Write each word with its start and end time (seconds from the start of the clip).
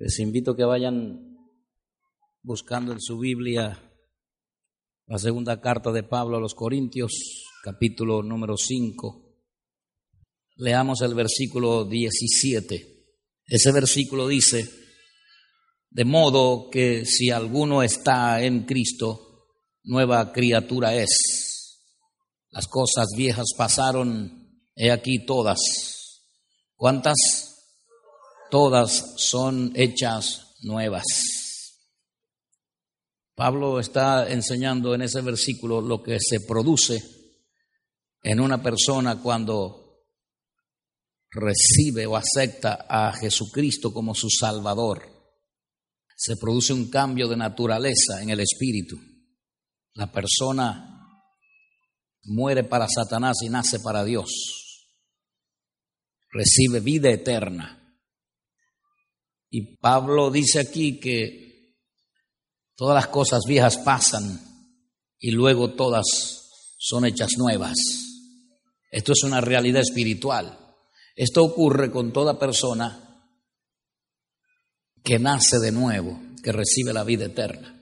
Les 0.00 0.20
invito 0.20 0.52
a 0.52 0.56
que 0.56 0.62
vayan 0.64 1.36
buscando 2.40 2.92
en 2.92 3.00
su 3.00 3.18
Biblia 3.18 3.82
la 5.06 5.18
segunda 5.18 5.60
carta 5.60 5.90
de 5.90 6.04
Pablo 6.04 6.36
a 6.36 6.40
los 6.40 6.54
Corintios, 6.54 7.10
capítulo 7.64 8.22
número 8.22 8.56
5. 8.56 9.24
Leamos 10.58 11.00
el 11.00 11.14
versículo 11.14 11.84
17. 11.84 13.06
Ese 13.44 13.72
versículo 13.72 14.28
dice, 14.28 14.70
de 15.90 16.04
modo 16.04 16.70
que 16.70 17.04
si 17.04 17.30
alguno 17.30 17.82
está 17.82 18.40
en 18.44 18.66
Cristo, 18.66 19.48
nueva 19.82 20.32
criatura 20.32 20.94
es. 20.94 21.80
Las 22.50 22.68
cosas 22.68 23.08
viejas 23.16 23.48
pasaron, 23.56 24.62
he 24.76 24.92
aquí 24.92 25.26
todas. 25.26 25.58
¿Cuántas? 26.76 27.57
Todas 28.50 29.14
son 29.16 29.72
hechas 29.74 30.54
nuevas. 30.62 31.04
Pablo 33.34 33.78
está 33.78 34.28
enseñando 34.28 34.94
en 34.94 35.02
ese 35.02 35.20
versículo 35.20 35.80
lo 35.80 36.02
que 36.02 36.18
se 36.20 36.40
produce 36.40 37.00
en 38.22 38.40
una 38.40 38.60
persona 38.60 39.22
cuando 39.22 39.88
recibe 41.30 42.06
o 42.06 42.16
acepta 42.16 42.86
a 42.88 43.12
Jesucristo 43.12 43.92
como 43.92 44.14
su 44.14 44.28
Salvador. 44.28 45.02
Se 46.16 46.36
produce 46.36 46.72
un 46.72 46.90
cambio 46.90 47.28
de 47.28 47.36
naturaleza 47.36 48.22
en 48.22 48.30
el 48.30 48.40
espíritu. 48.40 48.96
La 49.94 50.10
persona 50.10 50.98
muere 52.24 52.64
para 52.64 52.88
Satanás 52.88 53.36
y 53.42 53.48
nace 53.48 53.78
para 53.80 54.04
Dios. 54.04 54.28
Recibe 56.30 56.80
vida 56.80 57.10
eterna. 57.10 57.87
Y 59.50 59.76
Pablo 59.76 60.30
dice 60.30 60.60
aquí 60.60 61.00
que 61.00 61.74
todas 62.76 62.94
las 62.94 63.08
cosas 63.08 63.40
viejas 63.46 63.78
pasan 63.78 64.40
y 65.18 65.30
luego 65.30 65.74
todas 65.74 66.04
son 66.78 67.04
hechas 67.04 67.32
nuevas. 67.38 67.76
Esto 68.90 69.12
es 69.12 69.22
una 69.24 69.40
realidad 69.40 69.82
espiritual. 69.82 70.58
Esto 71.14 71.44
ocurre 71.44 71.90
con 71.90 72.12
toda 72.12 72.38
persona 72.38 73.04
que 75.02 75.18
nace 75.18 75.58
de 75.58 75.72
nuevo, 75.72 76.20
que 76.42 76.52
recibe 76.52 76.92
la 76.92 77.04
vida 77.04 77.26
eterna. 77.26 77.74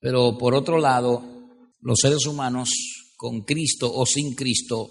Pero 0.00 0.36
por 0.36 0.54
otro 0.54 0.78
lado, 0.78 1.22
los 1.80 1.98
seres 2.00 2.26
humanos, 2.26 2.70
con 3.16 3.42
Cristo 3.42 3.92
o 3.92 4.04
sin 4.04 4.34
Cristo, 4.34 4.90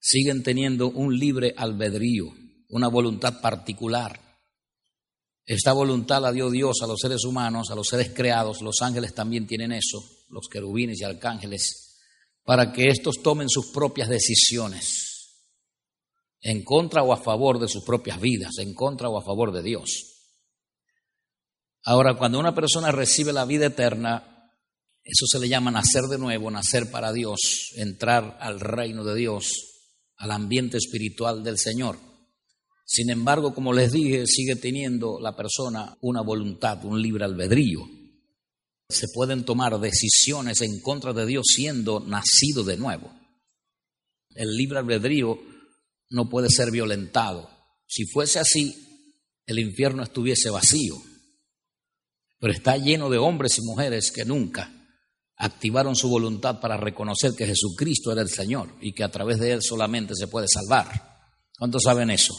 siguen 0.00 0.42
teniendo 0.42 0.88
un 0.88 1.18
libre 1.18 1.54
albedrío, 1.56 2.26
una 2.70 2.88
voluntad 2.88 3.40
particular. 3.40 4.25
Esta 5.46 5.72
voluntad 5.72 6.20
la 6.20 6.32
dio 6.32 6.50
Dios 6.50 6.82
a 6.82 6.88
los 6.88 6.98
seres 7.00 7.24
humanos, 7.24 7.70
a 7.70 7.76
los 7.76 7.86
seres 7.86 8.10
creados, 8.12 8.62
los 8.62 8.82
ángeles 8.82 9.14
también 9.14 9.46
tienen 9.46 9.70
eso, 9.70 10.02
los 10.28 10.48
querubines 10.48 11.00
y 11.00 11.04
arcángeles, 11.04 12.00
para 12.42 12.72
que 12.72 12.88
estos 12.88 13.22
tomen 13.22 13.48
sus 13.48 13.66
propias 13.68 14.08
decisiones, 14.08 15.52
en 16.40 16.64
contra 16.64 17.04
o 17.04 17.12
a 17.12 17.16
favor 17.16 17.60
de 17.60 17.68
sus 17.68 17.84
propias 17.84 18.20
vidas, 18.20 18.58
en 18.58 18.74
contra 18.74 19.08
o 19.08 19.16
a 19.18 19.22
favor 19.22 19.52
de 19.52 19.62
Dios. 19.62 20.16
Ahora, 21.84 22.16
cuando 22.16 22.40
una 22.40 22.52
persona 22.52 22.90
recibe 22.90 23.32
la 23.32 23.44
vida 23.44 23.66
eterna, 23.66 24.50
eso 25.04 25.26
se 25.28 25.38
le 25.38 25.48
llama 25.48 25.70
nacer 25.70 26.02
de 26.10 26.18
nuevo, 26.18 26.50
nacer 26.50 26.90
para 26.90 27.12
Dios, 27.12 27.70
entrar 27.76 28.36
al 28.40 28.58
reino 28.58 29.04
de 29.04 29.14
Dios, 29.14 29.52
al 30.16 30.32
ambiente 30.32 30.78
espiritual 30.78 31.44
del 31.44 31.58
Señor. 31.58 32.15
Sin 32.86 33.10
embargo, 33.10 33.52
como 33.52 33.72
les 33.72 33.90
dije, 33.90 34.26
sigue 34.26 34.54
teniendo 34.54 35.18
la 35.20 35.34
persona 35.34 35.98
una 36.02 36.22
voluntad, 36.22 36.84
un 36.84 37.02
libre 37.02 37.24
albedrío. 37.24 37.80
Se 38.88 39.08
pueden 39.12 39.44
tomar 39.44 39.78
decisiones 39.80 40.62
en 40.62 40.80
contra 40.80 41.12
de 41.12 41.26
Dios 41.26 41.46
siendo 41.48 41.98
nacido 41.98 42.62
de 42.62 42.76
nuevo. 42.76 43.12
El 44.36 44.56
libre 44.56 44.78
albedrío 44.78 45.36
no 46.10 46.30
puede 46.30 46.48
ser 46.48 46.70
violentado. 46.70 47.50
Si 47.88 48.06
fuese 48.06 48.38
así, 48.38 48.76
el 49.46 49.58
infierno 49.58 50.04
estuviese 50.04 50.50
vacío. 50.50 50.94
Pero 52.38 52.52
está 52.52 52.76
lleno 52.76 53.10
de 53.10 53.18
hombres 53.18 53.58
y 53.58 53.62
mujeres 53.62 54.12
que 54.12 54.24
nunca 54.24 54.72
activaron 55.38 55.96
su 55.96 56.08
voluntad 56.08 56.60
para 56.60 56.76
reconocer 56.76 57.32
que 57.34 57.46
Jesucristo 57.46 58.12
era 58.12 58.22
el 58.22 58.28
Señor 58.28 58.76
y 58.80 58.92
que 58.92 59.02
a 59.02 59.10
través 59.10 59.40
de 59.40 59.52
Él 59.52 59.62
solamente 59.62 60.14
se 60.14 60.28
puede 60.28 60.46
salvar. 60.46 61.18
¿Cuántos 61.58 61.82
saben 61.82 62.10
eso? 62.10 62.32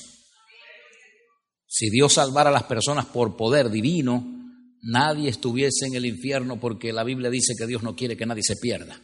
Si 1.67 1.89
Dios 1.89 2.13
salvara 2.13 2.49
a 2.49 2.53
las 2.53 2.63
personas 2.63 3.05
por 3.05 3.35
poder 3.35 3.69
divino, 3.69 4.25
nadie 4.81 5.29
estuviese 5.29 5.85
en 5.85 5.95
el 5.95 6.05
infierno 6.05 6.59
porque 6.59 6.93
la 6.93 7.03
Biblia 7.03 7.29
dice 7.29 7.53
que 7.57 7.67
Dios 7.67 7.83
no 7.83 7.95
quiere 7.95 8.15
que 8.15 8.25
nadie 8.25 8.43
se 8.43 8.55
pierda. 8.55 8.99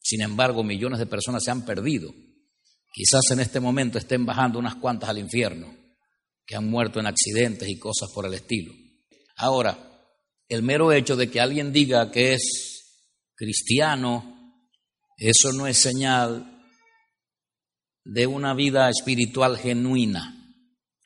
Sin 0.00 0.22
embargo, 0.22 0.64
millones 0.64 0.98
de 0.98 1.06
personas 1.06 1.44
se 1.44 1.50
han 1.50 1.66
perdido. 1.66 2.14
Quizás 2.92 3.30
en 3.30 3.40
este 3.40 3.60
momento 3.60 3.98
estén 3.98 4.24
bajando 4.24 4.58
unas 4.58 4.76
cuantas 4.76 5.10
al 5.10 5.18
infierno, 5.18 5.72
que 6.46 6.56
han 6.56 6.68
muerto 6.68 6.98
en 6.98 7.06
accidentes 7.06 7.68
y 7.68 7.78
cosas 7.78 8.08
por 8.14 8.24
el 8.24 8.32
estilo. 8.32 8.72
Ahora, 9.36 9.78
el 10.48 10.62
mero 10.62 10.92
hecho 10.92 11.14
de 11.14 11.30
que 11.30 11.40
alguien 11.40 11.72
diga 11.72 12.10
que 12.10 12.32
es 12.32 13.04
cristiano, 13.34 14.56
eso 15.18 15.52
no 15.52 15.66
es 15.66 15.76
señal 15.76 16.64
de 18.04 18.26
una 18.26 18.54
vida 18.54 18.88
espiritual 18.88 19.58
genuina. 19.58 20.37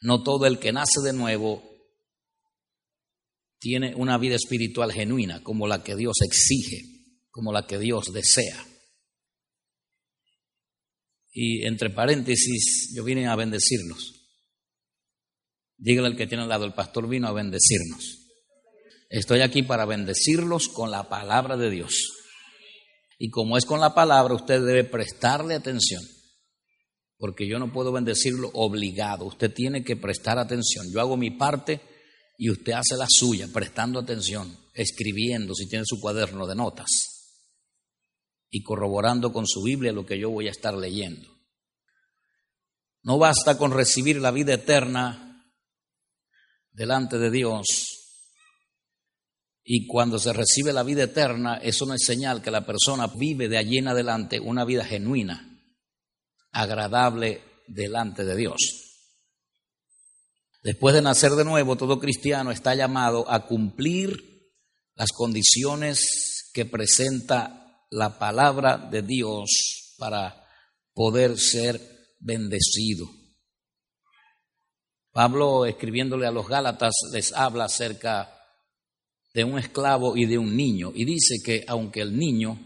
No 0.02 0.22
todo 0.22 0.46
el 0.46 0.58
que 0.58 0.72
nace 0.72 1.00
de 1.04 1.12
nuevo 1.12 1.62
tiene 3.58 3.94
una 3.94 4.18
vida 4.18 4.34
espiritual 4.34 4.92
genuina 4.92 5.42
como 5.44 5.68
la 5.68 5.84
que 5.84 5.94
Dios 5.94 6.16
exige, 6.22 6.82
como 7.30 7.52
la 7.52 7.66
que 7.68 7.78
Dios 7.78 8.12
desea. 8.12 8.66
Y 11.30 11.64
entre 11.66 11.90
paréntesis, 11.90 12.92
yo 12.94 13.04
vine 13.04 13.28
a 13.28 13.36
bendecirnos. 13.36 14.28
Dígale 15.78 16.08
al 16.08 16.16
que 16.16 16.26
tiene 16.26 16.42
al 16.42 16.48
lado, 16.48 16.64
el 16.64 16.74
pastor 16.74 17.08
vino 17.08 17.28
a 17.28 17.32
bendecirnos. 17.32 18.18
Estoy 19.08 19.40
aquí 19.40 19.62
para 19.62 19.84
bendecirlos 19.84 20.68
con 20.68 20.90
la 20.90 21.08
palabra 21.08 21.56
de 21.56 21.70
Dios. 21.70 22.12
Y 23.18 23.30
como 23.30 23.56
es 23.56 23.64
con 23.64 23.80
la 23.80 23.94
palabra, 23.94 24.34
usted 24.34 24.64
debe 24.66 24.82
prestarle 24.82 25.54
atención 25.54 26.02
porque 27.22 27.46
yo 27.46 27.60
no 27.60 27.72
puedo 27.72 27.92
bendecirlo 27.92 28.50
obligado. 28.52 29.26
Usted 29.26 29.54
tiene 29.54 29.84
que 29.84 29.94
prestar 29.94 30.40
atención. 30.40 30.86
Yo 30.92 31.00
hago 31.00 31.16
mi 31.16 31.30
parte 31.30 31.80
y 32.36 32.50
usted 32.50 32.72
hace 32.72 32.96
la 32.96 33.06
suya, 33.08 33.46
prestando 33.52 34.00
atención, 34.00 34.58
escribiendo 34.74 35.54
si 35.54 35.68
tiene 35.68 35.84
su 35.86 36.00
cuaderno 36.00 36.48
de 36.48 36.56
notas 36.56 36.88
y 38.50 38.64
corroborando 38.64 39.32
con 39.32 39.46
su 39.46 39.62
Biblia 39.62 39.92
lo 39.92 40.04
que 40.04 40.18
yo 40.18 40.30
voy 40.30 40.48
a 40.48 40.50
estar 40.50 40.74
leyendo. 40.74 41.28
No 43.04 43.18
basta 43.18 43.56
con 43.56 43.70
recibir 43.70 44.20
la 44.20 44.32
vida 44.32 44.54
eterna 44.54 45.46
delante 46.72 47.20
de 47.20 47.30
Dios. 47.30 47.66
Y 49.62 49.86
cuando 49.86 50.18
se 50.18 50.32
recibe 50.32 50.72
la 50.72 50.82
vida 50.82 51.04
eterna, 51.04 51.58
eso 51.58 51.86
no 51.86 51.94
es 51.94 52.04
señal 52.04 52.42
que 52.42 52.50
la 52.50 52.66
persona 52.66 53.06
vive 53.06 53.48
de 53.48 53.58
allí 53.58 53.78
en 53.78 53.86
adelante 53.86 54.40
una 54.40 54.64
vida 54.64 54.84
genuina 54.84 55.50
agradable 56.52 57.42
delante 57.66 58.24
de 58.24 58.36
Dios. 58.36 58.58
Después 60.62 60.94
de 60.94 61.02
nacer 61.02 61.32
de 61.32 61.44
nuevo, 61.44 61.76
todo 61.76 61.98
cristiano 61.98 62.52
está 62.52 62.74
llamado 62.74 63.28
a 63.28 63.46
cumplir 63.46 64.52
las 64.94 65.10
condiciones 65.10 66.50
que 66.52 66.66
presenta 66.66 67.84
la 67.90 68.18
palabra 68.18 68.76
de 68.76 69.02
Dios 69.02 69.94
para 69.98 70.46
poder 70.94 71.38
ser 71.38 71.80
bendecido. 72.20 73.06
Pablo, 75.10 75.66
escribiéndole 75.66 76.26
a 76.26 76.30
los 76.30 76.48
Gálatas, 76.48 76.94
les 77.12 77.32
habla 77.32 77.64
acerca 77.64 78.34
de 79.34 79.44
un 79.44 79.58
esclavo 79.58 80.16
y 80.16 80.26
de 80.26 80.38
un 80.38 80.56
niño, 80.56 80.92
y 80.94 81.04
dice 81.04 81.36
que 81.44 81.64
aunque 81.66 82.00
el 82.00 82.16
niño 82.16 82.58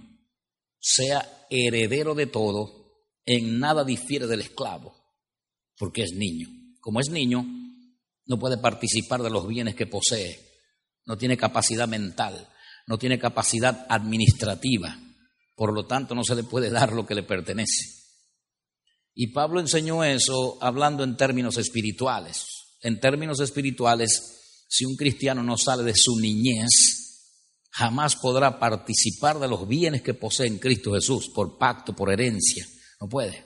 sea 0.79 1.47
heredero 1.51 2.15
de 2.15 2.27
todo, 2.27 2.86
en 3.27 3.59
nada 3.59 3.85
difiere 3.85 4.27
del 4.27 4.41
esclavo, 4.41 4.97
porque 5.77 6.05
es 6.05 6.13
niño. 6.13 6.49
Como 6.81 7.01
es 7.01 7.11
niño, 7.11 7.45
no 8.27 8.39
puede 8.39 8.59
participar 8.59 9.23
de 9.23 9.31
los 9.31 9.47
bienes 9.47 9.75
que 9.75 9.87
posee, 9.87 10.41
no 11.05 11.19
tiene 11.19 11.37
capacidad 11.37 11.89
mental, 11.89 12.49
no 12.87 12.99
tiene 12.99 13.19
capacidad 13.19 13.87
administrativa, 13.89 14.97
por 15.57 15.73
lo 15.73 15.87
tanto 15.87 16.15
no 16.15 16.23
se 16.23 16.37
le 16.37 16.45
puede 16.45 16.71
dar 16.71 16.93
lo 16.93 17.05
que 17.07 17.15
le 17.15 17.25
pertenece. 17.25 17.97
Y 19.15 19.29
Pablo 19.29 19.61
enseñó 19.61 20.05
eso 20.05 20.59
hablando 20.61 21.03
en 21.03 21.17
términos 21.17 21.57
espirituales. 21.57 22.45
En 22.83 23.01
términos 23.01 23.41
espirituales, 23.41 24.67
si 24.69 24.85
un 24.85 24.95
cristiano 24.95 25.43
no 25.43 25.57
sale 25.57 25.83
de 25.85 25.95
su 25.97 26.21
niñez, 26.21 26.69
jamás 27.71 28.15
podrá 28.17 28.59
participar 28.59 29.39
de 29.39 29.49
los 29.49 29.67
bienes 29.67 30.03
que 30.03 30.13
posee 30.13 30.47
en 30.47 30.59
Cristo 30.59 30.93
Jesús 30.93 31.31
por 31.35 31.57
pacto, 31.57 31.97
por 31.97 32.13
herencia. 32.13 32.67
No 33.01 33.09
puede. 33.09 33.45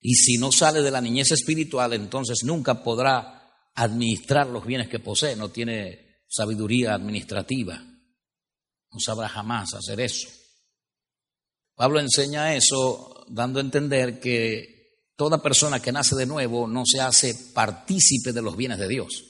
Y 0.00 0.14
si 0.14 0.36
no 0.36 0.52
sale 0.52 0.82
de 0.82 0.90
la 0.90 1.00
niñez 1.00 1.32
espiritual, 1.32 1.94
entonces 1.94 2.44
nunca 2.44 2.82
podrá 2.82 3.70
administrar 3.74 4.46
los 4.46 4.66
bienes 4.66 4.88
que 4.88 4.98
posee, 4.98 5.34
no 5.34 5.50
tiene 5.50 6.20
sabiduría 6.28 6.94
administrativa, 6.94 7.76
no 7.78 9.00
sabrá 9.00 9.28
jamás 9.28 9.74
hacer 9.74 10.00
eso. 10.00 10.28
Pablo 11.74 12.00
enseña 12.00 12.54
eso 12.54 13.24
dando 13.28 13.58
a 13.58 13.62
entender 13.62 14.20
que 14.20 14.74
toda 15.16 15.42
persona 15.42 15.80
que 15.80 15.92
nace 15.92 16.14
de 16.14 16.26
nuevo 16.26 16.66
no 16.68 16.84
se 16.84 17.00
hace 17.00 17.34
partícipe 17.52 18.32
de 18.32 18.42
los 18.42 18.56
bienes 18.56 18.78
de 18.78 18.88
Dios. 18.88 19.24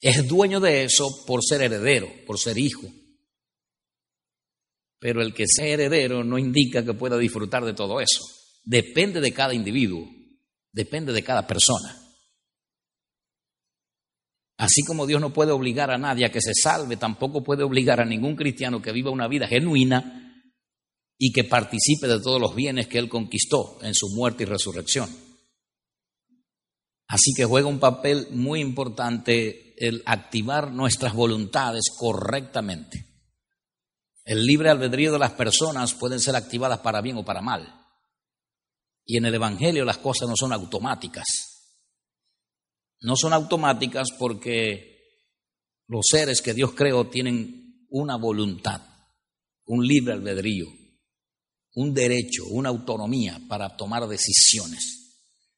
Es 0.00 0.28
dueño 0.28 0.60
de 0.60 0.84
eso 0.84 1.24
por 1.24 1.42
ser 1.42 1.62
heredero, 1.62 2.08
por 2.26 2.38
ser 2.38 2.58
hijo. 2.58 2.86
Pero 5.04 5.20
el 5.20 5.34
que 5.34 5.44
sea 5.46 5.66
heredero 5.66 6.24
no 6.24 6.38
indica 6.38 6.82
que 6.82 6.94
pueda 6.94 7.18
disfrutar 7.18 7.62
de 7.62 7.74
todo 7.74 8.00
eso. 8.00 8.22
Depende 8.64 9.20
de 9.20 9.34
cada 9.34 9.52
individuo, 9.52 10.08
depende 10.72 11.12
de 11.12 11.22
cada 11.22 11.46
persona. 11.46 11.94
Así 14.56 14.82
como 14.82 15.06
Dios 15.06 15.20
no 15.20 15.30
puede 15.30 15.52
obligar 15.52 15.90
a 15.90 15.98
nadie 15.98 16.24
a 16.24 16.32
que 16.32 16.40
se 16.40 16.54
salve, 16.54 16.96
tampoco 16.96 17.44
puede 17.44 17.64
obligar 17.64 18.00
a 18.00 18.06
ningún 18.06 18.34
cristiano 18.34 18.80
que 18.80 18.92
viva 18.92 19.10
una 19.10 19.28
vida 19.28 19.46
genuina 19.46 20.42
y 21.18 21.32
que 21.32 21.44
participe 21.44 22.08
de 22.08 22.22
todos 22.22 22.40
los 22.40 22.54
bienes 22.54 22.86
que 22.86 22.96
Él 22.96 23.10
conquistó 23.10 23.76
en 23.82 23.92
su 23.92 24.08
muerte 24.16 24.44
y 24.44 24.46
resurrección. 24.46 25.10
Así 27.08 27.34
que 27.36 27.44
juega 27.44 27.68
un 27.68 27.78
papel 27.78 28.28
muy 28.30 28.62
importante 28.62 29.74
el 29.76 30.02
activar 30.06 30.72
nuestras 30.72 31.12
voluntades 31.12 31.90
correctamente. 31.94 33.13
El 34.24 34.46
libre 34.46 34.70
albedrío 34.70 35.12
de 35.12 35.18
las 35.18 35.32
personas 35.32 35.94
pueden 35.94 36.18
ser 36.18 36.34
activadas 36.34 36.80
para 36.80 37.02
bien 37.02 37.18
o 37.18 37.24
para 37.24 37.42
mal. 37.42 37.82
Y 39.04 39.18
en 39.18 39.26
el 39.26 39.34
Evangelio 39.34 39.84
las 39.84 39.98
cosas 39.98 40.28
no 40.28 40.34
son 40.34 40.52
automáticas. 40.52 41.26
No 43.00 43.16
son 43.16 43.34
automáticas 43.34 44.08
porque 44.18 44.94
los 45.88 46.06
seres 46.08 46.40
que 46.40 46.54
Dios 46.54 46.72
creó 46.72 47.08
tienen 47.08 47.86
una 47.90 48.16
voluntad, 48.16 48.80
un 49.66 49.86
libre 49.86 50.14
albedrío, 50.14 50.66
un 51.74 51.92
derecho, 51.92 52.46
una 52.46 52.70
autonomía 52.70 53.40
para 53.46 53.76
tomar 53.76 54.06
decisiones. 54.08 55.04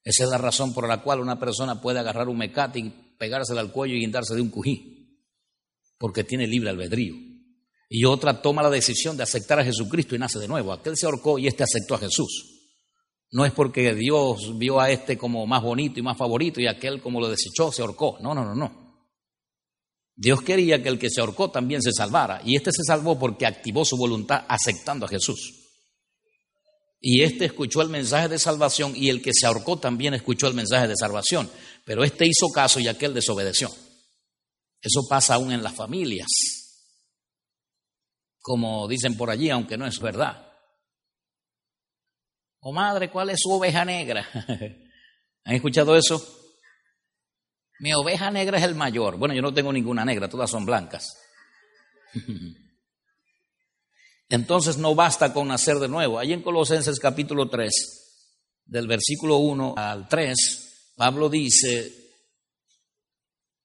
Esa 0.02 0.24
es 0.24 0.30
la 0.30 0.38
razón 0.38 0.74
por 0.74 0.88
la 0.88 1.02
cual 1.02 1.20
una 1.20 1.38
persona 1.38 1.80
puede 1.80 2.00
agarrar 2.00 2.28
un 2.28 2.38
mecate 2.38 2.80
y 2.80 2.90
pegársela 3.16 3.60
al 3.60 3.72
cuello 3.72 3.94
y 3.94 4.00
guindarse 4.00 4.34
de 4.34 4.40
un 4.40 4.50
cují, 4.50 5.22
porque 5.98 6.24
tiene 6.24 6.48
libre 6.48 6.70
albedrío. 6.70 7.25
Y 7.88 8.04
otra 8.04 8.42
toma 8.42 8.62
la 8.62 8.70
decisión 8.70 9.16
de 9.16 9.22
aceptar 9.22 9.60
a 9.60 9.64
Jesucristo 9.64 10.14
y 10.14 10.18
nace 10.18 10.38
de 10.38 10.48
nuevo. 10.48 10.72
Aquel 10.72 10.96
se 10.96 11.06
ahorcó 11.06 11.38
y 11.38 11.46
este 11.46 11.62
aceptó 11.62 11.94
a 11.94 11.98
Jesús. 11.98 12.56
No 13.30 13.44
es 13.44 13.52
porque 13.52 13.94
Dios 13.94 14.56
vio 14.58 14.80
a 14.80 14.90
este 14.90 15.18
como 15.18 15.46
más 15.46 15.62
bonito 15.62 16.00
y 16.00 16.02
más 16.02 16.16
favorito 16.16 16.60
y 16.60 16.66
aquel 16.66 17.00
como 17.00 17.20
lo 17.20 17.28
desechó 17.28 17.70
se 17.70 17.82
ahorcó. 17.82 18.18
No, 18.20 18.34
no, 18.34 18.44
no, 18.44 18.54
no. 18.54 18.86
Dios 20.14 20.40
quería 20.42 20.82
que 20.82 20.88
el 20.88 20.98
que 20.98 21.10
se 21.10 21.20
ahorcó 21.20 21.50
también 21.50 21.82
se 21.82 21.92
salvara 21.92 22.40
y 22.44 22.56
este 22.56 22.72
se 22.72 22.82
salvó 22.84 23.18
porque 23.18 23.46
activó 23.46 23.84
su 23.84 23.96
voluntad 23.96 24.44
aceptando 24.48 25.06
a 25.06 25.08
Jesús. 25.08 25.66
Y 27.00 27.22
este 27.22 27.44
escuchó 27.44 27.82
el 27.82 27.88
mensaje 27.88 28.28
de 28.28 28.38
salvación 28.38 28.94
y 28.96 29.10
el 29.10 29.20
que 29.22 29.32
se 29.34 29.46
ahorcó 29.46 29.78
también 29.78 30.14
escuchó 30.14 30.48
el 30.48 30.54
mensaje 30.54 30.88
de 30.88 30.96
salvación. 30.96 31.50
Pero 31.84 32.02
este 32.02 32.26
hizo 32.26 32.48
caso 32.48 32.80
y 32.80 32.88
aquel 32.88 33.12
desobedeció. 33.12 33.70
Eso 34.80 35.06
pasa 35.08 35.34
aún 35.34 35.52
en 35.52 35.62
las 35.62 35.74
familias. 35.74 36.26
Como 38.46 38.86
dicen 38.86 39.16
por 39.16 39.28
allí, 39.28 39.50
aunque 39.50 39.76
no 39.76 39.88
es 39.88 39.98
verdad. 39.98 40.52
Oh 42.60 42.72
madre, 42.72 43.10
¿cuál 43.10 43.30
es 43.30 43.40
su 43.40 43.50
oveja 43.50 43.84
negra? 43.84 44.24
¿Han 45.44 45.54
escuchado 45.56 45.96
eso? 45.96 46.24
Mi 47.80 47.92
oveja 47.92 48.30
negra 48.30 48.58
es 48.58 48.62
el 48.62 48.76
mayor. 48.76 49.16
Bueno, 49.16 49.34
yo 49.34 49.42
no 49.42 49.52
tengo 49.52 49.72
ninguna 49.72 50.04
negra, 50.04 50.28
todas 50.28 50.48
son 50.48 50.64
blancas. 50.64 51.12
Entonces 54.28 54.76
no 54.76 54.94
basta 54.94 55.32
con 55.32 55.48
nacer 55.48 55.80
de 55.80 55.88
nuevo. 55.88 56.16
Ahí 56.16 56.32
en 56.32 56.42
Colosenses 56.42 57.00
capítulo 57.00 57.48
3, 57.48 57.72
del 58.64 58.86
versículo 58.86 59.38
1 59.38 59.74
al 59.76 60.06
3, 60.06 60.92
Pablo 60.94 61.28
dice, 61.28 61.92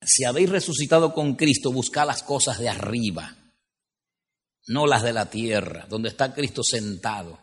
si 0.02 0.24
habéis 0.24 0.50
resucitado 0.50 1.14
con 1.14 1.36
Cristo, 1.36 1.72
buscad 1.72 2.08
las 2.08 2.24
cosas 2.24 2.58
de 2.58 2.68
arriba, 2.68 3.41
no 4.68 4.88
las 4.88 5.04
de 5.04 5.14
la 5.14 5.30
tierra, 5.30 5.86
donde 5.90 6.10
está 6.10 6.34
Cristo 6.34 6.64
sentado. 6.64 7.40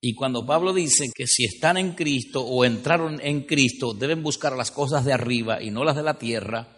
Y 0.00 0.14
cuando 0.14 0.46
Pablo 0.46 0.72
dice 0.72 1.10
que 1.14 1.26
si 1.26 1.44
están 1.44 1.76
en 1.76 1.92
Cristo 1.92 2.42
o 2.42 2.64
entraron 2.64 3.20
en 3.22 3.42
Cristo, 3.42 3.92
deben 3.92 4.22
buscar 4.22 4.56
las 4.56 4.70
cosas 4.70 5.04
de 5.04 5.12
arriba 5.12 5.62
y 5.62 5.70
no 5.70 5.84
las 5.84 5.96
de 5.96 6.02
la 6.02 6.18
tierra, 6.18 6.76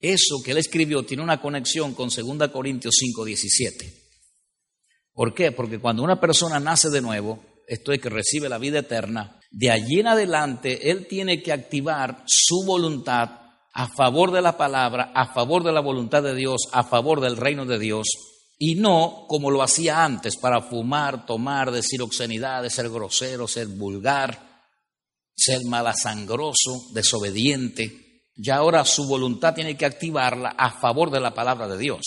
eso 0.00 0.36
que 0.44 0.52
él 0.52 0.58
escribió 0.58 1.04
tiene 1.04 1.22
una 1.22 1.40
conexión 1.40 1.94
con 1.94 2.08
2 2.08 2.50
Corintios 2.50 2.94
5, 2.98 3.24
17. 3.24 4.06
¿Por 5.12 5.34
qué? 5.34 5.52
Porque 5.52 5.78
cuando 5.78 6.02
una 6.02 6.20
persona 6.20 6.58
nace 6.60 6.90
de 6.90 7.00
nuevo, 7.00 7.42
esto 7.66 7.92
es 7.92 8.00
que 8.00 8.08
recibe 8.08 8.48
la 8.48 8.58
vida 8.58 8.78
eterna, 8.78 9.40
de 9.50 9.70
allí 9.70 10.00
en 10.00 10.06
adelante 10.06 10.90
él 10.90 11.06
tiene 11.06 11.42
que 11.42 11.52
activar 11.52 12.22
su 12.26 12.64
voluntad 12.64 13.45
a 13.78 13.88
favor 13.88 14.32
de 14.32 14.42
la 14.42 14.56
palabra, 14.56 15.12
a 15.14 15.32
favor 15.32 15.62
de 15.62 15.72
la 15.72 15.80
voluntad 15.80 16.22
de 16.22 16.34
Dios, 16.34 16.62
a 16.72 16.84
favor 16.84 17.20
del 17.20 17.36
reino 17.36 17.66
de 17.66 17.78
Dios, 17.78 18.06
y 18.58 18.76
no 18.76 19.26
como 19.28 19.50
lo 19.50 19.62
hacía 19.62 20.04
antes 20.04 20.36
para 20.36 20.62
fumar, 20.62 21.26
tomar, 21.26 21.70
decir 21.70 22.00
obscenidades, 22.00 22.72
ser 22.72 22.88
grosero, 22.88 23.46
ser 23.46 23.66
vulgar, 23.66 24.64
ser 25.34 25.64
malasangroso, 25.66 26.86
desobediente 26.92 28.06
ya 28.36 28.56
ahora 28.56 28.84
su 28.84 29.06
voluntad 29.08 29.54
tiene 29.54 29.76
que 29.76 29.86
activarla 29.86 30.50
a 30.50 30.78
favor 30.78 31.10
de 31.10 31.20
la 31.20 31.32
palabra 31.32 31.66
de 31.68 31.78
Dios. 31.78 32.02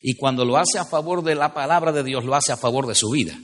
Y 0.00 0.16
cuando 0.16 0.44
lo 0.44 0.56
hace 0.56 0.78
a 0.78 0.86
favor 0.86 1.22
de 1.22 1.34
la 1.34 1.52
palabra 1.52 1.92
de 1.92 2.02
Dios, 2.02 2.24
lo 2.24 2.34
hace 2.34 2.52
a 2.52 2.56
favor 2.56 2.86
de 2.86 2.94
su 2.94 3.10
vida. 3.10 3.38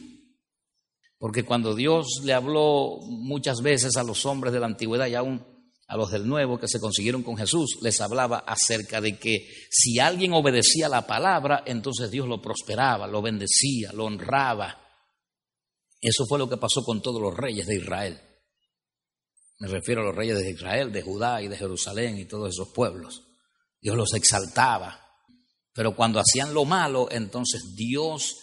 Porque 1.19 1.45
cuando 1.45 1.75
Dios 1.75 2.23
le 2.25 2.33
habló 2.33 2.99
muchas 3.07 3.61
veces 3.61 3.97
a 3.97 4.03
los 4.03 4.25
hombres 4.25 4.53
de 4.53 4.61
la 4.61 4.67
antigüedad 4.67 5.07
y 5.07 5.15
aún 5.15 5.45
a 5.93 5.97
los 5.99 6.11
del 6.11 6.27
nuevo 6.27 6.59
que 6.59 6.69
se 6.69 6.81
consiguieron 6.81 7.23
con 7.23 7.37
Jesús, 7.37 7.77
les 7.83 8.01
hablaba 8.01 8.39
acerca 8.39 9.03
de 9.03 9.19
que 9.19 9.47
si 9.71 9.99
alguien 9.99 10.33
obedecía 10.33 10.89
la 10.89 11.07
palabra, 11.07 11.65
entonces 11.67 12.11
Dios 12.11 12.27
lo 12.27 12.41
prosperaba, 12.41 13.07
lo 13.07 13.21
bendecía, 13.21 13.93
lo 13.93 14.07
honraba. 14.07 14.81
Eso 16.01 16.25
fue 16.25 16.39
lo 16.39 16.49
que 16.49 16.57
pasó 16.57 16.83
con 16.83 17.03
todos 17.03 17.21
los 17.21 17.37
reyes 17.37 17.67
de 17.67 17.77
Israel. 17.77 18.19
Me 19.59 19.69
refiero 19.69 20.01
a 20.01 20.05
los 20.05 20.15
reyes 20.15 20.39
de 20.39 20.51
Israel, 20.51 20.91
de 20.91 21.03
Judá 21.03 21.43
y 21.43 21.49
de 21.49 21.59
Jerusalén 21.59 22.17
y 22.17 22.25
todos 22.25 22.55
esos 22.55 22.69
pueblos. 22.73 23.25
Dios 23.79 23.95
los 23.95 24.15
exaltaba. 24.15 24.99
Pero 25.75 25.95
cuando 25.95 26.21
hacían 26.21 26.55
lo 26.55 26.65
malo, 26.65 27.09
entonces 27.11 27.75
Dios 27.77 28.39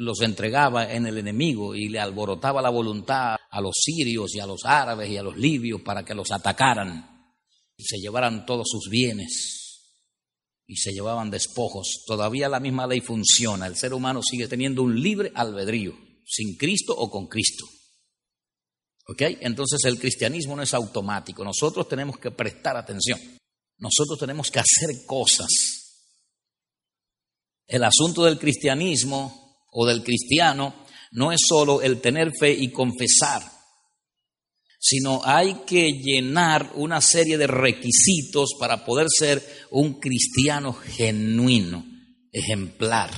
los 0.00 0.22
entregaba 0.22 0.90
en 0.90 1.06
el 1.06 1.18
enemigo 1.18 1.74
y 1.74 1.90
le 1.90 2.00
alborotaba 2.00 2.62
la 2.62 2.70
voluntad 2.70 3.36
a 3.50 3.60
los 3.60 3.74
sirios 3.84 4.34
y 4.34 4.40
a 4.40 4.46
los 4.46 4.64
árabes 4.64 5.10
y 5.10 5.18
a 5.18 5.22
los 5.22 5.36
libios 5.36 5.82
para 5.82 6.06
que 6.06 6.14
los 6.14 6.30
atacaran 6.30 7.34
y 7.76 7.84
se 7.84 7.98
llevaran 7.98 8.46
todos 8.46 8.66
sus 8.70 8.88
bienes 8.88 9.82
y 10.66 10.76
se 10.76 10.92
llevaban 10.92 11.30
despojos. 11.30 12.04
Todavía 12.06 12.48
la 12.48 12.60
misma 12.60 12.86
ley 12.86 13.02
funciona. 13.02 13.66
El 13.66 13.76
ser 13.76 13.92
humano 13.92 14.22
sigue 14.22 14.48
teniendo 14.48 14.82
un 14.82 14.98
libre 15.02 15.32
albedrío, 15.34 15.92
sin 16.24 16.56
Cristo 16.56 16.94
o 16.96 17.10
con 17.10 17.26
Cristo. 17.26 17.66
Entonces 19.18 19.84
el 19.84 19.98
cristianismo 19.98 20.56
no 20.56 20.62
es 20.62 20.72
automático. 20.72 21.44
Nosotros 21.44 21.86
tenemos 21.86 22.16
que 22.16 22.30
prestar 22.30 22.74
atención. 22.74 23.20
Nosotros 23.76 24.18
tenemos 24.18 24.50
que 24.50 24.60
hacer 24.60 25.04
cosas. 25.04 25.48
El 27.66 27.84
asunto 27.84 28.24
del 28.24 28.38
cristianismo 28.38 29.49
o 29.72 29.86
del 29.86 30.02
cristiano 30.02 30.74
no 31.12 31.32
es 31.32 31.40
solo 31.46 31.82
el 31.82 32.00
tener 32.00 32.32
fe 32.38 32.52
y 32.52 32.70
confesar, 32.70 33.42
sino 34.78 35.20
hay 35.24 35.62
que 35.66 35.90
llenar 35.92 36.72
una 36.74 37.00
serie 37.00 37.36
de 37.36 37.46
requisitos 37.46 38.50
para 38.58 38.84
poder 38.84 39.06
ser 39.10 39.42
un 39.70 40.00
cristiano 40.00 40.72
genuino, 40.72 41.84
ejemplar. 42.32 43.10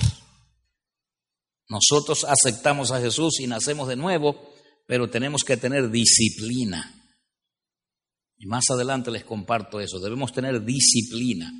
Nosotros 1.69 2.25
aceptamos 2.25 2.91
a 2.91 2.99
Jesús 2.99 3.39
y 3.39 3.47
nacemos 3.47 3.87
de 3.87 3.95
nuevo 3.95 4.53
pero 4.85 5.09
tenemos 5.09 5.43
que 5.43 5.57
tener 5.57 5.89
disciplina. 5.89 6.99
Y 8.37 8.45
más 8.47 8.65
adelante 8.69 9.11
les 9.11 9.23
comparto 9.23 9.79
eso, 9.79 9.99
debemos 9.99 10.33
tener 10.33 10.63
disciplina, 10.63 11.51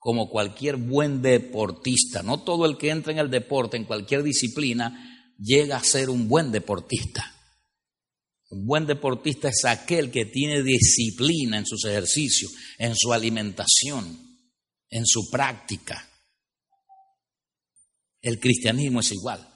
como 0.00 0.30
cualquier 0.30 0.76
buen 0.76 1.20
deportista. 1.20 2.22
No 2.22 2.42
todo 2.42 2.64
el 2.64 2.78
que 2.78 2.88
entra 2.88 3.12
en 3.12 3.18
el 3.18 3.30
deporte, 3.30 3.76
en 3.76 3.84
cualquier 3.84 4.22
disciplina, 4.22 5.34
llega 5.38 5.76
a 5.76 5.84
ser 5.84 6.08
un 6.08 6.26
buen 6.26 6.50
deportista. 6.50 7.36
Un 8.48 8.66
buen 8.66 8.86
deportista 8.86 9.50
es 9.50 9.64
aquel 9.66 10.10
que 10.10 10.24
tiene 10.24 10.62
disciplina 10.62 11.58
en 11.58 11.66
sus 11.66 11.84
ejercicios, 11.84 12.50
en 12.78 12.96
su 12.96 13.12
alimentación, 13.12 14.18
en 14.88 15.06
su 15.06 15.30
práctica. 15.30 16.08
El 18.22 18.40
cristianismo 18.40 19.00
es 19.00 19.12
igual. 19.12 19.46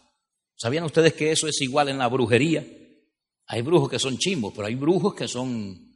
¿Sabían 0.56 0.84
ustedes 0.84 1.14
que 1.14 1.32
eso 1.32 1.48
es 1.48 1.60
igual 1.62 1.88
en 1.88 1.98
la 1.98 2.08
brujería? 2.08 2.64
Hay 3.46 3.62
brujos 3.62 3.90
que 3.90 3.98
son 3.98 4.18
chimbos, 4.18 4.52
pero 4.54 4.68
hay 4.68 4.74
brujos 4.74 5.14
que 5.14 5.26
son 5.26 5.90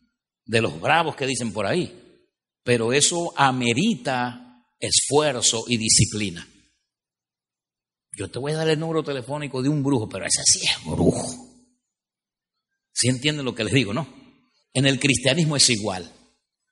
de 0.47 0.63
los 0.63 0.81
bravos 0.81 1.15
que 1.15 1.27
dicen 1.27 1.53
por 1.53 1.67
ahí, 1.67 2.08
pero 2.63 2.93
eso 2.93 3.33
amerita 3.37 4.65
esfuerzo 4.79 5.65
y 5.67 5.77
disciplina. 5.77 6.47
Yo 8.17 8.29
te 8.31 8.39
voy 8.39 8.53
a 8.53 8.57
dar 8.57 8.69
el 8.69 8.81
número 8.81 9.03
telefónico 9.03 9.63
de 9.63 9.69
un 9.69 9.83
brujo, 9.83 10.09
pero 10.09 10.27
ese 10.27 10.43
sí 10.45 10.67
es 10.67 10.85
brujo. 10.85 11.49
¿Sí 12.93 13.09
entienden 13.09 13.45
lo 13.45 13.55
que 13.55 13.65
les 13.65 13.73
digo, 13.73 13.95
no? 13.95 14.13
En 14.73 14.87
el 14.87 14.99
cristianismo 14.99 15.57
es 15.57 15.71
igual. 15.71 16.13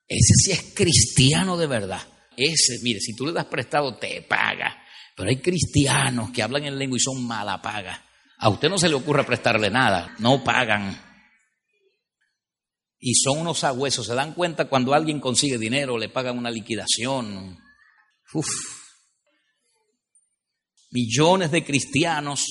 Ese 0.07 0.33
sí 0.35 0.51
es 0.51 0.73
cristiano 0.73 1.57
de 1.57 1.67
verdad. 1.67 2.01
Ese, 2.35 2.79
mire, 2.83 2.99
si 2.99 3.15
tú 3.15 3.25
le 3.25 3.31
das 3.31 3.45
prestado, 3.45 3.97
te 3.97 4.21
paga. 4.23 4.77
Pero 5.15 5.29
hay 5.29 5.37
cristianos 5.37 6.31
que 6.31 6.43
hablan 6.43 6.65
en 6.65 6.77
lengua 6.77 6.97
y 6.97 7.01
son 7.01 7.25
mala 7.25 7.61
paga. 7.61 8.05
A 8.39 8.49
usted 8.49 8.69
no 8.69 8.77
se 8.77 8.89
le 8.89 8.95
ocurre 8.95 9.23
prestarle 9.23 9.71
nada, 9.71 10.15
no 10.19 10.43
pagan. 10.43 11.06
Y 12.99 13.13
son 13.15 13.39
unos 13.39 13.63
agüesos, 13.63 14.07
se 14.07 14.15
dan 14.15 14.33
cuenta 14.33 14.67
cuando 14.67 14.93
alguien 14.93 15.19
consigue 15.19 15.57
dinero, 15.57 15.97
le 15.97 16.09
pagan 16.09 16.37
una 16.37 16.49
liquidación. 16.49 17.57
Uf. 18.33 18.47
Millones 20.89 21.51
de 21.51 21.63
cristianos 21.63 22.45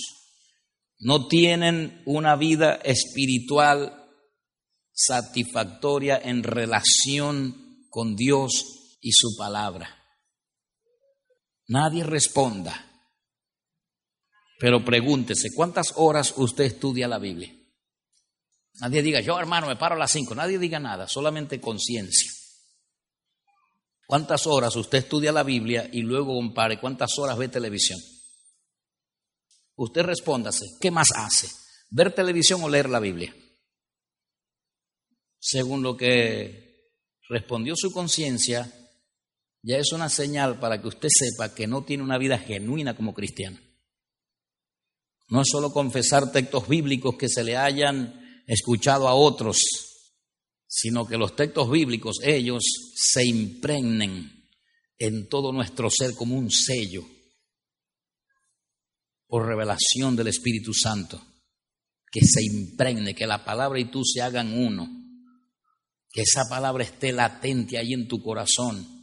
no 0.99 1.27
tienen 1.27 2.03
una 2.07 2.37
vida 2.37 2.77
espiritual 2.77 4.05
satisfactoria 4.93 6.19
en 6.23 6.43
relación 6.43 7.87
con 7.91 8.17
Dios 8.17 8.97
y 9.01 9.13
su 9.13 9.37
palabra. 9.37 10.03
Nadie 11.69 12.05
responda. 12.05 12.83
Pero 14.59 14.85
pregúntese, 14.85 15.49
¿cuántas 15.55 15.93
horas 15.97 16.33
usted 16.37 16.65
estudia 16.65 17.09
la 17.09 17.19
Biblia? 17.19 17.53
Nadie 18.81 19.03
diga, 19.03 19.21
yo 19.21 19.39
hermano 19.39 19.67
me 19.67 19.77
paro 19.77 19.95
a 19.95 19.99
las 19.99 20.11
cinco. 20.11 20.35
Nadie 20.35 20.59
diga 20.59 20.79
nada, 20.79 21.09
solamente 21.09 21.61
conciencia. 21.61 22.31
¿Cuántas 24.07 24.47
horas 24.47 24.77
usted 24.77 24.99
estudia 24.99 25.33
la 25.33 25.43
Biblia 25.43 25.89
y 25.93 26.03
luego 26.03 26.35
compare 26.35 26.79
cuántas 26.79 27.19
horas 27.19 27.37
ve 27.39 27.49
televisión? 27.49 27.99
Usted 29.75 30.03
respóndase, 30.03 30.65
¿qué 30.81 30.91
más 30.91 31.09
hace? 31.17 31.49
¿Ver 31.91 32.15
televisión 32.15 32.63
o 32.63 32.69
leer 32.69 32.89
la 32.89 33.01
Biblia? 33.01 33.35
Según 35.39 35.83
lo 35.83 35.97
que 35.97 36.93
respondió 37.29 37.75
su 37.77 37.93
conciencia, 37.93 38.73
ya 39.63 39.79
es 39.79 39.93
una 39.93 40.09
señal 40.09 40.61
para 40.61 40.81
que 40.81 40.89
usted 40.89 41.09
sepa 41.11 41.55
que 41.55 41.67
no 41.67 41.85
tiene 41.85 42.05
una 42.05 42.19
vida 42.19 42.39
genuina 42.39 42.97
como 42.97 43.13
cristiano. 43.13 43.59
No 45.29 45.41
es 45.41 45.49
solo 45.51 45.73
confesar 45.73 46.31
textos 46.31 46.69
bíblicos 46.69 47.17
que 47.17 47.29
se 47.29 47.43
le 47.43 47.57
hayan 47.57 48.26
escuchado 48.47 49.09
a 49.09 49.15
otros, 49.15 49.59
sino 50.67 51.07
que 51.07 51.17
los 51.17 51.35
textos 51.37 51.71
bíblicos, 51.71 52.19
ellos 52.23 52.63
se 52.95 53.27
impregnen 53.27 54.49
en 54.99 55.29
todo 55.29 55.53
nuestro 55.53 55.91
ser 55.91 56.15
como 56.15 56.37
un 56.37 56.51
sello 56.51 57.05
por 59.27 59.47
revelación 59.47 60.17
del 60.17 60.29
Espíritu 60.29 60.73
Santo, 60.73 61.21
que 62.11 62.21
se 62.25 62.45
impregne, 62.45 63.15
que 63.15 63.27
la 63.27 63.45
palabra 63.45 63.81
y 63.81 63.91
tú 63.91 64.03
se 64.05 64.23
hagan 64.23 64.57
uno, 64.57 64.89
que 66.11 66.23
esa 66.23 66.45
palabra 66.49 66.85
esté 66.85 67.13
latente 67.13 67.77
ahí 67.77 67.93
en 67.93 68.07
tu 68.07 68.23
corazón 68.23 68.97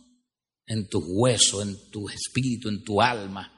en 0.66 0.88
tu 0.88 1.00
hueso, 1.00 1.62
en 1.62 1.90
tu 1.90 2.10
espíritu, 2.10 2.70
en 2.70 2.84
tu 2.84 3.02
alma. 3.02 3.53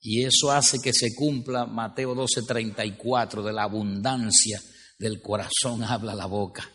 Y 0.00 0.24
eso 0.24 0.50
hace 0.50 0.78
que 0.80 0.92
se 0.92 1.14
cumpla 1.14 1.66
Mateo 1.66 2.14
12:34, 2.14 3.42
de 3.42 3.52
la 3.52 3.64
abundancia 3.64 4.60
del 4.98 5.20
corazón 5.20 5.82
habla 5.82 6.14
la 6.14 6.26
boca. 6.26 6.70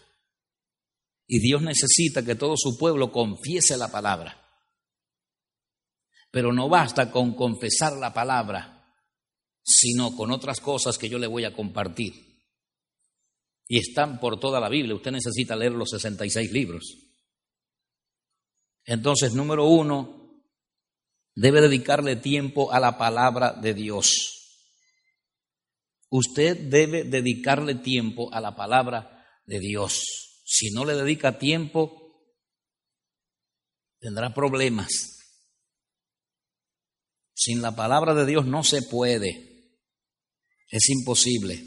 Y 1.27 1.39
Dios 1.39 1.61
necesita 1.61 2.25
que 2.25 2.35
todo 2.35 2.55
su 2.57 2.77
pueblo 2.77 3.11
confiese 3.11 3.77
la 3.77 3.89
palabra. 3.89 4.37
Pero 6.29 6.51
no 6.51 6.69
basta 6.69 7.11
con 7.11 7.33
confesar 7.35 7.93
la 7.93 8.13
palabra, 8.13 8.85
sino 9.63 10.15
con 10.15 10.31
otras 10.31 10.59
cosas 10.59 10.97
que 10.97 11.09
yo 11.09 11.17
le 11.17 11.27
voy 11.27 11.45
a 11.45 11.53
compartir. 11.53 12.13
Y 13.67 13.79
están 13.79 14.19
por 14.19 14.39
toda 14.39 14.59
la 14.59 14.69
Biblia. 14.69 14.95
Usted 14.95 15.11
necesita 15.11 15.55
leer 15.55 15.71
los 15.71 15.91
66 15.91 16.51
libros. 16.51 16.83
Entonces, 18.83 19.33
número 19.33 19.67
uno, 19.67 20.20
debe 21.35 21.61
dedicarle 21.61 22.15
tiempo 22.15 22.71
a 22.71 22.79
la 22.79 22.97
palabra 22.97 23.53
de 23.53 23.73
Dios. 23.73 24.37
Usted 26.09 26.69
debe 26.69 27.03
dedicarle 27.03 27.75
tiempo 27.75 28.33
a 28.33 28.41
la 28.41 28.55
palabra 28.55 29.25
de 29.45 29.59
Dios. 29.59 30.41
Si 30.43 30.71
no 30.71 30.83
le 30.83 30.95
dedica 30.95 31.39
tiempo, 31.39 32.27
tendrá 33.99 34.33
problemas. 34.33 34.89
Sin 37.33 37.61
la 37.61 37.75
palabra 37.75 38.13
de 38.13 38.25
Dios 38.25 38.45
no 38.45 38.63
se 38.63 38.81
puede. 38.81 39.77
Es 40.69 40.89
imposible. 40.89 41.63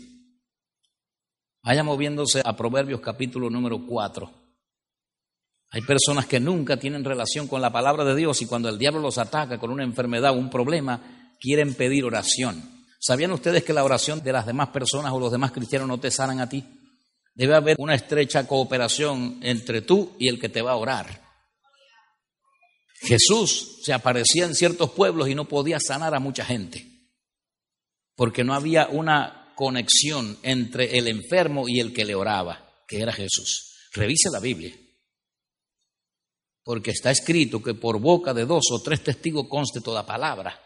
Vaya 1.63 1.83
moviéndose 1.83 2.43
a 2.45 2.55
Proverbios 2.55 3.01
capítulo 3.01 3.49
número 3.49 3.87
4. 3.87 4.44
Hay 5.75 5.83
personas 5.83 6.27
que 6.27 6.39
nunca 6.39 6.77
tienen 6.77 7.03
relación 7.03 7.49
con 7.49 7.61
la 7.61 7.73
palabra 7.73 8.05
de 8.05 8.15
Dios 8.15 8.41
y 8.41 8.47
cuando 8.47 8.69
el 8.69 8.79
diablo 8.79 9.01
los 9.01 9.19
ataca 9.19 9.59
con 9.59 9.73
una 9.73 9.83
enfermedad 9.83 10.31
o 10.31 10.35
un 10.35 10.49
problema, 10.49 11.35
quieren 11.41 11.75
pedir 11.75 12.05
oración. 12.05 12.87
¿Sabían 13.01 13.33
ustedes 13.33 13.65
que 13.65 13.73
la 13.73 13.83
oración 13.83 14.23
de 14.23 14.33
las 14.33 14.47
demás 14.47 14.69
personas 14.69 15.13
o 15.13 15.19
los 15.19 15.33
demás 15.33 15.51
cristianos 15.51 15.89
no 15.89 15.99
te 15.99 16.13
sanan 16.13 16.39
a 16.39 16.49
ti? 16.49 16.65
Debe 17.35 17.57
haber 17.57 17.75
una 17.81 17.97
estrecha 17.97 18.47
cooperación 18.47 19.41
entre 19.43 19.83
tú 19.83 20.15
y 20.17 20.29
el 20.29 20.39
que 20.39 20.49
te 20.49 20.63
va 20.63 20.71
a 20.71 20.77
orar. 20.77 21.23
Jesús 23.01 23.81
se 23.83 23.93
aparecía 23.93 24.45
en 24.45 24.55
ciertos 24.55 24.93
pueblos 24.93 25.29
y 25.29 25.35
no 25.35 25.49
podía 25.49 25.81
sanar 25.81 26.15
a 26.15 26.21
mucha 26.21 26.45
gente, 26.45 26.87
porque 28.15 28.45
no 28.45 28.55
había 28.55 28.87
una 28.87 29.53
conexión 29.57 30.39
entre 30.45 30.99
el 30.99 31.09
enfermo 31.09 31.69
y 31.69 31.81
el 31.81 31.93
que 31.93 32.05
le 32.05 32.15
oraba, 32.15 32.65
que 32.87 33.01
era 33.01 33.13
Jesús. 33.13 33.75
Revise 33.93 34.31
la 34.31 34.39
Biblia 34.39 34.73
porque 36.65 36.91
está 36.91 37.11
escrito 37.11 37.63
que 37.63 37.75
por 37.75 38.01
boca 38.01 38.33
de 38.33 38.47
dos 38.47 38.65
o 38.73 38.83
tres 38.83 39.05
testigos 39.05 39.47
conste 39.49 39.81
toda 39.81 40.07
palabra. 40.07 40.59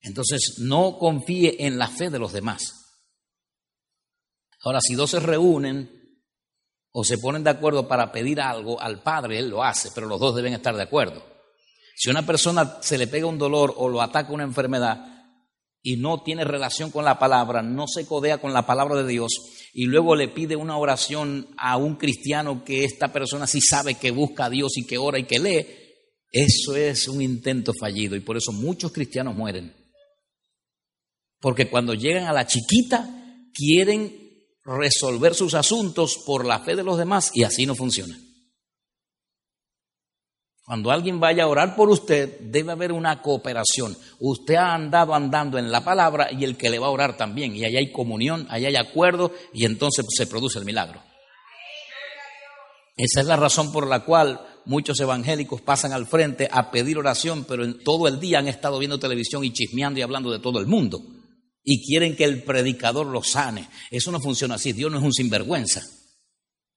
Entonces, 0.00 0.56
no 0.58 0.98
confíe 0.98 1.64
en 1.64 1.78
la 1.78 1.88
fe 1.88 2.10
de 2.10 2.18
los 2.18 2.32
demás. 2.32 2.62
Ahora, 4.64 4.80
si 4.80 4.94
dos 4.94 5.10
se 5.10 5.20
reúnen 5.20 6.20
o 6.90 7.04
se 7.04 7.18
ponen 7.18 7.44
de 7.44 7.50
acuerdo 7.50 7.86
para 7.86 8.10
pedir 8.10 8.40
algo 8.40 8.80
al 8.80 9.02
Padre, 9.02 9.38
Él 9.38 9.48
lo 9.48 9.62
hace, 9.62 9.90
pero 9.94 10.08
los 10.08 10.18
dos 10.18 10.34
deben 10.34 10.52
estar 10.52 10.74
de 10.74 10.82
acuerdo. 10.82 11.24
Si 11.94 12.10
una 12.10 12.26
persona 12.26 12.78
se 12.80 12.98
le 12.98 13.06
pega 13.06 13.26
un 13.26 13.38
dolor 13.38 13.72
o 13.76 13.88
lo 13.88 14.02
ataca 14.02 14.32
una 14.32 14.42
enfermedad, 14.42 15.21
y 15.82 15.96
no 15.96 16.22
tiene 16.22 16.44
relación 16.44 16.90
con 16.90 17.04
la 17.04 17.18
palabra, 17.18 17.62
no 17.62 17.86
se 17.88 18.06
codea 18.06 18.38
con 18.38 18.52
la 18.52 18.66
palabra 18.66 19.02
de 19.02 19.08
Dios 19.08 19.32
y 19.74 19.86
luego 19.86 20.14
le 20.14 20.28
pide 20.28 20.54
una 20.54 20.76
oración 20.76 21.48
a 21.56 21.76
un 21.76 21.96
cristiano 21.96 22.64
que 22.64 22.84
esta 22.84 23.12
persona 23.12 23.46
sí 23.46 23.60
sabe 23.60 23.94
que 23.94 24.10
busca 24.10 24.44
a 24.44 24.50
Dios 24.50 24.76
y 24.76 24.86
que 24.86 24.98
ora 24.98 25.18
y 25.18 25.24
que 25.24 25.38
lee, 25.38 25.66
eso 26.30 26.76
es 26.76 27.08
un 27.08 27.20
intento 27.20 27.72
fallido 27.78 28.14
y 28.14 28.20
por 28.20 28.36
eso 28.36 28.52
muchos 28.52 28.92
cristianos 28.92 29.34
mueren. 29.34 29.74
Porque 31.40 31.68
cuando 31.68 31.94
llegan 31.94 32.24
a 32.24 32.32
la 32.32 32.46
chiquita 32.46 33.48
quieren 33.52 34.16
resolver 34.64 35.34
sus 35.34 35.54
asuntos 35.54 36.18
por 36.24 36.46
la 36.46 36.60
fe 36.60 36.76
de 36.76 36.84
los 36.84 36.96
demás 36.96 37.32
y 37.34 37.42
así 37.42 37.66
no 37.66 37.74
funciona. 37.74 38.16
Cuando 40.72 40.90
alguien 40.90 41.20
vaya 41.20 41.44
a 41.44 41.48
orar 41.48 41.76
por 41.76 41.90
usted, 41.90 42.40
debe 42.40 42.72
haber 42.72 42.92
una 42.92 43.20
cooperación. 43.20 43.94
Usted 44.18 44.54
ha 44.54 44.72
andado 44.72 45.14
andando 45.14 45.58
en 45.58 45.70
la 45.70 45.84
palabra 45.84 46.32
y 46.32 46.44
el 46.44 46.56
que 46.56 46.70
le 46.70 46.78
va 46.78 46.86
a 46.86 46.90
orar 46.90 47.14
también. 47.14 47.54
Y 47.54 47.62
allá 47.62 47.78
hay 47.78 47.92
comunión, 47.92 48.46
allá 48.48 48.68
hay 48.68 48.76
acuerdo 48.76 49.32
y 49.52 49.66
entonces 49.66 50.06
se 50.08 50.26
produce 50.26 50.58
el 50.58 50.64
milagro. 50.64 51.02
Esa 52.96 53.20
es 53.20 53.26
la 53.26 53.36
razón 53.36 53.70
por 53.70 53.86
la 53.86 54.00
cual 54.00 54.40
muchos 54.64 54.98
evangélicos 54.98 55.60
pasan 55.60 55.92
al 55.92 56.06
frente 56.06 56.48
a 56.50 56.70
pedir 56.70 56.96
oración, 56.96 57.44
pero 57.44 57.64
en 57.64 57.84
todo 57.84 58.08
el 58.08 58.18
día 58.18 58.38
han 58.38 58.48
estado 58.48 58.78
viendo 58.78 58.98
televisión 58.98 59.44
y 59.44 59.52
chismeando 59.52 60.00
y 60.00 60.02
hablando 60.02 60.30
de 60.30 60.38
todo 60.38 60.58
el 60.58 60.66
mundo. 60.66 61.02
Y 61.62 61.86
quieren 61.86 62.16
que 62.16 62.24
el 62.24 62.44
predicador 62.44 63.08
los 63.08 63.28
sane. 63.28 63.68
Eso 63.90 64.10
no 64.10 64.20
funciona 64.20 64.54
así. 64.54 64.72
Dios 64.72 64.90
no 64.90 64.96
es 64.96 65.04
un 65.04 65.12
sinvergüenza. 65.12 65.82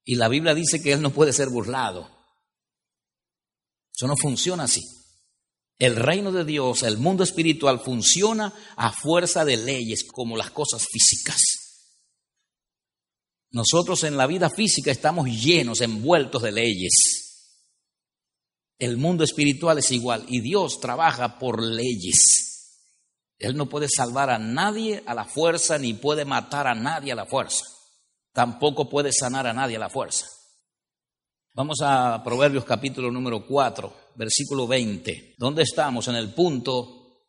Y 0.04 0.16
la 0.16 0.28
Biblia 0.28 0.54
dice 0.54 0.84
que 0.84 0.92
Él 0.92 1.02
no 1.02 1.12
puede 1.12 1.32
ser 1.32 1.48
burlado. 1.48 2.15
Eso 3.96 4.08
no 4.08 4.16
funciona 4.18 4.64
así. 4.64 4.82
El 5.78 5.96
reino 5.96 6.32
de 6.32 6.46
Dios, 6.46 6.84
el 6.84 6.98
mundo 6.98 7.24
espiritual 7.24 7.80
funciona 7.80 8.54
a 8.76 8.92
fuerza 8.92 9.44
de 9.46 9.58
leyes 9.58 10.06
como 10.06 10.38
las 10.38 10.52
cosas 10.52 10.86
físicas. 10.90 11.42
Nosotros 13.52 14.04
en 14.04 14.18
la 14.18 14.28
vida 14.28 14.50
física 14.50 14.92
estamos 14.92 15.28
llenos, 15.28 15.82
envueltos 15.82 16.42
de 16.44 16.52
leyes. 16.52 16.92
El 18.78 18.98
mundo 18.98 19.24
espiritual 19.24 19.78
es 19.78 19.92
igual 19.92 20.26
y 20.28 20.42
Dios 20.42 20.80
trabaja 20.82 21.40
por 21.40 21.64
leyes. 21.64 22.46
Él 23.38 23.56
no 23.56 23.68
puede 23.68 23.88
salvar 23.90 24.30
a 24.30 24.40
nadie 24.40 25.04
a 25.06 25.14
la 25.14 25.26
fuerza 25.26 25.78
ni 25.78 25.94
puede 25.94 26.26
matar 26.26 26.68
a 26.68 26.76
nadie 26.76 27.14
a 27.14 27.16
la 27.16 27.26
fuerza. 27.26 27.64
tampoco 28.34 28.90
puede 28.90 29.14
sanar 29.14 29.48
a 29.48 29.54
nadie 29.54 29.78
a 29.78 29.80
la 29.80 29.90
fuerza. 29.90 30.28
Vamos 31.58 31.78
a 31.82 32.22
Proverbios 32.22 32.66
capítulo 32.66 33.10
número 33.10 33.48
4, 33.48 34.12
versículo 34.18 34.68
20. 34.68 35.36
¿Dónde 35.38 35.64
estamos? 35.64 36.06
En 36.10 36.16
el 36.16 36.34
punto 36.34 37.24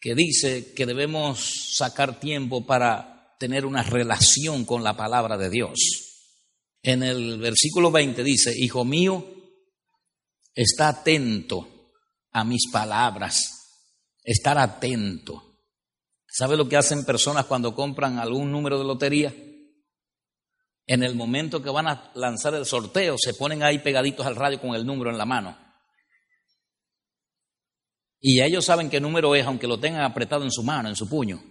que 0.00 0.14
dice 0.14 0.72
que 0.72 0.86
debemos 0.86 1.74
sacar 1.76 2.18
tiempo 2.18 2.64
para 2.64 3.36
tener 3.38 3.66
una 3.66 3.82
relación 3.82 4.64
con 4.64 4.82
la 4.82 4.96
palabra 4.96 5.36
de 5.36 5.50
Dios. 5.50 5.78
En 6.82 7.02
el 7.02 7.38
versículo 7.38 7.90
20 7.90 8.24
dice, 8.24 8.50
Hijo 8.56 8.82
mío, 8.86 9.22
está 10.54 10.88
atento 10.88 11.92
a 12.32 12.44
mis 12.44 12.70
palabras, 12.72 13.92
estar 14.22 14.56
atento. 14.56 15.60
¿Sabe 16.26 16.56
lo 16.56 16.66
que 16.66 16.78
hacen 16.78 17.04
personas 17.04 17.44
cuando 17.44 17.74
compran 17.74 18.18
algún 18.18 18.50
número 18.50 18.78
de 18.78 18.84
lotería? 18.86 19.34
En 20.86 21.02
el 21.02 21.14
momento 21.14 21.62
que 21.62 21.70
van 21.70 21.86
a 21.86 22.10
lanzar 22.14 22.54
el 22.54 22.66
sorteo, 22.66 23.16
se 23.18 23.34
ponen 23.34 23.62
ahí 23.62 23.78
pegaditos 23.78 24.26
al 24.26 24.36
radio 24.36 24.60
con 24.60 24.74
el 24.74 24.84
número 24.84 25.10
en 25.10 25.18
la 25.18 25.24
mano. 25.24 25.58
Y 28.20 28.40
ellos 28.40 28.64
saben 28.64 28.88
qué 28.88 29.00
número 29.00 29.34
es, 29.34 29.44
aunque 29.46 29.66
lo 29.66 29.78
tengan 29.78 30.02
apretado 30.02 30.44
en 30.44 30.50
su 30.50 30.62
mano, 30.62 30.88
en 30.88 30.96
su 30.96 31.08
puño. 31.08 31.42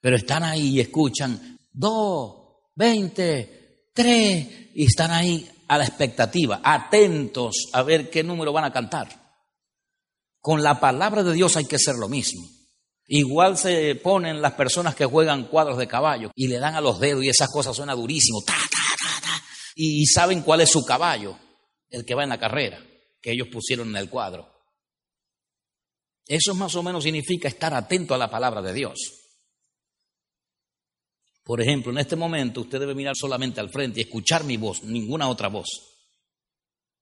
Pero 0.00 0.16
están 0.16 0.42
ahí 0.42 0.70
y 0.70 0.80
escuchan 0.80 1.58
dos, 1.72 2.70
veinte, 2.74 3.90
tres, 3.94 4.70
y 4.74 4.84
están 4.86 5.10
ahí 5.10 5.48
a 5.68 5.78
la 5.78 5.84
expectativa, 5.84 6.60
atentos 6.62 7.68
a 7.72 7.82
ver 7.82 8.10
qué 8.10 8.22
número 8.22 8.52
van 8.52 8.64
a 8.64 8.72
cantar. 8.72 9.08
Con 10.40 10.62
la 10.62 10.78
palabra 10.78 11.22
de 11.22 11.32
Dios 11.32 11.56
hay 11.56 11.64
que 11.64 11.76
hacer 11.76 11.94
lo 11.94 12.08
mismo. 12.08 12.42
Igual 13.06 13.58
se 13.58 13.96
ponen 13.96 14.40
las 14.40 14.54
personas 14.54 14.94
que 14.94 15.04
juegan 15.04 15.44
cuadros 15.44 15.76
de 15.76 15.86
caballo 15.86 16.30
y 16.34 16.48
le 16.48 16.58
dan 16.58 16.74
a 16.74 16.80
los 16.80 16.98
dedos 16.98 17.22
y 17.22 17.28
esas 17.28 17.50
cosas 17.50 17.76
suena 17.76 17.94
durísimo, 17.94 18.42
ta, 18.46 18.54
ta, 18.70 19.20
ta, 19.20 19.44
y 19.74 20.06
saben 20.06 20.42
cuál 20.42 20.62
es 20.62 20.70
su 20.70 20.84
caballo, 20.84 21.38
el 21.90 22.04
que 22.04 22.14
va 22.14 22.22
en 22.22 22.30
la 22.30 22.40
carrera, 22.40 22.82
que 23.20 23.32
ellos 23.32 23.48
pusieron 23.52 23.88
en 23.88 23.96
el 23.96 24.08
cuadro. 24.08 24.50
Eso 26.26 26.54
más 26.54 26.74
o 26.74 26.82
menos 26.82 27.04
significa 27.04 27.48
estar 27.48 27.74
atento 27.74 28.14
a 28.14 28.18
la 28.18 28.30
palabra 28.30 28.62
de 28.62 28.72
Dios. 28.72 29.24
Por 31.42 31.60
ejemplo, 31.60 31.92
en 31.92 31.98
este 31.98 32.16
momento 32.16 32.62
usted 32.62 32.80
debe 32.80 32.94
mirar 32.94 33.14
solamente 33.14 33.60
al 33.60 33.68
frente 33.68 34.00
y 34.00 34.04
escuchar 34.04 34.44
mi 34.44 34.56
voz, 34.56 34.82
ninguna 34.82 35.28
otra 35.28 35.48
voz. 35.48 35.68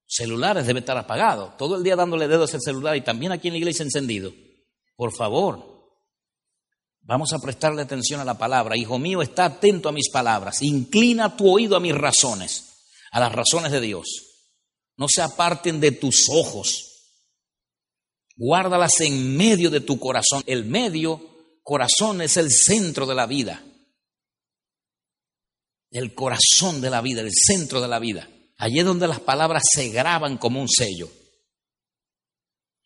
Celulares 0.05 0.67
debe 0.67 0.81
estar 0.81 0.99
apagado, 0.99 1.55
todo 1.57 1.77
el 1.77 1.85
día 1.85 1.95
dándole 1.95 2.27
dedos 2.27 2.53
al 2.55 2.61
celular 2.61 2.97
y 2.97 3.03
también 3.03 3.31
aquí 3.31 3.47
en 3.49 3.55
la 3.55 3.59
iglesia 3.59 3.85
encendido. 3.85 4.33
Por 4.97 5.13
favor, 5.13 5.82
Vamos 7.05 7.33
a 7.33 7.39
prestarle 7.39 7.83
atención 7.83 8.21
a 8.21 8.25
la 8.25 8.39
palabra. 8.39 8.77
Hijo 8.77 8.99
mío, 8.99 9.23
está 9.23 9.47
atento 9.47 9.89
a 9.89 9.93
mis 9.93 10.09
palabras. 10.11 10.63
Inclina 10.63 11.37
tu 11.37 11.51
oído 11.51 11.77
a 11.77 11.81
mis 11.81 11.95
razones, 11.95 12.85
a 13.11 13.21
las 13.21 13.33
razones 13.33 13.73
de 13.73 13.81
Dios. 13.81 14.07
No 14.97 15.07
se 15.09 15.21
aparten 15.21 15.81
de 15.81 15.93
tus 15.93 16.29
ojos. 16.31 16.89
Guárdalas 18.37 19.01
en 19.01 19.37
medio 19.37 19.69
de 19.69 19.81
tu 19.81 19.99
corazón. 19.99 20.43
El 20.47 20.65
medio 20.65 21.21
corazón 21.63 22.23
es 22.23 22.37
el 22.37 22.51
centro 22.51 23.05
de 23.07 23.15
la 23.15 23.27
vida. 23.27 23.65
El 25.91 26.15
corazón 26.15 26.81
de 26.81 26.89
la 26.89 27.01
vida, 27.01 27.21
el 27.21 27.33
centro 27.33 27.81
de 27.81 27.89
la 27.89 27.99
vida. 27.99 28.29
Allí 28.59 28.79
es 28.79 28.85
donde 28.85 29.09
las 29.09 29.21
palabras 29.21 29.65
se 29.71 29.89
graban 29.89 30.39
como 30.39 30.61
un 30.61 30.69
sello. 30.69 31.11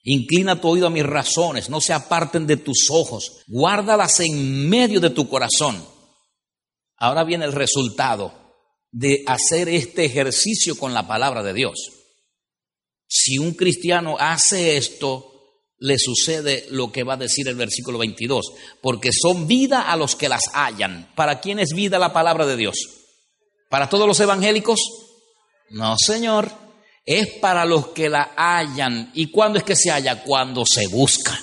Inclina 0.08 0.60
tu 0.60 0.68
oído 0.68 0.86
a 0.86 0.90
mis 0.90 1.04
razones, 1.04 1.68
no 1.68 1.80
se 1.80 1.92
aparten 1.92 2.46
de 2.46 2.56
tus 2.56 2.90
ojos, 2.90 3.42
guárdalas 3.48 4.20
en 4.20 4.68
medio 4.68 5.00
de 5.00 5.10
tu 5.10 5.28
corazón. 5.28 5.84
Ahora 6.96 7.24
viene 7.24 7.44
el 7.44 7.52
resultado 7.52 8.32
de 8.92 9.24
hacer 9.26 9.68
este 9.68 10.04
ejercicio 10.04 10.78
con 10.78 10.94
la 10.94 11.08
palabra 11.08 11.42
de 11.42 11.52
Dios. 11.52 11.90
Si 13.08 13.38
un 13.38 13.54
cristiano 13.54 14.16
hace 14.20 14.76
esto, 14.76 15.32
le 15.78 15.98
sucede 15.98 16.66
lo 16.70 16.92
que 16.92 17.02
va 17.02 17.14
a 17.14 17.18
decir 17.18 17.48
el 17.48 17.56
versículo 17.56 17.98
22, 17.98 18.52
porque 18.80 19.10
son 19.12 19.48
vida 19.48 19.90
a 19.90 19.96
los 19.96 20.14
que 20.14 20.28
las 20.28 20.44
hallan. 20.54 21.10
¿Para 21.16 21.40
quién 21.40 21.58
es 21.58 21.74
vida 21.74 21.98
la 21.98 22.12
palabra 22.12 22.46
de 22.46 22.56
Dios? 22.56 22.76
¿Para 23.68 23.88
todos 23.88 24.06
los 24.06 24.20
evangélicos? 24.20 24.78
No, 25.70 25.96
Señor 25.98 26.65
es 27.06 27.28
para 27.38 27.64
los 27.64 27.88
que 27.88 28.08
la 28.08 28.34
hallan. 28.36 29.12
¿Y 29.14 29.30
cuándo 29.30 29.58
es 29.58 29.64
que 29.64 29.76
se 29.76 29.90
halla? 29.90 30.24
Cuando 30.24 30.66
se 30.66 30.88
busca. 30.88 31.40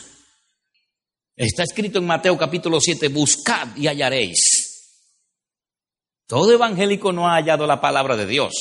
Está 1.35 1.63
escrito 1.63 1.97
en 1.97 2.05
Mateo 2.05 2.37
capítulo 2.37 2.79
7, 2.79 3.07
buscad 3.07 3.75
y 3.77 3.87
hallaréis. 3.87 4.71
Todo 6.27 6.51
evangélico 6.51 7.11
no 7.11 7.27
ha 7.27 7.35
hallado 7.35 7.65
la 7.65 7.81
palabra 7.81 8.15
de 8.17 8.27
Dios. 8.27 8.53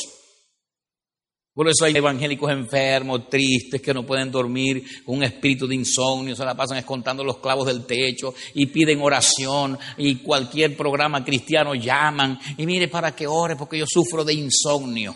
Por 1.55 1.69
eso 1.69 1.85
hay 1.85 1.95
evangélicos 1.95 2.51
enfermos, 2.51 3.29
tristes, 3.29 3.83
que 3.83 3.93
no 3.93 4.07
pueden 4.07 4.31
dormir, 4.31 5.05
con 5.05 5.17
un 5.17 5.25
espíritu 5.25 5.67
de 5.67 5.75
insomnio, 5.75 6.35
se 6.35 6.47
la 6.47 6.55
pasan 6.55 6.79
escontando 6.79 7.23
los 7.23 7.39
clavos 7.39 7.67
del 7.67 7.85
techo 7.85 8.35
y 8.55 8.67
piden 8.67 9.03
oración 9.03 9.79
y 9.99 10.17
cualquier 10.17 10.75
programa 10.75 11.23
cristiano 11.23 11.75
llaman 11.75 12.39
y 12.57 12.65
mire 12.65 12.89
para 12.89 13.15
que 13.15 13.27
ore 13.27 13.57
porque 13.57 13.79
yo 13.79 13.85
sufro 13.87 14.25
de 14.25 14.33
insomnio 14.33 15.15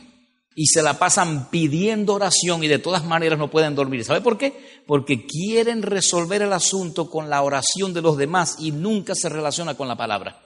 y 0.58 0.68
se 0.68 0.82
la 0.82 0.98
pasan 0.98 1.50
pidiendo 1.50 2.14
oración 2.14 2.64
y 2.64 2.68
de 2.68 2.78
todas 2.78 3.04
maneras 3.04 3.38
no 3.38 3.50
pueden 3.50 3.74
dormir. 3.74 4.02
¿Sabe 4.04 4.22
por 4.22 4.38
qué? 4.38 4.82
Porque 4.86 5.26
quieren 5.26 5.82
resolver 5.82 6.40
el 6.40 6.52
asunto 6.54 7.10
con 7.10 7.28
la 7.28 7.42
oración 7.42 7.92
de 7.92 8.00
los 8.00 8.16
demás 8.16 8.56
y 8.58 8.72
nunca 8.72 9.14
se 9.14 9.28
relaciona 9.28 9.74
con 9.74 9.86
la 9.86 9.98
palabra. 9.98 10.42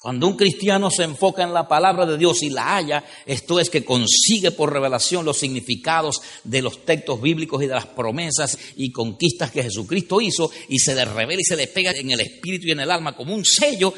Cuando 0.00 0.26
un 0.26 0.38
cristiano 0.38 0.90
se 0.90 1.02
enfoca 1.02 1.42
en 1.42 1.52
la 1.52 1.68
palabra 1.68 2.06
de 2.06 2.16
Dios 2.16 2.42
y 2.42 2.48
la 2.48 2.74
halla, 2.74 3.04
esto 3.26 3.60
es 3.60 3.68
que 3.68 3.84
consigue 3.84 4.52
por 4.52 4.72
revelación 4.72 5.26
los 5.26 5.36
significados 5.36 6.22
de 6.42 6.62
los 6.62 6.86
textos 6.86 7.20
bíblicos 7.20 7.62
y 7.62 7.66
de 7.66 7.74
las 7.74 7.84
promesas 7.84 8.56
y 8.76 8.90
conquistas 8.90 9.50
que 9.50 9.64
Jesucristo 9.64 10.18
hizo 10.18 10.50
y 10.70 10.78
se 10.78 10.94
le 10.94 11.04
revela 11.04 11.42
y 11.42 11.44
se 11.44 11.56
le 11.56 11.66
pega 11.66 11.90
en 11.90 12.10
el 12.10 12.20
espíritu 12.20 12.68
y 12.68 12.70
en 12.70 12.80
el 12.80 12.90
alma 12.90 13.14
como 13.14 13.34
un 13.34 13.44
sello, 13.44 13.92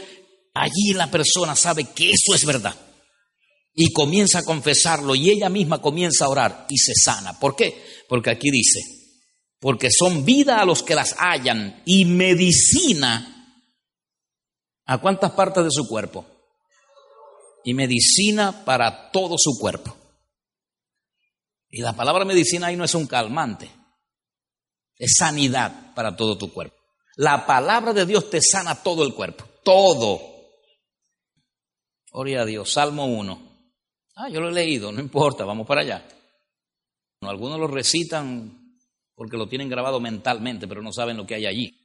allí 0.52 0.94
la 0.94 1.08
persona 1.08 1.54
sabe 1.54 1.86
que 1.94 2.10
eso 2.10 2.34
es 2.34 2.44
verdad 2.44 2.74
y 3.74 3.92
comienza 3.92 4.40
a 4.40 4.44
confesarlo 4.44 5.14
y 5.14 5.30
ella 5.30 5.48
misma 5.48 5.80
comienza 5.80 6.26
a 6.26 6.28
orar 6.28 6.66
y 6.68 6.78
se 6.78 6.92
sana. 6.94 7.38
¿Por 7.38 7.56
qué? 7.56 7.82
Porque 8.08 8.30
aquí 8.30 8.50
dice, 8.50 8.80
porque 9.58 9.90
son 9.90 10.24
vida 10.24 10.60
a 10.60 10.64
los 10.64 10.82
que 10.82 10.94
las 10.94 11.14
hallan 11.18 11.82
y 11.86 12.04
medicina 12.04 13.28
a 14.84 14.98
cuántas 14.98 15.32
partes 15.32 15.64
de 15.64 15.70
su 15.70 15.88
cuerpo 15.88 16.26
y 17.64 17.72
medicina 17.74 18.64
para 18.64 19.10
todo 19.10 19.36
su 19.38 19.58
cuerpo. 19.58 19.96
Y 21.70 21.80
la 21.80 21.94
palabra 21.94 22.24
medicina 22.24 22.66
ahí 22.66 22.76
no 22.76 22.84
es 22.84 22.94
un 22.94 23.06
calmante, 23.06 23.70
es 24.96 25.14
sanidad 25.16 25.94
para 25.94 26.14
todo 26.14 26.36
tu 26.36 26.52
cuerpo. 26.52 26.76
La 27.16 27.46
palabra 27.46 27.92
de 27.92 28.04
Dios 28.04 28.28
te 28.28 28.42
sana 28.42 28.82
todo 28.82 29.04
el 29.04 29.14
cuerpo, 29.14 29.44
todo. 29.64 30.20
Gloria 32.10 32.42
a 32.42 32.44
Dios, 32.44 32.72
Salmo 32.72 33.06
1. 33.06 33.51
Ah, 34.14 34.28
yo 34.28 34.40
lo 34.40 34.50
he 34.50 34.52
leído, 34.52 34.92
no 34.92 35.00
importa, 35.00 35.44
vamos 35.44 35.66
para 35.66 35.80
allá. 35.80 36.06
Algunos 37.22 37.58
lo 37.58 37.66
recitan 37.66 38.76
porque 39.14 39.36
lo 39.36 39.48
tienen 39.48 39.68
grabado 39.68 40.00
mentalmente, 40.00 40.66
pero 40.66 40.82
no 40.82 40.92
saben 40.92 41.16
lo 41.16 41.26
que 41.26 41.36
hay 41.36 41.46
allí. 41.46 41.78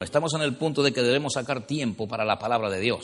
Estamos 0.00 0.34
en 0.34 0.42
el 0.42 0.56
punto 0.56 0.82
de 0.82 0.92
que 0.92 1.02
debemos 1.02 1.34
sacar 1.34 1.66
tiempo 1.66 2.08
para 2.08 2.24
la 2.24 2.38
palabra 2.38 2.68
de 2.70 2.80
Dios. 2.80 3.02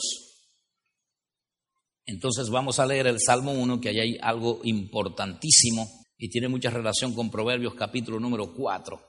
Entonces 2.05 2.49
vamos 2.49 2.79
a 2.79 2.85
leer 2.85 3.07
el 3.07 3.19
Salmo 3.19 3.53
1, 3.53 3.79
que 3.79 3.89
allí 3.89 3.99
hay 3.99 4.17
algo 4.21 4.61
importantísimo 4.63 5.87
y 6.17 6.29
tiene 6.29 6.49
mucha 6.49 6.69
relación 6.69 7.13
con 7.13 7.31
Proverbios 7.31 7.75
capítulo 7.75 8.19
número 8.19 8.53
4. 8.53 8.99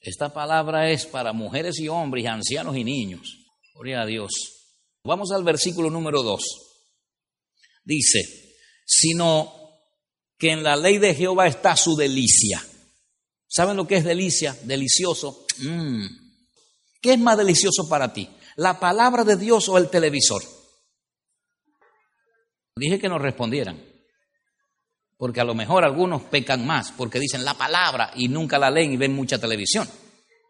Esta 0.00 0.32
palabra 0.32 0.90
es 0.90 1.06
para 1.06 1.32
mujeres 1.32 1.78
y 1.78 1.88
hombres, 1.88 2.26
ancianos 2.26 2.76
y 2.76 2.84
niños. 2.84 3.38
Gloria 3.74 4.02
a 4.02 4.06
Dios. 4.06 4.30
Vamos 5.04 5.30
al 5.32 5.44
versículo 5.44 5.90
número 5.90 6.22
2. 6.22 6.40
Dice, 7.84 8.49
sino 8.90 9.52
que 10.36 10.50
en 10.50 10.64
la 10.64 10.74
ley 10.74 10.98
de 10.98 11.14
Jehová 11.14 11.46
está 11.46 11.76
su 11.76 11.94
delicia. 11.94 12.60
¿Saben 13.46 13.76
lo 13.76 13.86
que 13.86 13.96
es 13.96 14.04
delicia? 14.04 14.56
Delicioso. 14.64 15.46
Mm. 15.58 16.06
¿Qué 17.00 17.12
es 17.12 17.18
más 17.20 17.38
delicioso 17.38 17.88
para 17.88 18.12
ti? 18.12 18.28
¿La 18.56 18.80
palabra 18.80 19.22
de 19.22 19.36
Dios 19.36 19.68
o 19.68 19.78
el 19.78 19.88
televisor? 19.88 20.42
Dije 22.74 22.98
que 22.98 23.08
nos 23.08 23.22
respondieran. 23.22 23.80
Porque 25.16 25.40
a 25.40 25.44
lo 25.44 25.54
mejor 25.54 25.84
algunos 25.84 26.22
pecan 26.22 26.66
más 26.66 26.90
porque 26.92 27.20
dicen 27.20 27.44
la 27.44 27.54
palabra 27.54 28.10
y 28.16 28.26
nunca 28.26 28.58
la 28.58 28.70
leen 28.70 28.92
y 28.92 28.96
ven 28.96 29.14
mucha 29.14 29.38
televisión. 29.38 29.88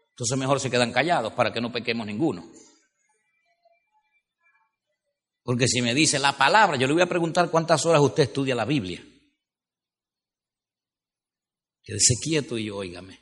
Entonces 0.09 0.37
mejor 0.37 0.59
se 0.59 0.71
quedan 0.71 0.91
callados 0.91 1.33
para 1.33 1.53
que 1.53 1.61
no 1.61 1.71
pequemos 1.71 2.07
ninguno. 2.07 2.49
Porque 5.43 5.67
si 5.67 5.81
me 5.81 5.93
dice 5.93 6.19
la 6.19 6.37
palabra, 6.37 6.77
yo 6.77 6.87
le 6.87 6.93
voy 6.93 7.01
a 7.01 7.09
preguntar 7.09 7.49
cuántas 7.49 7.85
horas 7.85 8.01
usted 8.01 8.23
estudia 8.23 8.55
la 8.55 8.65
Biblia. 8.65 9.03
Quédese 11.83 12.15
quieto 12.21 12.57
y 12.57 12.69
óigame. 12.69 13.19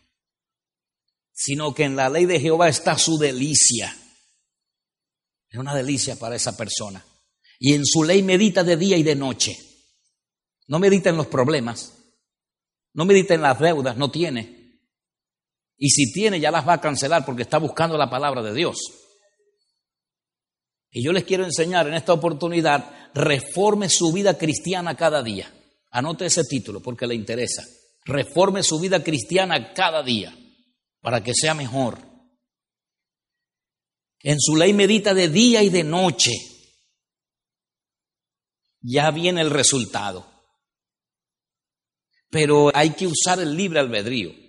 Sino 1.31 1.73
que 1.73 1.85
en 1.85 1.95
la 1.95 2.09
ley 2.09 2.25
de 2.25 2.39
Jehová 2.39 2.67
está 2.67 2.97
su 2.97 3.17
delicia. 3.17 3.95
Es 5.49 5.57
una 5.57 5.73
delicia 5.73 6.17
para 6.17 6.35
esa 6.35 6.57
persona. 6.57 7.05
Y 7.57 7.73
en 7.73 7.85
su 7.85 8.03
ley 8.03 8.21
medita 8.21 8.63
de 8.63 8.75
día 8.75 8.97
y 8.97 9.03
de 9.03 9.15
noche. 9.15 9.57
No 10.67 10.79
medita 10.79 11.09
en 11.09 11.17
los 11.17 11.27
problemas. 11.27 11.93
No 12.93 13.05
medita 13.05 13.33
en 13.33 13.41
las 13.41 13.59
deudas, 13.59 13.95
no 13.95 14.11
tiene. 14.11 14.81
Y 15.77 15.89
si 15.89 16.11
tiene, 16.11 16.41
ya 16.41 16.51
las 16.51 16.67
va 16.67 16.73
a 16.73 16.81
cancelar 16.81 17.25
porque 17.25 17.43
está 17.43 17.57
buscando 17.57 17.97
la 17.97 18.09
palabra 18.09 18.43
de 18.43 18.53
Dios. 18.53 18.77
Y 20.91 21.03
yo 21.03 21.11
les 21.11 21.23
quiero 21.23 21.45
enseñar 21.45 21.87
en 21.87 21.93
esta 21.93 22.13
oportunidad, 22.13 23.11
reforme 23.13 23.89
su 23.89 24.11
vida 24.11 24.37
cristiana 24.37 24.95
cada 24.95 25.21
día. 25.21 25.53
Anote 25.91 26.25
ese 26.25 26.43
título 26.43 26.81
porque 26.81 27.07
le 27.07 27.15
interesa. 27.15 27.63
Reforme 28.05 28.63
su 28.63 28.79
vida 28.79 29.03
cristiana 29.03 29.73
cada 29.73 30.01
día 30.01 30.35
para 31.01 31.23
que 31.23 31.33
sea 31.33 31.53
mejor. 31.53 31.99
En 34.21 34.39
su 34.39 34.55
ley 34.55 34.73
medita 34.73 35.13
de 35.13 35.29
día 35.29 35.63
y 35.63 35.69
de 35.69 35.83
noche. 35.83 36.31
Ya 38.81 39.11
viene 39.11 39.41
el 39.41 39.49
resultado. 39.49 40.27
Pero 42.29 42.71
hay 42.75 42.91
que 42.91 43.07
usar 43.07 43.39
el 43.39 43.55
libre 43.55 43.79
albedrío. 43.79 44.48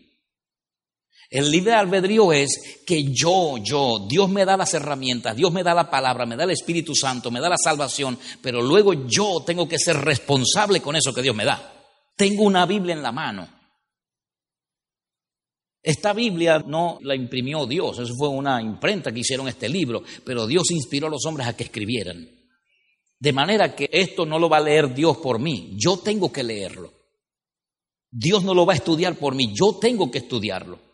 El 1.30 1.48
libre 1.48 1.74
albedrío 1.74 2.32
es 2.32 2.82
que 2.84 3.04
yo, 3.04 3.56
yo, 3.58 4.04
Dios 4.08 4.28
me 4.28 4.44
da 4.44 4.56
las 4.56 4.74
herramientas, 4.74 5.36
Dios 5.36 5.52
me 5.52 5.62
da 5.62 5.72
la 5.72 5.88
palabra, 5.88 6.26
me 6.26 6.34
da 6.34 6.42
el 6.42 6.50
Espíritu 6.50 6.92
Santo, 6.92 7.30
me 7.30 7.38
da 7.38 7.48
la 7.48 7.56
salvación, 7.56 8.18
pero 8.42 8.60
luego 8.60 9.06
yo 9.06 9.44
tengo 9.46 9.68
que 9.68 9.78
ser 9.78 9.96
responsable 9.96 10.80
con 10.80 10.96
eso 10.96 11.14
que 11.14 11.22
Dios 11.22 11.36
me 11.36 11.44
da. 11.44 11.72
Tengo 12.16 12.42
una 12.42 12.66
Biblia 12.66 12.96
en 12.96 13.02
la 13.02 13.12
mano. 13.12 13.48
Esta 15.80 16.12
Biblia 16.12 16.64
no 16.66 16.98
la 17.02 17.14
imprimió 17.14 17.64
Dios, 17.64 18.00
eso 18.00 18.12
fue 18.16 18.28
una 18.28 18.60
imprenta 18.60 19.12
que 19.12 19.20
hicieron 19.20 19.46
este 19.46 19.68
libro, 19.68 20.02
pero 20.24 20.48
Dios 20.48 20.72
inspiró 20.72 21.06
a 21.06 21.10
los 21.10 21.24
hombres 21.26 21.46
a 21.46 21.56
que 21.56 21.62
escribieran. 21.62 22.28
De 23.20 23.32
manera 23.32 23.76
que 23.76 23.88
esto 23.92 24.26
no 24.26 24.38
lo 24.40 24.48
va 24.48 24.56
a 24.56 24.62
leer 24.62 24.92
Dios 24.92 25.18
por 25.18 25.38
mí, 25.38 25.76
yo 25.76 25.98
tengo 25.98 26.32
que 26.32 26.42
leerlo. 26.42 26.92
Dios 28.10 28.42
no 28.42 28.52
lo 28.52 28.66
va 28.66 28.72
a 28.72 28.76
estudiar 28.76 29.14
por 29.14 29.36
mí, 29.36 29.54
yo 29.54 29.78
tengo 29.80 30.10
que 30.10 30.18
estudiarlo. 30.18 30.89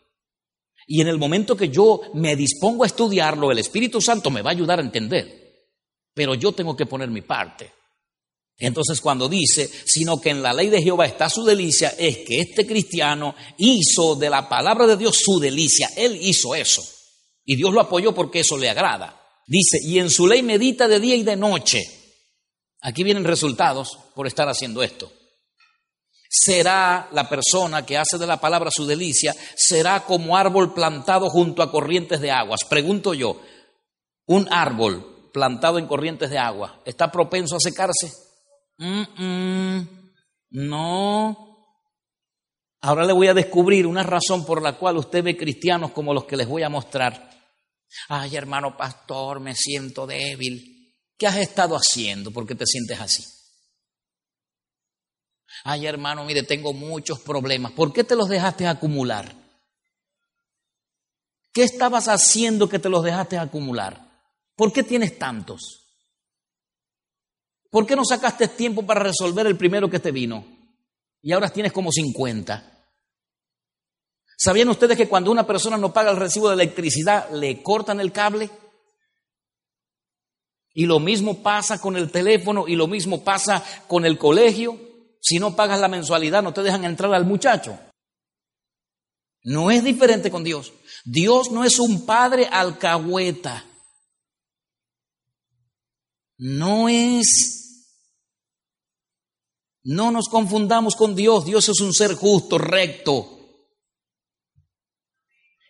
Y 0.87 1.01
en 1.01 1.09
el 1.09 1.17
momento 1.17 1.57
que 1.57 1.67
yo 1.67 1.99
me 2.13 2.37
dispongo 2.37 2.83
a 2.83 2.87
estudiarlo, 2.87 3.51
el 3.51 3.59
Espíritu 3.59 3.99
Santo 3.99 4.31
me 4.31 4.41
va 4.41 4.51
a 4.51 4.53
ayudar 4.53 4.79
a 4.79 4.83
entender. 4.83 5.65
Pero 6.13 6.33
yo 6.33 6.53
tengo 6.53 6.75
que 6.77 6.85
poner 6.85 7.09
mi 7.09 7.21
parte. 7.21 7.73
Entonces 8.57 9.01
cuando 9.01 9.27
dice, 9.29 9.69
sino 9.85 10.19
que 10.19 10.29
en 10.29 10.41
la 10.41 10.53
ley 10.53 10.69
de 10.69 10.81
Jehová 10.81 11.05
está 11.05 11.29
su 11.29 11.43
delicia, 11.43 11.89
es 11.97 12.19
que 12.19 12.39
este 12.39 12.65
cristiano 12.65 13.35
hizo 13.57 14.15
de 14.15 14.29
la 14.29 14.47
palabra 14.47 14.87
de 14.87 14.97
Dios 14.97 15.19
su 15.23 15.39
delicia. 15.39 15.89
Él 15.95 16.17
hizo 16.21 16.55
eso. 16.55 16.83
Y 17.43 17.57
Dios 17.57 17.73
lo 17.73 17.81
apoyó 17.81 18.15
porque 18.15 18.39
eso 18.39 18.57
le 18.57 18.69
agrada. 18.69 19.21
Dice, 19.45 19.79
y 19.83 19.99
en 19.99 20.09
su 20.09 20.25
ley 20.25 20.41
medita 20.41 20.87
de 20.87 20.99
día 20.99 21.15
y 21.15 21.23
de 21.23 21.35
noche. 21.35 21.83
Aquí 22.81 23.03
vienen 23.03 23.25
resultados 23.25 23.97
por 24.15 24.25
estar 24.25 24.47
haciendo 24.47 24.81
esto. 24.81 25.11
Será 26.39 27.09
la 27.13 27.27
persona 27.27 27.83
que 27.83 27.97
hace 27.97 28.19
de 28.19 28.27
la 28.27 28.39
palabra 28.39 28.69
su 28.71 28.85
delicia, 28.85 29.33
será 29.55 30.03
como 30.03 30.37
árbol 30.37 30.73
plantado 30.73 31.29
junto 31.29 31.63
a 31.63 31.71
corrientes 31.71 32.21
de 32.21 32.29
aguas. 32.29 32.61
Pregunto 32.69 33.15
yo, 33.15 33.41
¿un 34.27 34.47
árbol 34.51 35.29
plantado 35.33 35.79
en 35.79 35.87
corrientes 35.87 36.29
de 36.29 36.37
agua 36.37 36.81
está 36.85 37.11
propenso 37.11 37.55
a 37.55 37.59
secarse? 37.59 38.11
no. 40.51 41.47
Ahora 42.81 43.05
le 43.05 43.13
voy 43.13 43.27
a 43.27 43.33
descubrir 43.33 43.87
una 43.87 44.03
razón 44.03 44.45
por 44.45 44.61
la 44.61 44.77
cual 44.77 44.97
usted 44.97 45.23
ve 45.23 45.35
cristianos 45.35 45.91
como 45.91 46.13
los 46.13 46.25
que 46.25 46.37
les 46.37 46.47
voy 46.47 46.61
a 46.61 46.69
mostrar. 46.69 47.31
Ay, 48.09 48.35
hermano 48.35 48.77
pastor, 48.77 49.39
me 49.39 49.55
siento 49.55 50.05
débil. 50.05 50.93
¿Qué 51.17 51.25
has 51.25 51.37
estado 51.37 51.75
haciendo? 51.75 52.29
¿Por 52.29 52.45
qué 52.45 52.53
te 52.53 52.67
sientes 52.67 53.01
así? 53.01 53.36
Ay, 55.63 55.85
hermano, 55.85 56.23
mire, 56.23 56.43
tengo 56.43 56.73
muchos 56.73 57.19
problemas. 57.19 57.71
¿Por 57.71 57.93
qué 57.93 58.03
te 58.03 58.15
los 58.15 58.29
dejaste 58.29 58.67
acumular? 58.67 59.33
¿Qué 61.53 61.63
estabas 61.63 62.07
haciendo 62.07 62.69
que 62.69 62.79
te 62.79 62.89
los 62.89 63.03
dejaste 63.03 63.37
acumular? 63.37 63.99
¿Por 64.55 64.71
qué 64.71 64.83
tienes 64.83 65.17
tantos? 65.17 65.87
¿Por 67.69 67.85
qué 67.85 67.95
no 67.95 68.05
sacaste 68.05 68.47
tiempo 68.47 68.85
para 68.85 69.01
resolver 69.01 69.47
el 69.47 69.57
primero 69.57 69.89
que 69.89 69.99
te 69.99 70.11
vino? 70.11 70.45
Y 71.21 71.31
ahora 71.31 71.49
tienes 71.49 71.73
como 71.73 71.91
50. 71.91 72.77
¿Sabían 74.37 74.69
ustedes 74.69 74.95
que 74.95 75.09
cuando 75.09 75.31
una 75.31 75.47
persona 75.47 75.77
no 75.77 75.91
paga 75.91 76.11
el 76.11 76.17
recibo 76.17 76.47
de 76.47 76.53
electricidad, 76.53 77.29
le 77.31 77.63
cortan 77.63 77.99
el 77.99 78.11
cable? 78.11 78.49
Y 80.73 80.85
lo 80.85 80.99
mismo 80.99 81.41
pasa 81.41 81.81
con 81.81 81.97
el 81.97 82.11
teléfono 82.11 82.67
y 82.67 82.75
lo 82.75 82.87
mismo 82.87 83.23
pasa 83.23 83.63
con 83.87 84.05
el 84.05 84.19
colegio. 84.19 84.79
Si 85.27 85.39
no 85.39 85.57
pagas 85.57 85.81
la 85.81 85.89
mensualidad, 85.89 86.41
no 86.41 86.53
te 86.53 86.63
dejan 86.63 86.85
entrar 86.85 87.13
al 87.13 87.25
muchacho. 87.25 87.77
No 89.43 89.69
es 89.69 89.83
diferente 89.83 90.31
con 90.31 90.41
Dios. 90.41 90.71
Dios 91.03 91.51
no 91.51 91.65
es 91.65 91.79
un 91.79 92.05
padre 92.05 92.47
alcahueta. 92.49 93.65
No 96.37 96.87
es... 96.87 97.89
No 99.83 100.11
nos 100.11 100.29
confundamos 100.29 100.95
con 100.95 101.13
Dios. 101.13 101.43
Dios 101.43 101.67
es 101.67 101.81
un 101.81 101.93
ser 101.93 102.15
justo, 102.15 102.57
recto. 102.57 103.36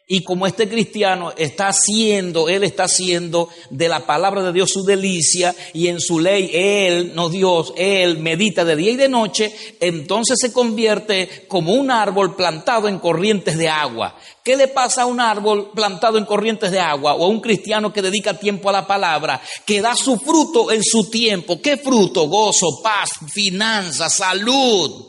Y 0.10 0.24
como 0.24 0.48
este 0.48 0.70
cristiano 0.70 1.34
está 1.36 1.68
haciendo, 1.68 2.48
él 2.48 2.64
está 2.64 2.86
haciendo 2.86 3.50
de 3.70 3.90
la 3.90 4.06
palabra 4.06 4.42
de 4.42 4.54
Dios 4.54 4.70
su 4.72 4.86
delicia 4.86 5.54
y 5.74 5.90
en 5.90 6.00
su 6.00 6.22
ley 6.22 6.50
él, 6.54 7.12
no 7.14 7.28
Dios, 7.28 7.74
él 7.76 8.18
medita 8.20 8.64
de 8.64 8.78
día 8.78 8.92
y 8.92 8.96
de 8.96 9.10
noche, 9.10 9.54
entonces 9.82 10.38
se 10.40 10.54
convierte 10.54 11.46
como 11.50 11.74
un 11.74 11.92
árbol 11.92 12.38
plantado 12.38 12.88
en 12.88 13.00
corrientes 13.00 13.58
de 13.58 13.68
agua. 13.68 14.16
¿Qué 14.46 14.56
le 14.56 14.70
pasa 14.70 15.02
a 15.02 15.08
un 15.08 15.20
árbol 15.20 15.72
plantado 15.76 16.18
en 16.18 16.24
corrientes 16.24 16.72
de 16.72 16.80
agua 16.80 17.16
o 17.16 17.26
a 17.26 17.28
un 17.28 17.42
cristiano 17.42 17.92
que 17.92 18.02
dedica 18.02 18.40
tiempo 18.40 18.70
a 18.70 18.72
la 18.72 18.88
palabra, 18.88 19.42
que 19.66 19.82
da 19.82 19.94
su 19.94 20.18
fruto 20.18 20.72
en 20.72 20.86
su 20.86 21.10
tiempo? 21.10 21.62
¿Qué 21.62 21.76
fruto? 21.76 22.30
Gozo, 22.30 22.82
paz, 22.82 23.10
finanzas, 23.34 24.14
salud, 24.14 25.06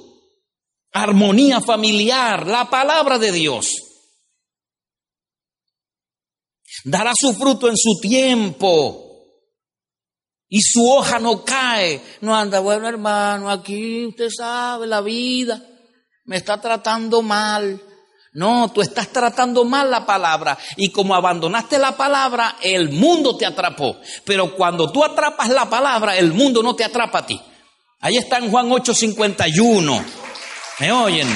armonía 0.90 1.61
familiar, 1.61 2.48
la 2.48 2.68
palabra 2.68 3.16
de 3.16 3.30
Dios 3.30 3.84
dará 6.85 7.12
su 7.19 7.35
fruto 7.35 7.69
en 7.69 7.77
su 7.77 7.99
tiempo. 8.01 9.05
Y 10.49 10.62
su 10.62 10.91
hoja 10.91 11.19
no 11.19 11.45
cae. 11.45 12.01
No 12.21 12.35
anda, 12.35 12.61
bueno 12.61 12.88
hermano, 12.88 13.51
aquí 13.51 14.07
usted 14.07 14.31
sabe 14.31 14.87
la 14.87 15.01
vida. 15.01 15.62
Me 16.25 16.37
está 16.37 16.61
tratando 16.61 17.23
mal. 17.23 17.83
No, 18.33 18.71
tú 18.73 18.83
estás 18.83 19.09
tratando 19.09 19.64
mal 19.64 19.91
la 19.91 20.07
palabra. 20.07 20.57
Y 20.77 20.91
como 20.91 21.14
abandonaste 21.14 21.79
la 21.79 21.97
palabra, 21.97 22.57
el 22.62 22.91
mundo 22.91 23.37
te 23.37 23.45
atrapó. 23.45 23.97
Pero 24.25 24.55
cuando 24.55 24.91
tú 24.93 25.05
atrapas 25.05 25.49
la 25.49 25.69
palabra, 25.69 26.17
el 26.17 26.33
mundo 26.33 26.62
no 26.62 26.77
te 26.77 26.85
atrapa 26.85 27.19
a 27.19 27.27
ti. 27.27 27.41
Ahí 28.01 28.17
está 28.17 28.38
en 28.38 28.51
Juan 28.51 28.71
8:51. 28.71 30.05
¿Me 30.79 30.93
oyen? 30.93 31.29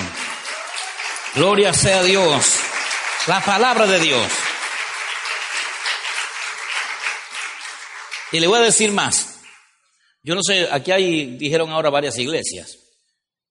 Gloria 1.34 1.74
sea 1.74 2.02
Dios. 2.02 2.56
La 3.26 3.40
palabra 3.40 3.86
de 3.86 3.98
Dios. 3.98 4.28
Y 8.32 8.40
le 8.40 8.46
voy 8.46 8.58
a 8.58 8.62
decir 8.62 8.90
más. 8.92 9.40
Yo 10.22 10.34
no 10.34 10.42
sé, 10.42 10.68
aquí 10.70 10.90
hay, 10.90 11.36
dijeron 11.36 11.70
ahora 11.70 11.90
varias 11.90 12.18
iglesias. 12.18 12.78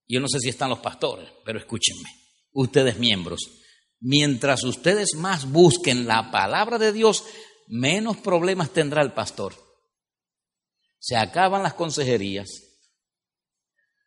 Yo 0.08 0.20
no 0.20 0.28
sé 0.28 0.40
si 0.40 0.50
están 0.50 0.70
los 0.70 0.80
pastores, 0.80 1.30
pero 1.46 1.60
escúchenme. 1.60 2.10
Ustedes 2.54 2.98
miembros, 2.98 3.40
mientras 4.00 4.64
ustedes 4.64 5.16
más 5.16 5.50
busquen 5.50 6.06
la 6.08 6.32
palabra 6.32 6.78
de 6.78 6.92
Dios, 6.92 7.24
menos 7.68 8.18
problemas 8.18 8.72
tendrá 8.72 9.02
el 9.02 9.14
pastor. 9.14 9.56
Se 11.00 11.16
acaban 11.16 11.64
las 11.64 11.76
consejerías, 11.76 12.50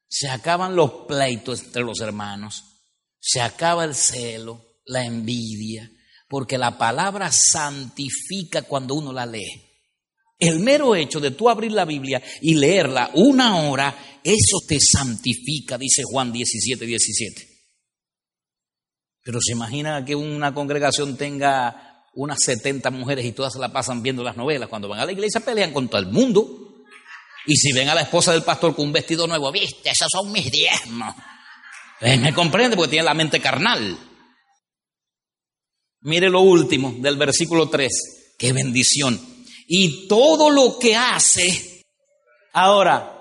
se 0.06 0.28
acaban 0.28 0.76
los 0.76 1.06
pleitos 1.06 1.62
entre 1.62 1.82
los 1.82 2.00
hermanos, 2.00 2.62
se 3.18 3.40
acaba 3.40 3.84
el 3.84 3.94
celo, 3.94 4.62
la 4.84 5.04
envidia, 5.04 5.90
porque 6.28 6.58
la 6.58 6.76
palabra 6.76 7.32
santifica 7.32 8.62
cuando 8.62 8.94
uno 8.94 9.12
la 9.12 9.24
lee. 9.24 9.63
El 10.38 10.61
mero 10.61 10.94
hecho 10.97 11.20
de 11.20 11.31
tú 11.31 11.49
abrir 11.49 11.73
la 11.73 11.85
Biblia 11.85 12.23
y 12.40 12.55
leerla 12.55 13.11
una 13.14 13.62
hora, 13.62 14.20
eso 14.23 14.59
te 14.66 14.79
santifica, 14.81 15.79
dice 15.79 16.03
Juan 16.05 16.33
17, 16.33 16.85
17. 16.85 17.49
Pero 19.23 19.38
se 19.40 19.53
imagina 19.53 20.05
que 20.05 20.14
una 20.14 20.53
congregación 20.53 21.16
tenga 21.16 22.05
unas 22.14 22.42
70 22.42 22.90
mujeres 22.90 23.25
y 23.25 23.33
todas 23.33 23.55
se 23.55 23.59
la 23.59 23.73
pasan 23.73 24.03
viendo 24.03 24.23
las 24.23 24.37
novelas. 24.37 24.68
Cuando 24.68 24.88
van 24.88 25.01
a 25.01 25.07
la 25.07 25.12
iglesia 25.12 25.40
pelean 25.40 25.73
con 25.73 25.88
todo 25.88 26.01
el 26.01 26.09
mundo. 26.09 26.85
Y 27.47 27.57
si 27.57 27.73
ven 27.73 27.88
a 27.88 27.94
la 27.94 28.03
esposa 28.03 28.33
del 28.33 28.42
pastor 28.42 28.75
con 28.75 28.87
un 28.87 28.92
vestido 28.92 29.27
nuevo, 29.27 29.51
viste, 29.53 29.90
esos 29.90 30.09
son 30.11 30.33
mis 30.33 30.51
diezmos. 30.51 31.14
Eh, 32.01 32.16
me 32.18 32.35
comprende 32.35 32.77
porque 32.77 32.90
tiene 32.90 33.05
la 33.05 33.14
mente 33.14 33.40
carnal. 33.40 33.99
Mire 36.01 36.29
lo 36.29 36.40
último 36.40 36.94
del 36.99 37.16
versículo 37.16 37.68
3. 37.68 38.35
Qué 38.38 38.53
bendición 38.53 39.34
y 39.66 40.09
todo 40.09 40.50
lo 40.50 40.79
que 40.79 40.96
hace 40.96 41.74
Ahora, 42.55 43.20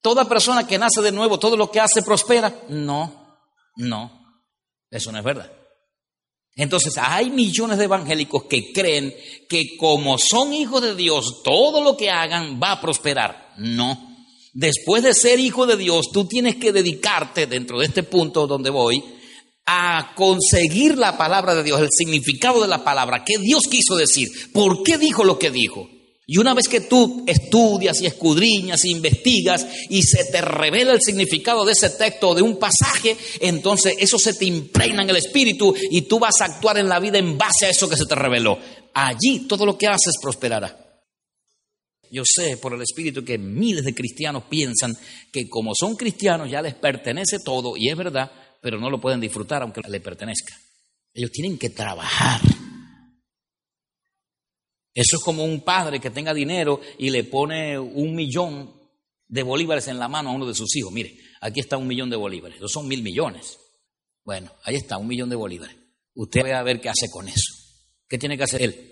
toda 0.00 0.28
persona 0.28 0.66
que 0.66 0.78
nace 0.78 1.02
de 1.02 1.10
nuevo, 1.10 1.38
todo 1.38 1.56
lo 1.56 1.70
que 1.70 1.80
hace 1.80 2.00
prospera. 2.00 2.62
No, 2.68 3.40
no, 3.76 4.38
eso 4.88 5.10
no 5.10 5.18
es 5.18 5.24
verdad. 5.24 5.52
Entonces, 6.54 6.96
hay 6.96 7.30
millones 7.30 7.78
de 7.78 7.84
evangélicos 7.84 8.44
que 8.44 8.72
creen 8.72 9.12
que 9.48 9.76
como 9.76 10.16
son 10.16 10.52
hijos 10.52 10.80
de 10.82 10.94
Dios, 10.94 11.42
todo 11.42 11.82
lo 11.82 11.96
que 11.96 12.08
hagan 12.08 12.60
va 12.62 12.72
a 12.72 12.80
prosperar. 12.80 13.54
No. 13.56 14.10
Después 14.52 15.02
de 15.02 15.14
ser 15.14 15.40
hijo 15.40 15.66
de 15.66 15.76
Dios, 15.76 16.10
tú 16.12 16.26
tienes 16.26 16.56
que 16.56 16.72
dedicarte, 16.72 17.46
dentro 17.48 17.80
de 17.80 17.86
este 17.86 18.04
punto 18.04 18.46
donde 18.46 18.70
voy, 18.70 19.02
a 19.66 20.12
conseguir 20.16 20.98
la 20.98 21.16
palabra 21.16 21.54
de 21.54 21.62
Dios, 21.62 21.80
el 21.80 21.88
significado 21.90 22.60
de 22.60 22.68
la 22.68 22.84
palabra, 22.84 23.24
qué 23.24 23.38
Dios 23.38 23.62
quiso 23.70 23.96
decir, 23.96 24.28
por 24.52 24.82
qué 24.82 24.98
dijo 24.98 25.24
lo 25.24 25.38
que 25.38 25.50
dijo. 25.50 25.88
Y 26.26 26.38
una 26.38 26.54
vez 26.54 26.68
que 26.68 26.80
tú 26.80 27.24
estudias 27.26 28.00
y 28.00 28.06
escudriñas 28.06 28.84
e 28.84 28.90
investigas 28.90 29.66
y 29.90 30.02
se 30.02 30.24
te 30.24 30.40
revela 30.40 30.92
el 30.92 31.02
significado 31.02 31.64
de 31.64 31.72
ese 31.72 31.90
texto 31.90 32.30
o 32.30 32.34
de 32.34 32.42
un 32.42 32.58
pasaje, 32.58 33.16
entonces 33.40 33.96
eso 33.98 34.18
se 34.18 34.34
te 34.34 34.44
impregna 34.44 35.02
en 35.02 35.10
el 35.10 35.16
espíritu 35.16 35.74
y 35.90 36.02
tú 36.02 36.18
vas 36.18 36.40
a 36.40 36.46
actuar 36.46 36.78
en 36.78 36.88
la 36.88 37.00
vida 37.00 37.18
en 37.18 37.36
base 37.36 37.66
a 37.66 37.70
eso 37.70 37.88
que 37.88 37.96
se 37.96 38.06
te 38.06 38.14
reveló. 38.14 38.58
Allí 38.94 39.40
todo 39.48 39.66
lo 39.66 39.76
que 39.76 39.88
haces 39.88 40.14
prosperará. 40.22 40.78
Yo 42.10 42.22
sé 42.24 42.56
por 42.58 42.74
el 42.74 42.82
espíritu 42.82 43.24
que 43.24 43.38
miles 43.38 43.84
de 43.84 43.94
cristianos 43.94 44.44
piensan 44.48 44.96
que 45.32 45.48
como 45.48 45.72
son 45.74 45.96
cristianos 45.96 46.50
ya 46.50 46.62
les 46.62 46.74
pertenece 46.74 47.38
todo 47.44 47.74
y 47.76 47.88
es 47.88 47.96
verdad, 47.96 48.30
pero 48.62 48.80
no 48.80 48.88
lo 48.88 48.98
pueden 48.98 49.20
disfrutar 49.20 49.60
aunque 49.60 49.82
les 49.86 50.00
pertenezca. 50.00 50.56
Ellos 51.12 51.30
tienen 51.30 51.58
que 51.58 51.68
trabajar 51.68 52.40
eso 54.94 55.16
es 55.16 55.22
como 55.22 55.44
un 55.44 55.62
padre 55.62 56.00
que 56.00 56.10
tenga 56.10 56.34
dinero 56.34 56.80
y 56.98 57.10
le 57.10 57.24
pone 57.24 57.78
un 57.78 58.14
millón 58.14 58.72
de 59.26 59.42
bolívares 59.42 59.88
en 59.88 59.98
la 59.98 60.08
mano 60.08 60.30
a 60.30 60.32
uno 60.32 60.46
de 60.46 60.54
sus 60.54 60.76
hijos. 60.76 60.92
Mire, 60.92 61.16
aquí 61.40 61.60
está 61.60 61.78
un 61.78 61.86
millón 61.86 62.10
de 62.10 62.16
bolívares. 62.16 62.58
Esos 62.58 62.72
son 62.72 62.86
mil 62.86 63.02
millones. 63.02 63.58
Bueno, 64.22 64.52
ahí 64.64 64.76
está, 64.76 64.98
un 64.98 65.08
millón 65.08 65.30
de 65.30 65.36
bolívares. 65.36 65.76
Usted 66.14 66.42
va 66.44 66.58
a 66.58 66.62
ver 66.62 66.80
qué 66.80 66.90
hace 66.90 67.08
con 67.10 67.26
eso. 67.26 67.54
¿Qué 68.06 68.18
tiene 68.18 68.36
que 68.36 68.44
hacer 68.44 68.60
él? 68.60 68.88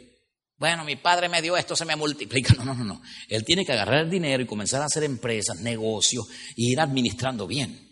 Bueno, 0.56 0.84
mi 0.84 0.96
padre 0.96 1.28
me 1.28 1.42
dio 1.42 1.56
esto, 1.56 1.76
se 1.76 1.84
me 1.84 1.96
multiplica. 1.96 2.54
No, 2.58 2.64
no, 2.64 2.74
no, 2.74 2.84
no. 2.84 3.02
Él 3.28 3.44
tiene 3.44 3.66
que 3.66 3.72
agarrar 3.72 4.04
el 4.04 4.10
dinero 4.10 4.42
y 4.42 4.46
comenzar 4.46 4.80
a 4.80 4.86
hacer 4.86 5.04
empresas, 5.04 5.60
negocios 5.60 6.26
e 6.56 6.62
ir 6.62 6.80
administrando 6.80 7.46
bien. 7.46 7.89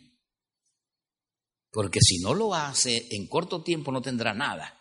Porque 1.71 2.01
si 2.01 2.19
no 2.19 2.35
lo 2.35 2.55
hace, 2.55 3.09
en 3.11 3.27
corto 3.27 3.63
tiempo 3.63 3.93
no 3.93 4.01
tendrá 4.01 4.35
nada. 4.35 4.79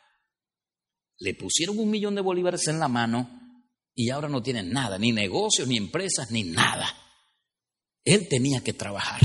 Le 1.20 1.34
pusieron 1.34 1.80
un 1.80 1.90
millón 1.90 2.16
de 2.16 2.22
bolívares 2.22 2.68
en 2.68 2.80
la 2.80 2.88
mano 2.88 3.30
y 3.94 4.10
ahora 4.10 4.30
no 4.30 4.44
tienen 4.44 4.72
nada, 4.72 4.98
ni 4.98 5.12
negocios, 5.12 5.68
ni 5.68 5.78
empresas, 5.78 6.32
ni 6.32 6.44
nada. 6.44 6.88
Él 8.04 8.28
tenía 8.30 8.64
que 8.64 8.74
trabajar. 8.74 9.22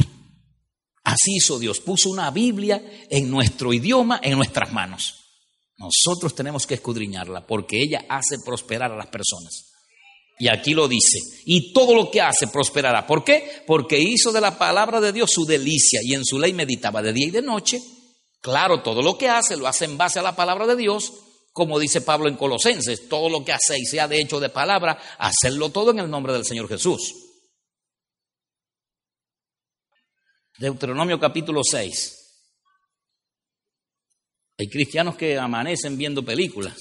Así 1.04 1.36
hizo 1.36 1.58
Dios, 1.58 1.80
puso 1.80 2.10
una 2.10 2.30
Biblia 2.30 2.82
en 3.10 3.30
nuestro 3.30 3.72
idioma, 3.72 4.20
en 4.22 4.36
nuestras 4.36 4.72
manos. 4.72 5.22
Nosotros 5.76 6.34
tenemos 6.34 6.66
que 6.66 6.74
escudriñarla 6.74 7.46
porque 7.46 7.82
ella 7.82 8.06
hace 8.08 8.38
prosperar 8.44 8.92
a 8.92 8.96
las 8.96 9.08
personas. 9.08 9.71
Y 10.42 10.48
aquí 10.48 10.74
lo 10.74 10.88
dice, 10.88 11.20
y 11.44 11.72
todo 11.72 11.94
lo 11.94 12.10
que 12.10 12.20
hace 12.20 12.48
prosperará. 12.48 13.06
¿Por 13.06 13.22
qué? 13.22 13.62
Porque 13.64 14.00
hizo 14.00 14.32
de 14.32 14.40
la 14.40 14.58
palabra 14.58 15.00
de 15.00 15.12
Dios 15.12 15.30
su 15.30 15.44
delicia 15.44 16.00
y 16.02 16.14
en 16.14 16.24
su 16.24 16.36
ley 16.36 16.52
meditaba 16.52 17.00
de 17.00 17.12
día 17.12 17.28
y 17.28 17.30
de 17.30 17.42
noche. 17.42 17.80
Claro, 18.40 18.82
todo 18.82 19.02
lo 19.02 19.16
que 19.16 19.28
hace 19.28 19.56
lo 19.56 19.68
hace 19.68 19.84
en 19.84 19.96
base 19.96 20.18
a 20.18 20.22
la 20.22 20.34
palabra 20.34 20.66
de 20.66 20.74
Dios 20.74 21.12
como 21.52 21.78
dice 21.78 22.00
Pablo 22.00 22.28
en 22.28 22.36
Colosenses, 22.36 23.08
todo 23.08 23.28
lo 23.28 23.44
que 23.44 23.52
hacéis 23.52 23.90
sea 23.90 24.08
de 24.08 24.20
hecho 24.20 24.40
de 24.40 24.48
palabra, 24.48 24.98
hacerlo 25.18 25.70
todo 25.70 25.90
en 25.90 25.98
el 25.98 26.10
nombre 26.10 26.32
del 26.32 26.44
Señor 26.44 26.66
Jesús. 26.66 27.14
Deuteronomio 30.58 31.20
capítulo 31.20 31.60
6. 31.62 32.18
Hay 34.58 34.68
cristianos 34.68 35.14
que 35.14 35.38
amanecen 35.38 35.96
viendo 35.96 36.24
películas 36.24 36.78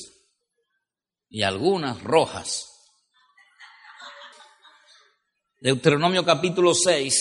y 1.30 1.44
algunas 1.44 2.02
rojas. 2.02 2.71
Deuteronomio 5.62 6.26
capítulo 6.26 6.74
6, 6.74 7.14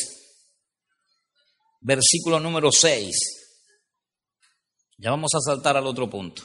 versículo 1.83 2.41
número 2.41 2.73
6. 2.73 3.15
Ya 4.97 5.11
vamos 5.11 5.35
a 5.35 5.41
saltar 5.41 5.77
al 5.77 5.87
otro 5.87 6.09
punto. 6.09 6.43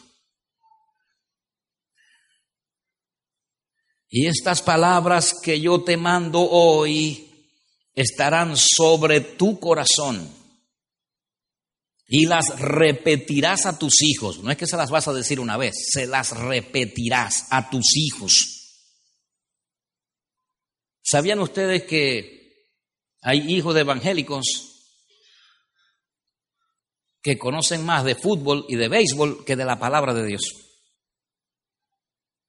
Y 4.09 4.27
estas 4.27 4.61
palabras 4.61 5.35
que 5.41 5.61
yo 5.61 5.85
te 5.85 5.95
mando 5.95 6.41
hoy 6.41 7.49
estarán 7.93 8.57
sobre 8.57 9.21
tu 9.21 9.57
corazón 9.57 10.29
y 12.09 12.25
las 12.25 12.59
repetirás 12.59 13.65
a 13.65 13.79
tus 13.79 14.01
hijos. 14.01 14.43
No 14.43 14.51
es 14.51 14.57
que 14.57 14.67
se 14.67 14.75
las 14.75 14.89
vas 14.89 15.07
a 15.07 15.13
decir 15.13 15.39
una 15.39 15.55
vez, 15.55 15.75
se 15.93 16.07
las 16.07 16.31
repetirás 16.37 17.47
a 17.51 17.69
tus 17.69 17.95
hijos. 17.95 18.54
¿Sabían 21.05 21.39
ustedes 21.39 21.83
que 21.83 22.71
hay 23.21 23.53
hijos 23.53 23.75
de 23.75 23.81
evangélicos 23.81 24.43
que 27.21 27.37
conocen 27.37 27.85
más 27.85 28.03
de 28.03 28.15
fútbol 28.15 28.65
y 28.67 28.75
de 28.75 28.87
béisbol 28.87 29.45
que 29.45 29.55
de 29.55 29.65
la 29.65 29.77
palabra 29.77 30.15
de 30.15 30.25
Dios? 30.25 30.41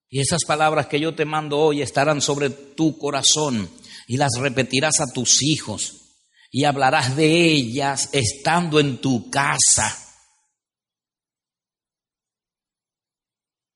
Y 0.09 0.21
esas 0.21 0.45
palabras 0.47 0.87
que 0.87 0.99
yo 0.99 1.15
te 1.15 1.27
mando 1.27 1.59
hoy 1.59 1.83
estarán 1.83 2.23
sobre 2.23 2.49
tu 2.49 2.97
corazón 2.97 3.69
y 4.07 4.17
las 4.17 4.33
repetirás 4.39 5.01
a 5.01 5.13
tus 5.13 5.43
hijos 5.43 6.23
y 6.51 6.65
hablarás 6.65 7.15
de 7.15 7.51
ellas 7.51 8.09
estando 8.13 8.81
en 8.81 9.03
tu 9.03 9.31
casa. 9.31 10.06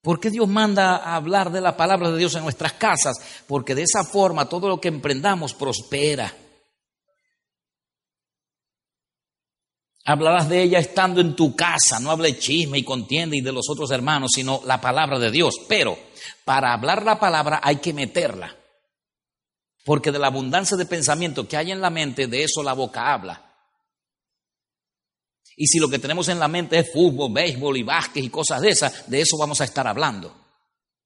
¿Por 0.02 0.18
qué 0.18 0.30
Dios 0.30 0.48
manda 0.48 0.96
a 0.96 1.16
hablar 1.16 1.52
de 1.52 1.60
la 1.60 1.76
palabra 1.76 2.10
de 2.10 2.18
Dios 2.18 2.34
en 2.34 2.42
nuestras 2.42 2.72
casas? 2.74 3.16
Porque 3.46 3.74
de 3.74 3.82
esa 3.82 4.02
forma 4.02 4.48
todo 4.48 4.68
lo 4.68 4.80
que 4.80 4.88
emprendamos 4.88 5.52
prospera. 5.52 6.34
Hablarás 10.06 10.48
de 10.48 10.62
ella 10.62 10.78
estando 10.78 11.20
en 11.20 11.36
tu 11.36 11.54
casa, 11.54 12.00
no 12.00 12.10
hable 12.10 12.38
chisme 12.38 12.78
y 12.78 12.84
contienda 12.84 13.36
y 13.36 13.42
de 13.42 13.52
los 13.52 13.68
otros 13.68 13.90
hermanos, 13.90 14.30
sino 14.34 14.62
la 14.64 14.80
palabra 14.80 15.18
de 15.18 15.30
Dios. 15.30 15.54
Pero 15.68 15.98
para 16.44 16.72
hablar 16.72 17.04
la 17.04 17.20
palabra 17.20 17.60
hay 17.62 17.76
que 17.76 17.92
meterla. 17.92 18.56
Porque 19.84 20.10
de 20.10 20.18
la 20.18 20.28
abundancia 20.28 20.76
de 20.78 20.86
pensamiento 20.86 21.46
que 21.46 21.58
hay 21.58 21.72
en 21.72 21.80
la 21.82 21.90
mente, 21.90 22.26
de 22.26 22.44
eso 22.44 22.62
la 22.62 22.72
boca 22.72 23.12
habla. 23.12 23.49
Y 25.62 25.66
si 25.66 25.78
lo 25.78 25.90
que 25.90 25.98
tenemos 25.98 26.26
en 26.30 26.38
la 26.38 26.48
mente 26.48 26.78
es 26.78 26.90
fútbol, 26.90 27.34
béisbol 27.34 27.76
y 27.76 27.82
básquet 27.82 28.24
y 28.24 28.30
cosas 28.30 28.62
de 28.62 28.70
esas, 28.70 29.10
de 29.10 29.20
eso 29.20 29.36
vamos 29.36 29.60
a 29.60 29.64
estar 29.64 29.86
hablando. 29.86 30.34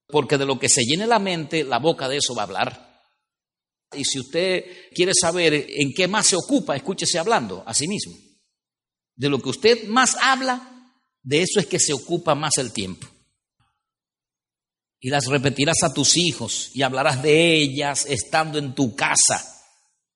Porque 0.07 0.37
de 0.37 0.45
lo 0.45 0.57
que 0.57 0.69
se 0.69 0.85
llene 0.85 1.05
la 1.05 1.19
mente, 1.19 1.65
la 1.65 1.77
boca 1.77 2.07
de 2.07 2.15
eso 2.15 2.33
va 2.33 2.43
a 2.43 2.45
hablar. 2.45 3.01
Y 3.91 4.05
si 4.05 4.17
usted 4.17 4.63
quiere 4.93 5.11
saber 5.13 5.53
en 5.53 5.91
qué 5.93 6.07
más 6.07 6.27
se 6.27 6.37
ocupa, 6.37 6.73
escúchese 6.73 7.19
hablando 7.19 7.65
a 7.65 7.73
sí 7.73 7.85
mismo. 7.85 8.13
De 9.13 9.27
lo 9.27 9.41
que 9.41 9.49
usted 9.49 9.87
más 9.89 10.15
habla, 10.21 10.93
de 11.21 11.41
eso 11.41 11.59
es 11.59 11.65
que 11.65 11.77
se 11.77 11.91
ocupa 11.91 12.33
más 12.33 12.53
el 12.55 12.71
tiempo. 12.71 13.05
Y 15.01 15.09
las 15.09 15.25
repetirás 15.25 15.83
a 15.83 15.93
tus 15.93 16.15
hijos 16.15 16.71
y 16.73 16.81
hablarás 16.81 17.21
de 17.21 17.57
ellas 17.57 18.05
estando 18.05 18.57
en 18.57 18.73
tu 18.73 18.95
casa 18.95 19.45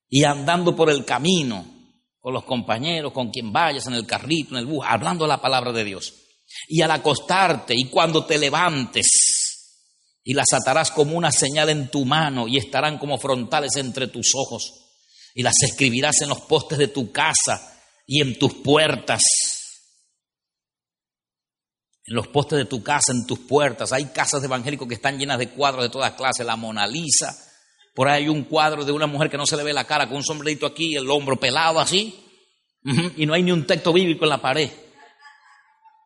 y 0.07 0.23
andando 0.23 0.77
por 0.77 0.89
el 0.89 1.03
camino 1.03 1.78
con 2.19 2.33
los 2.33 2.43
compañeros, 2.43 3.13
con 3.13 3.29
quien 3.29 3.51
vayas 3.51 3.87
en 3.87 3.93
el 3.93 4.05
carrito, 4.05 4.51
en 4.51 4.59
el 4.59 4.65
bus, 4.65 4.85
hablando 4.87 5.25
la 5.25 5.41
palabra 5.41 5.71
de 5.71 5.83
Dios. 5.83 6.13
Y 6.67 6.81
al 6.81 6.91
acostarte 6.91 7.73
y 7.75 7.85
cuando 7.85 8.25
te 8.25 8.37
levantes, 8.37 9.07
y 10.23 10.33
las 10.33 10.51
atarás 10.53 10.91
como 10.91 11.17
una 11.17 11.31
señal 11.31 11.69
en 11.69 11.89
tu 11.89 12.05
mano 12.05 12.47
y 12.47 12.57
estarán 12.57 12.97
como 12.97 13.17
frontales 13.17 13.75
entre 13.77 14.07
tus 14.07 14.33
ojos, 14.35 14.89
y 15.33 15.43
las 15.43 15.55
escribirás 15.63 16.21
en 16.21 16.29
los 16.29 16.41
postes 16.41 16.77
de 16.77 16.89
tu 16.89 17.11
casa 17.11 17.81
y 18.05 18.21
en 18.21 18.37
tus 18.37 18.55
puertas. 18.55 19.21
En 22.05 22.15
los 22.15 22.27
postes 22.27 22.57
de 22.57 22.65
tu 22.65 22.81
casa, 22.81 23.11
en 23.11 23.27
tus 23.27 23.39
puertas. 23.39 23.93
Hay 23.93 24.05
casas 24.05 24.41
de 24.41 24.47
evangélicos 24.47 24.87
que 24.87 24.95
están 24.95 25.19
llenas 25.19 25.37
de 25.37 25.49
cuadros 25.49 25.83
de 25.83 25.89
todas 25.89 26.13
clases. 26.13 26.43
La 26.43 26.55
Mona 26.55 26.87
Lisa. 26.87 27.37
Por 27.99 28.07
ahí 28.07 28.23
hay 28.23 28.29
un 28.29 28.43
cuadro 28.43 28.85
de 28.85 28.93
una 28.93 29.07
mujer 29.07 29.29
que 29.29 29.35
no 29.35 29.45
se 29.45 29.57
le 29.57 29.63
ve 29.65 29.73
la 29.73 29.83
cara 29.83 30.07
con 30.07 30.15
un 30.15 30.23
sombrerito 30.23 30.65
aquí, 30.65 30.95
el 30.95 31.11
hombro 31.11 31.35
pelado 31.35 31.81
así. 31.81 32.17
Y 33.17 33.25
no 33.25 33.33
hay 33.33 33.43
ni 33.43 33.51
un 33.51 33.67
texto 33.67 33.91
bíblico 33.91 34.23
en 34.23 34.29
la 34.29 34.37
pared. 34.37 34.71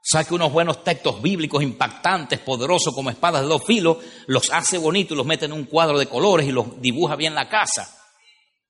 Saque 0.02 0.34
unos 0.34 0.52
buenos 0.52 0.84
textos 0.84 1.22
bíblicos 1.22 1.62
impactantes, 1.62 2.40
poderosos 2.40 2.96
como 2.96 3.12
espadas 3.12 3.44
de 3.44 3.48
dos 3.48 3.64
filos, 3.64 3.98
los 4.26 4.52
hace 4.52 4.80
bonitos 4.80 5.12
y 5.12 5.18
los 5.18 5.26
mete 5.28 5.46
en 5.46 5.54
un 5.54 5.66
cuadro 5.66 6.00
de 6.00 6.08
colores 6.08 6.48
y 6.48 6.52
los 6.52 6.82
dibuja 6.82 7.16
bien 7.16 7.36
la 7.36 7.48
casa. 7.48 7.96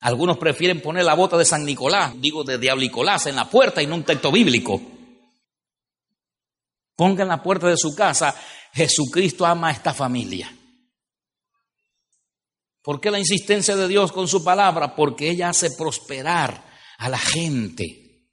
Algunos 0.01 0.37
prefieren 0.37 0.81
poner 0.81 1.05
la 1.05 1.13
bota 1.13 1.37
de 1.37 1.45
San 1.45 1.63
Nicolás, 1.63 2.19
digo 2.19 2.43
de 2.43 2.57
Diablicolás, 2.57 3.27
en 3.27 3.37
la 3.37 3.49
puerta 3.49 3.81
y 3.81 3.87
no 3.87 3.95
un 3.95 4.03
texto 4.03 4.33
bíblico. 4.33 4.81
Ponga 6.97 7.23
en 7.23 7.29
la 7.29 7.41
puerta 7.41 7.67
de 7.67 7.77
su 7.77 7.95
casa, 7.95 8.35
Jesucristo 8.73 9.45
ama 9.45 9.69
a 9.69 9.71
esta 9.71 9.93
familia. 9.93 10.53
¿Por 12.83 12.99
qué 12.99 13.09
la 13.09 13.19
insistencia 13.19 13.77
de 13.77 13.87
Dios 13.87 14.11
con 14.11 14.27
su 14.27 14.43
palabra? 14.43 14.93
Porque 14.93 15.29
ella 15.29 15.49
hace 15.49 15.71
prosperar 15.77 16.65
a 16.97 17.09
la 17.09 17.17
gente. 17.17 18.29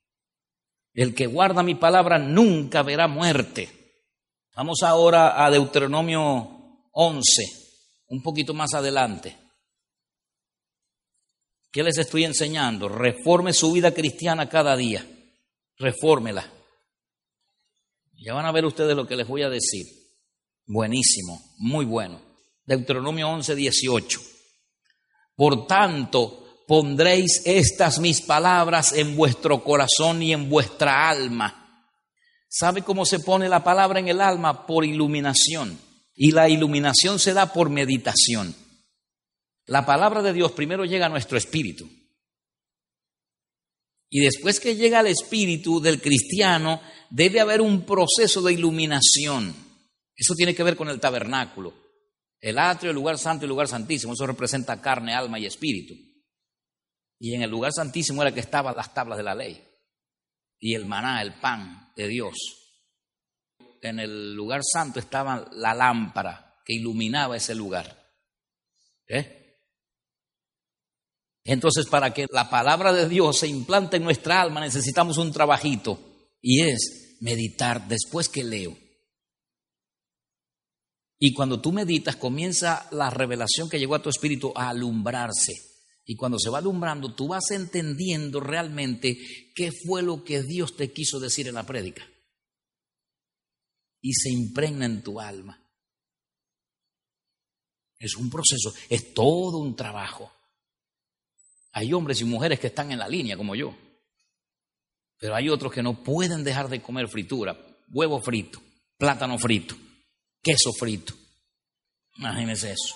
El 0.92 1.14
que 1.14 1.26
guarda 1.26 1.62
mi 1.62 1.76
palabra 1.76 2.18
nunca 2.18 2.82
verá 2.82 3.06
muerte. 3.06 3.70
Vamos 4.56 4.82
ahora 4.82 5.44
a 5.44 5.50
Deuteronomio 5.50 6.88
11, 6.90 7.42
un 8.08 8.22
poquito 8.22 8.52
más 8.52 8.74
adelante. 8.74 9.38
¿Qué 11.70 11.84
les 11.84 11.98
estoy 11.98 12.24
enseñando? 12.24 12.88
Reforme 12.88 13.52
su 13.52 13.70
vida 13.70 13.94
cristiana 13.94 14.48
cada 14.48 14.76
día. 14.76 15.06
Refórmela. 15.78 16.52
Ya 18.14 18.34
van 18.34 18.46
a 18.46 18.52
ver 18.52 18.64
ustedes 18.64 18.96
lo 18.96 19.06
que 19.06 19.14
les 19.14 19.28
voy 19.28 19.42
a 19.42 19.48
decir. 19.48 19.86
Buenísimo, 20.66 21.40
muy 21.58 21.84
bueno. 21.84 22.20
Deuteronomio 22.66 23.28
11, 23.28 23.54
18. 23.54 24.29
Por 25.40 25.66
tanto, 25.66 26.64
pondréis 26.66 27.40
estas 27.46 27.98
mis 27.98 28.20
palabras 28.20 28.92
en 28.92 29.16
vuestro 29.16 29.64
corazón 29.64 30.22
y 30.22 30.34
en 30.34 30.50
vuestra 30.50 31.08
alma. 31.08 31.88
¿Sabe 32.46 32.82
cómo 32.82 33.06
se 33.06 33.20
pone 33.20 33.48
la 33.48 33.64
palabra 33.64 34.00
en 34.00 34.08
el 34.08 34.20
alma? 34.20 34.66
Por 34.66 34.84
iluminación. 34.84 35.80
Y 36.14 36.32
la 36.32 36.50
iluminación 36.50 37.18
se 37.18 37.32
da 37.32 37.54
por 37.54 37.70
meditación. 37.70 38.54
La 39.64 39.86
palabra 39.86 40.20
de 40.20 40.34
Dios 40.34 40.52
primero 40.52 40.84
llega 40.84 41.06
a 41.06 41.08
nuestro 41.08 41.38
espíritu. 41.38 41.88
Y 44.10 44.20
después 44.20 44.60
que 44.60 44.76
llega 44.76 44.98
al 44.98 45.06
espíritu 45.06 45.80
del 45.80 46.02
cristiano, 46.02 46.82
debe 47.08 47.40
haber 47.40 47.62
un 47.62 47.86
proceso 47.86 48.42
de 48.42 48.52
iluminación. 48.52 49.54
Eso 50.14 50.34
tiene 50.34 50.54
que 50.54 50.64
ver 50.64 50.76
con 50.76 50.90
el 50.90 51.00
tabernáculo. 51.00 51.72
El 52.40 52.58
atrio, 52.58 52.90
el 52.90 52.96
lugar 52.96 53.18
santo 53.18 53.44
y 53.44 53.46
el 53.46 53.50
lugar 53.50 53.68
santísimo, 53.68 54.14
eso 54.14 54.26
representa 54.26 54.80
carne, 54.80 55.14
alma 55.14 55.38
y 55.38 55.46
espíritu. 55.46 55.94
Y 57.18 57.34
en 57.34 57.42
el 57.42 57.50
lugar 57.50 57.72
santísimo 57.72 58.22
era 58.22 58.32
que 58.32 58.40
estaban 58.40 58.74
las 58.74 58.94
tablas 58.94 59.18
de 59.18 59.24
la 59.24 59.34
ley 59.34 59.62
y 60.58 60.74
el 60.74 60.86
maná, 60.86 61.20
el 61.20 61.34
pan 61.34 61.92
de 61.94 62.08
Dios. 62.08 62.34
En 63.82 63.98
el 63.98 64.34
lugar 64.34 64.62
santo 64.62 65.00
estaba 65.00 65.48
la 65.52 65.74
lámpara 65.74 66.60
que 66.64 66.74
iluminaba 66.74 67.36
ese 67.36 67.54
lugar. 67.54 67.98
¿Eh? 69.08 69.58
Entonces, 71.44 71.86
para 71.86 72.12
que 72.12 72.26
la 72.30 72.48
palabra 72.48 72.92
de 72.92 73.08
Dios 73.08 73.38
se 73.38 73.48
implante 73.48 73.96
en 73.96 74.04
nuestra 74.04 74.40
alma, 74.40 74.60
necesitamos 74.60 75.18
un 75.18 75.32
trabajito 75.32 75.98
y 76.40 76.62
es 76.62 77.16
meditar 77.20 77.88
después 77.88 78.28
que 78.28 78.44
leo. 78.44 78.76
Y 81.22 81.34
cuando 81.34 81.60
tú 81.60 81.70
meditas, 81.70 82.16
comienza 82.16 82.88
la 82.92 83.10
revelación 83.10 83.68
que 83.68 83.78
llegó 83.78 83.94
a 83.94 84.02
tu 84.02 84.08
espíritu 84.08 84.54
a 84.56 84.70
alumbrarse. 84.70 85.52
Y 86.06 86.16
cuando 86.16 86.38
se 86.38 86.48
va 86.48 86.58
alumbrando, 86.58 87.14
tú 87.14 87.28
vas 87.28 87.50
entendiendo 87.50 88.40
realmente 88.40 89.18
qué 89.54 89.70
fue 89.70 90.02
lo 90.02 90.24
que 90.24 90.42
Dios 90.42 90.76
te 90.76 90.90
quiso 90.94 91.20
decir 91.20 91.46
en 91.46 91.56
la 91.56 91.66
prédica. 91.66 92.08
Y 94.00 94.14
se 94.14 94.30
impregna 94.30 94.86
en 94.86 95.02
tu 95.02 95.20
alma. 95.20 95.62
Es 97.98 98.16
un 98.16 98.30
proceso, 98.30 98.72
es 98.88 99.12
todo 99.12 99.58
un 99.58 99.76
trabajo. 99.76 100.32
Hay 101.72 101.92
hombres 101.92 102.22
y 102.22 102.24
mujeres 102.24 102.58
que 102.58 102.68
están 102.68 102.92
en 102.92 102.98
la 102.98 103.08
línea 103.08 103.36
como 103.36 103.54
yo. 103.54 103.76
Pero 105.18 105.36
hay 105.36 105.50
otros 105.50 105.70
que 105.70 105.82
no 105.82 106.02
pueden 106.02 106.44
dejar 106.44 106.70
de 106.70 106.80
comer 106.80 107.08
fritura, 107.08 107.60
huevo 107.90 108.22
frito, 108.22 108.62
plátano 108.96 109.38
frito 109.38 109.76
queso 110.42 110.72
frito. 110.72 111.14
Imagínense 112.16 112.72
eso. 112.72 112.94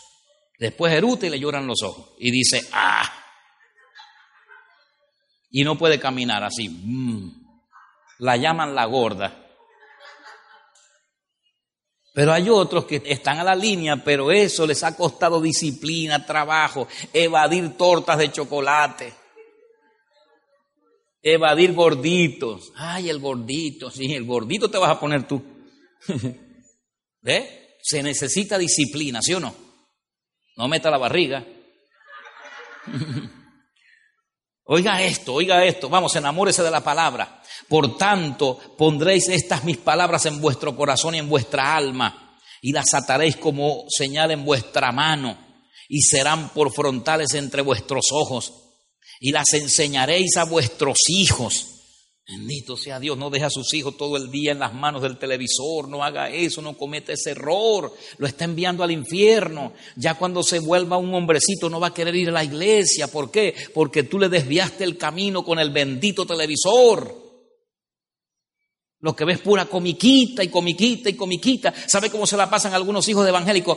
Después 0.58 0.92
eruta 0.92 1.26
y 1.26 1.30
le 1.30 1.40
lloran 1.40 1.66
los 1.66 1.82
ojos. 1.82 2.14
Y 2.18 2.30
dice, 2.30 2.68
¡ah! 2.72 3.10
Y 5.50 5.64
no 5.64 5.76
puede 5.76 5.98
caminar 5.98 6.42
así. 6.42 6.68
Mm. 6.68 7.30
La 8.18 8.36
llaman 8.36 8.74
la 8.74 8.84
gorda. 8.86 9.40
Pero 12.14 12.32
hay 12.32 12.48
otros 12.48 12.84
que 12.84 13.02
están 13.04 13.38
a 13.38 13.44
la 13.44 13.56
línea, 13.56 13.96
pero 13.96 14.30
eso 14.30 14.66
les 14.68 14.84
ha 14.84 14.96
costado 14.96 15.40
disciplina, 15.40 16.24
trabajo, 16.24 16.86
evadir 17.12 17.76
tortas 17.76 18.18
de 18.18 18.30
chocolate, 18.30 19.12
evadir 21.20 21.72
gorditos. 21.72 22.70
Ay, 22.76 23.10
el 23.10 23.18
gordito, 23.18 23.90
sí, 23.90 24.14
el 24.14 24.24
gordito 24.24 24.70
te 24.70 24.78
vas 24.78 24.90
a 24.90 25.00
poner 25.00 25.26
tú. 25.26 25.42
¿Ve? 27.24 27.78
Se 27.82 28.02
necesita 28.02 28.58
disciplina, 28.58 29.20
¿sí 29.22 29.32
o 29.34 29.40
no? 29.40 29.54
No 30.56 30.68
meta 30.68 30.90
la 30.90 30.98
barriga. 30.98 31.44
oiga 34.64 35.02
esto, 35.02 35.32
oiga 35.34 35.64
esto, 35.64 35.88
vamos, 35.88 36.14
enamórese 36.16 36.62
de 36.62 36.70
la 36.70 36.84
palabra. 36.84 37.42
Por 37.66 37.96
tanto, 37.96 38.58
pondréis 38.76 39.28
estas 39.28 39.64
mis 39.64 39.78
palabras 39.78 40.26
en 40.26 40.38
vuestro 40.40 40.76
corazón 40.76 41.14
y 41.14 41.18
en 41.18 41.28
vuestra 41.28 41.74
alma, 41.74 42.38
y 42.60 42.72
las 42.72 42.92
ataréis 42.92 43.36
como 43.36 43.86
señal 43.88 44.30
en 44.30 44.44
vuestra 44.44 44.92
mano, 44.92 45.38
y 45.88 46.02
serán 46.02 46.50
por 46.50 46.72
frontales 46.74 47.32
entre 47.32 47.62
vuestros 47.62 48.04
ojos, 48.12 48.52
y 49.18 49.32
las 49.32 49.50
enseñaréis 49.54 50.36
a 50.36 50.44
vuestros 50.44 50.98
hijos 51.08 51.73
Bendito 52.26 52.78
sea 52.78 52.98
Dios, 52.98 53.18
no 53.18 53.28
deja 53.28 53.46
a 53.46 53.50
sus 53.50 53.74
hijos 53.74 53.98
todo 53.98 54.16
el 54.16 54.30
día 54.30 54.52
en 54.52 54.58
las 54.58 54.72
manos 54.72 55.02
del 55.02 55.18
televisor, 55.18 55.88
no 55.88 56.02
haga 56.02 56.30
eso, 56.30 56.62
no 56.62 56.74
cometa 56.74 57.12
ese 57.12 57.32
error, 57.32 57.92
lo 58.16 58.26
está 58.26 58.46
enviando 58.46 58.82
al 58.82 58.90
infierno. 58.90 59.74
Ya 59.96 60.14
cuando 60.14 60.42
se 60.42 60.58
vuelva 60.58 60.96
un 60.96 61.14
hombrecito 61.14 61.68
no 61.68 61.80
va 61.80 61.88
a 61.88 61.94
querer 61.94 62.16
ir 62.16 62.30
a 62.30 62.32
la 62.32 62.44
iglesia, 62.44 63.08
¿por 63.08 63.30
qué? 63.30 63.54
Porque 63.74 64.04
tú 64.04 64.18
le 64.18 64.30
desviaste 64.30 64.84
el 64.84 64.96
camino 64.96 65.44
con 65.44 65.58
el 65.58 65.68
bendito 65.70 66.24
televisor. 66.24 67.14
Lo 69.00 69.14
que 69.14 69.26
ves 69.26 69.40
pura 69.40 69.66
comiquita 69.66 70.42
y 70.42 70.48
comiquita 70.48 71.10
y 71.10 71.14
comiquita. 71.14 71.74
¿Sabe 71.86 72.08
cómo 72.08 72.26
se 72.26 72.38
la 72.38 72.48
pasan 72.48 72.72
algunos 72.72 73.06
hijos 73.06 73.24
de 73.24 73.28
evangélicos? 73.28 73.76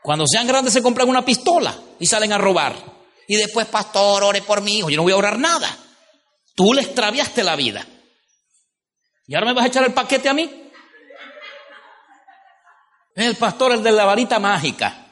Cuando 0.00 0.24
sean 0.28 0.46
grandes 0.46 0.72
se 0.72 0.80
compran 0.80 1.08
una 1.08 1.24
pistola 1.24 1.76
y 1.98 2.06
salen 2.06 2.32
a 2.32 2.38
robar 2.38 2.95
y 3.28 3.36
después, 3.36 3.66
pastor, 3.66 4.22
ore 4.22 4.42
por 4.42 4.60
mi 4.60 4.78
hijo. 4.78 4.90
Yo 4.90 4.96
no 4.96 5.02
voy 5.02 5.12
a 5.12 5.16
orar 5.16 5.38
nada. 5.38 5.76
Tú 6.54 6.72
le 6.72 6.82
extraviaste 6.82 7.42
la 7.42 7.56
vida. 7.56 7.84
¿Y 9.26 9.34
ahora 9.34 9.46
me 9.46 9.54
vas 9.54 9.64
a 9.64 9.68
echar 9.68 9.84
el 9.84 9.92
paquete 9.92 10.28
a 10.28 10.34
mí? 10.34 10.70
El 13.14 13.36
pastor, 13.36 13.72
el 13.72 13.82
de 13.82 13.92
la 13.92 14.04
varita 14.04 14.38
mágica. 14.38 15.06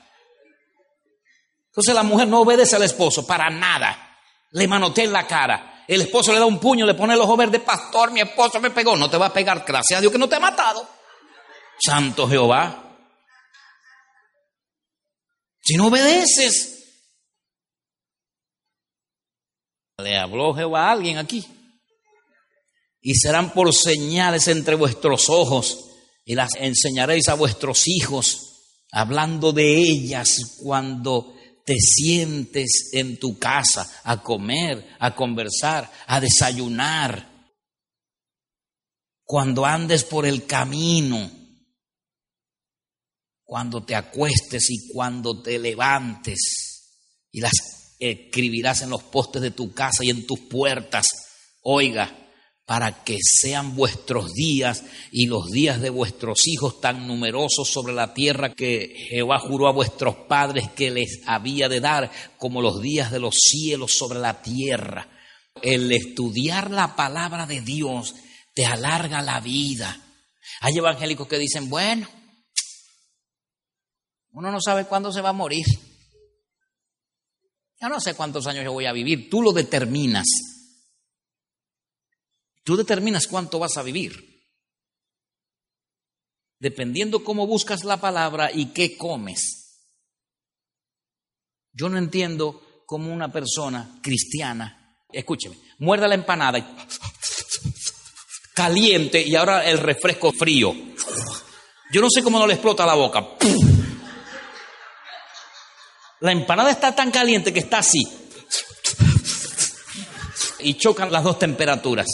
Entonces 1.68 1.94
la 1.94 2.02
mujer 2.02 2.28
no 2.28 2.42
obedece 2.42 2.76
al 2.76 2.82
esposo 2.82 3.26
para 3.26 3.50
nada. 3.50 4.18
Le 4.52 4.68
manotea 4.68 5.04
en 5.04 5.12
la 5.12 5.26
cara. 5.26 5.84
El 5.88 6.02
esposo 6.02 6.32
le 6.32 6.38
da 6.38 6.46
un 6.46 6.60
puño, 6.60 6.86
le 6.86 6.94
pone 6.94 7.14
el 7.14 7.20
ojo 7.20 7.36
verde. 7.36 7.58
Pastor, 7.58 8.12
mi 8.12 8.20
esposo 8.20 8.60
me 8.60 8.70
pegó. 8.70 8.96
No 8.96 9.10
te 9.10 9.16
va 9.16 9.26
a 9.26 9.32
pegar. 9.32 9.64
Gracias 9.66 9.98
a 9.98 10.00
Dios 10.00 10.12
que 10.12 10.18
no 10.18 10.28
te 10.28 10.36
ha 10.36 10.40
matado. 10.40 10.88
Santo 11.80 12.28
Jehová. 12.28 12.80
Si 15.60 15.76
no 15.76 15.88
obedeces, 15.88 16.73
Le 19.98 20.18
habló 20.18 20.54
Jehová 20.54 20.88
a 20.88 20.92
alguien 20.92 21.18
aquí. 21.18 21.44
Y 23.00 23.14
serán 23.14 23.52
por 23.52 23.72
señales 23.74 24.48
entre 24.48 24.74
vuestros 24.74 25.28
ojos 25.28 25.90
y 26.24 26.34
las 26.34 26.54
enseñaréis 26.56 27.28
a 27.28 27.34
vuestros 27.34 27.86
hijos, 27.86 28.86
hablando 28.90 29.52
de 29.52 29.76
ellas 29.76 30.56
cuando 30.62 31.34
te 31.66 31.76
sientes 31.78 32.90
en 32.92 33.18
tu 33.18 33.38
casa 33.38 34.00
a 34.04 34.22
comer, 34.22 34.96
a 34.98 35.14
conversar, 35.14 35.90
a 36.06 36.20
desayunar, 36.20 37.34
cuando 39.24 39.64
andes 39.64 40.04
por 40.04 40.26
el 40.26 40.46
camino, 40.46 41.30
cuando 43.42 43.84
te 43.84 43.94
acuestes 43.94 44.70
y 44.70 44.92
cuando 44.92 45.42
te 45.42 45.58
levantes, 45.58 46.38
y 47.30 47.40
las 47.40 47.83
escribirás 47.98 48.82
en 48.82 48.90
los 48.90 49.02
postes 49.02 49.42
de 49.42 49.50
tu 49.50 49.72
casa 49.72 50.04
y 50.04 50.10
en 50.10 50.26
tus 50.26 50.40
puertas. 50.40 51.06
Oiga, 51.62 52.24
para 52.66 53.04
que 53.04 53.18
sean 53.20 53.76
vuestros 53.76 54.32
días 54.32 54.84
y 55.10 55.26
los 55.26 55.50
días 55.50 55.80
de 55.80 55.90
vuestros 55.90 56.46
hijos 56.46 56.80
tan 56.80 57.06
numerosos 57.06 57.68
sobre 57.68 57.92
la 57.92 58.14
tierra 58.14 58.54
que 58.54 58.94
Jehová 59.10 59.38
juró 59.38 59.68
a 59.68 59.72
vuestros 59.72 60.16
padres 60.28 60.70
que 60.70 60.90
les 60.90 61.20
había 61.26 61.68
de 61.68 61.80
dar, 61.80 62.10
como 62.38 62.62
los 62.62 62.80
días 62.80 63.10
de 63.10 63.20
los 63.20 63.34
cielos 63.34 63.92
sobre 63.92 64.18
la 64.18 64.40
tierra. 64.40 65.08
El 65.60 65.92
estudiar 65.92 66.70
la 66.70 66.96
palabra 66.96 67.46
de 67.46 67.60
Dios 67.60 68.14
te 68.54 68.64
alarga 68.64 69.20
la 69.20 69.40
vida. 69.40 70.00
Hay 70.60 70.76
evangélicos 70.78 71.28
que 71.28 71.38
dicen, 71.38 71.68
bueno, 71.68 72.08
uno 74.32 74.50
no 74.50 74.60
sabe 74.60 74.86
cuándo 74.86 75.12
se 75.12 75.20
va 75.20 75.28
a 75.28 75.34
morir. 75.34 75.66
No 77.88 78.00
sé 78.00 78.14
cuántos 78.14 78.46
años 78.46 78.64
yo 78.64 78.72
voy 78.72 78.86
a 78.86 78.92
vivir, 78.92 79.28
tú 79.30 79.42
lo 79.42 79.52
determinas. 79.52 80.26
Tú 82.64 82.76
determinas 82.76 83.26
cuánto 83.26 83.58
vas 83.58 83.76
a 83.76 83.82
vivir. 83.82 84.34
dependiendo 86.64 87.22
cómo 87.22 87.46
buscas 87.46 87.84
la 87.84 87.98
palabra 87.98 88.50
y 88.50 88.72
qué 88.72 88.96
comes. 88.96 89.82
Yo 91.74 91.90
no 91.90 91.98
entiendo 91.98 92.62
cómo 92.86 93.12
una 93.12 93.30
persona 93.30 93.98
cristiana, 94.02 94.96
escúcheme, 95.12 95.58
muerda 95.78 96.08
la 96.08 96.14
empanada 96.14 96.58
y 96.58 96.64
caliente 98.54 99.22
y 99.22 99.34
ahora 99.34 99.68
el 99.68 99.76
refresco 99.76 100.32
frío. 100.32 100.74
Yo 101.92 102.00
no 102.00 102.08
sé 102.08 102.22
cómo 102.22 102.38
no 102.38 102.46
le 102.46 102.54
explota 102.54 102.86
la 102.86 102.94
boca. 102.94 103.26
La 106.20 106.32
empanada 106.32 106.70
está 106.70 106.94
tan 106.94 107.10
caliente 107.10 107.52
que 107.52 107.60
está 107.60 107.78
así. 107.78 108.02
Y 110.60 110.74
chocan 110.74 111.12
las 111.12 111.24
dos 111.24 111.38
temperaturas. 111.38 112.06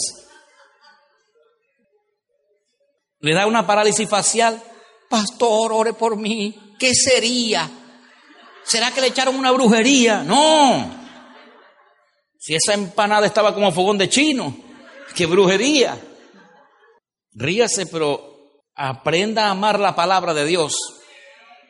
Le 3.21 3.35
da 3.35 3.47
una 3.47 3.67
parálisis 3.67 4.09
facial. 4.09 4.61
Pastor, 5.09 5.73
ore 5.73 5.93
por 5.93 6.17
mí. 6.17 6.75
¿Qué 6.79 6.95
sería? 6.95 7.71
¿Será 8.65 8.91
que 8.93 9.01
le 9.01 9.09
echaron 9.09 9.37
una 9.37 9.51
brujería? 9.51 10.23
No. 10.23 11.01
Si 12.39 12.55
esa 12.55 12.73
empanada 12.73 13.27
estaba 13.27 13.53
como 13.55 13.71
fogón 13.71 13.99
de 13.99 14.09
chino, 14.09 14.57
qué 15.15 15.27
brujería. 15.27 16.01
Ríase, 17.33 17.87
pero 17.87 18.63
aprenda 18.75 19.47
a 19.47 19.51
amar 19.51 19.79
la 19.79 19.95
palabra 19.95 20.33
de 20.33 20.47
Dios. 20.47 20.75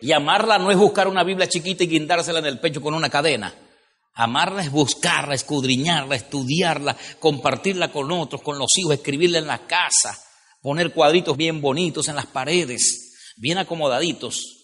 Y 0.00 0.12
amarla 0.12 0.58
no 0.58 0.70
es 0.70 0.76
buscar 0.76 1.08
una 1.08 1.24
Biblia 1.24 1.48
chiquita 1.48 1.84
y 1.84 1.88
guindársela 1.88 2.38
en 2.38 2.46
el 2.46 2.60
pecho 2.60 2.80
con 2.80 2.94
una 2.94 3.10
cadena. 3.10 3.54
Amarla 4.14 4.62
es 4.62 4.70
buscarla, 4.70 5.34
escudriñarla, 5.34 6.16
estudiarla, 6.16 6.96
compartirla 7.18 7.92
con 7.92 8.10
otros, 8.10 8.42
con 8.42 8.58
los 8.58 8.68
hijos, 8.78 8.94
escribirla 8.94 9.38
en 9.38 9.46
la 9.46 9.66
casa, 9.66 10.18
poner 10.60 10.92
cuadritos 10.92 11.36
bien 11.36 11.60
bonitos 11.60 12.08
en 12.08 12.16
las 12.16 12.26
paredes, 12.26 13.34
bien 13.36 13.58
acomodaditos. 13.58 14.60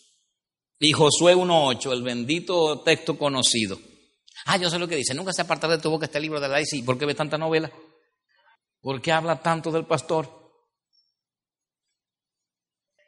Y 0.78 0.92
Josué 0.92 1.34
1.8, 1.34 1.92
el 1.92 2.02
bendito 2.02 2.80
texto 2.80 3.16
conocido. 3.16 3.78
Ah, 4.46 4.58
yo 4.58 4.68
sé 4.68 4.78
lo 4.78 4.88
que 4.88 4.96
dice, 4.96 5.14
nunca 5.14 5.32
se 5.32 5.42
aparta 5.42 5.68
de 5.68 5.78
tu 5.78 5.90
boca 5.90 6.06
este 6.06 6.20
libro 6.20 6.40
de 6.40 6.48
la 6.48 6.60
ICI. 6.60 6.82
¿Por 6.82 6.98
qué 6.98 7.06
ve 7.06 7.14
tanta 7.14 7.38
novela? 7.38 7.70
¿Por 8.80 9.00
qué 9.00 9.10
habla 9.10 9.40
tanto 9.40 9.70
del 9.70 9.86
pastor? 9.86 10.35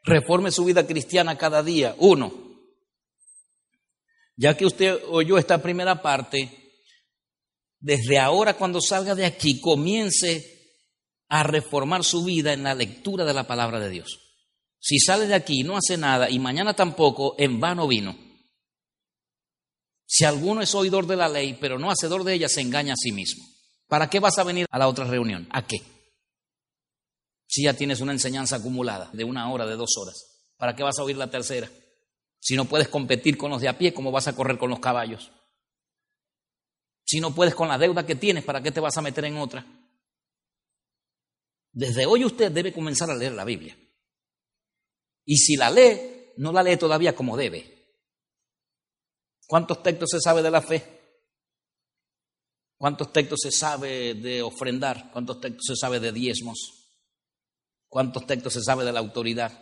Reforme 0.08 0.50
su 0.50 0.64
vida 0.64 0.86
cristiana 0.86 1.36
cada 1.36 1.62
día. 1.62 1.94
Uno, 1.98 2.32
ya 4.36 4.56
que 4.56 4.64
usted 4.64 5.00
oyó 5.08 5.36
esta 5.36 5.60
primera 5.60 6.00
parte, 6.00 6.72
desde 7.80 8.18
ahora 8.18 8.54
cuando 8.54 8.80
salga 8.80 9.14
de 9.14 9.26
aquí 9.26 9.60
comience 9.60 10.58
a 11.28 11.42
reformar 11.42 12.04
su 12.04 12.24
vida 12.24 12.52
en 12.52 12.62
la 12.62 12.74
lectura 12.74 13.24
de 13.24 13.34
la 13.34 13.46
palabra 13.46 13.78
de 13.80 13.90
Dios. 13.90 14.18
Si 14.80 14.98
sale 14.98 15.26
de 15.26 15.34
aquí 15.34 15.60
y 15.60 15.64
no 15.64 15.76
hace 15.76 15.96
nada 15.96 16.30
y 16.30 16.38
mañana 16.38 16.74
tampoco, 16.74 17.34
en 17.38 17.60
vano 17.60 17.86
vino. 17.86 18.16
Si 20.06 20.24
alguno 20.24 20.62
es 20.62 20.74
oidor 20.74 21.06
de 21.06 21.16
la 21.16 21.28
ley, 21.28 21.58
pero 21.60 21.78
no 21.78 21.90
hacedor 21.90 22.24
de 22.24 22.32
ella, 22.34 22.48
se 22.48 22.62
engaña 22.62 22.94
a 22.94 22.96
sí 22.96 23.12
mismo. 23.12 23.44
¿Para 23.88 24.08
qué 24.08 24.20
vas 24.20 24.38
a 24.38 24.44
venir 24.44 24.66
a 24.70 24.78
la 24.78 24.88
otra 24.88 25.04
reunión? 25.04 25.46
¿A 25.50 25.66
qué? 25.66 25.82
Si 27.48 27.64
ya 27.64 27.72
tienes 27.72 28.00
una 28.00 28.12
enseñanza 28.12 28.56
acumulada 28.56 29.10
de 29.14 29.24
una 29.24 29.50
hora, 29.50 29.66
de 29.66 29.74
dos 29.74 29.96
horas, 29.96 30.42
¿para 30.58 30.76
qué 30.76 30.82
vas 30.82 30.98
a 30.98 31.02
oír 31.02 31.16
la 31.16 31.30
tercera? 31.30 31.68
Si 32.38 32.54
no 32.54 32.66
puedes 32.66 32.88
competir 32.88 33.38
con 33.38 33.50
los 33.50 33.62
de 33.62 33.68
a 33.68 33.78
pie, 33.78 33.94
¿cómo 33.94 34.12
vas 34.12 34.28
a 34.28 34.36
correr 34.36 34.58
con 34.58 34.68
los 34.68 34.80
caballos? 34.80 35.32
Si 37.04 37.20
no 37.20 37.34
puedes 37.34 37.54
con 37.54 37.68
la 37.68 37.78
deuda 37.78 38.04
que 38.04 38.16
tienes, 38.16 38.44
¿para 38.44 38.62
qué 38.62 38.70
te 38.70 38.80
vas 38.80 38.98
a 38.98 39.02
meter 39.02 39.24
en 39.24 39.38
otra? 39.38 39.66
Desde 41.72 42.04
hoy 42.04 42.24
usted 42.24 42.52
debe 42.52 42.72
comenzar 42.72 43.10
a 43.10 43.16
leer 43.16 43.32
la 43.32 43.46
Biblia. 43.46 43.78
Y 45.24 45.38
si 45.38 45.56
la 45.56 45.70
lee, 45.70 46.34
no 46.36 46.52
la 46.52 46.62
lee 46.62 46.76
todavía 46.76 47.14
como 47.14 47.36
debe. 47.36 47.96
¿Cuántos 49.46 49.82
textos 49.82 50.10
se 50.10 50.20
sabe 50.20 50.42
de 50.42 50.50
la 50.50 50.60
fe? 50.60 50.84
¿Cuántos 52.76 53.10
textos 53.10 53.40
se 53.42 53.50
sabe 53.50 54.14
de 54.14 54.42
ofrendar? 54.42 55.10
¿Cuántos 55.10 55.40
textos 55.40 55.64
se 55.66 55.76
sabe 55.76 55.98
de 55.98 56.12
diezmos? 56.12 56.77
¿Cuántos 57.88 58.26
textos 58.26 58.52
se 58.52 58.62
sabe 58.62 58.84
de 58.84 58.92
la 58.92 59.00
autoridad? 59.00 59.52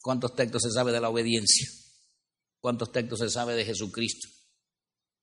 ¿Cuántos 0.00 0.34
textos 0.36 0.62
se 0.62 0.70
sabe 0.70 0.92
de 0.92 1.00
la 1.00 1.08
obediencia? 1.08 1.68
¿Cuántos 2.60 2.92
textos 2.92 3.18
se 3.18 3.30
sabe 3.30 3.54
de 3.54 3.64
Jesucristo? 3.64 4.28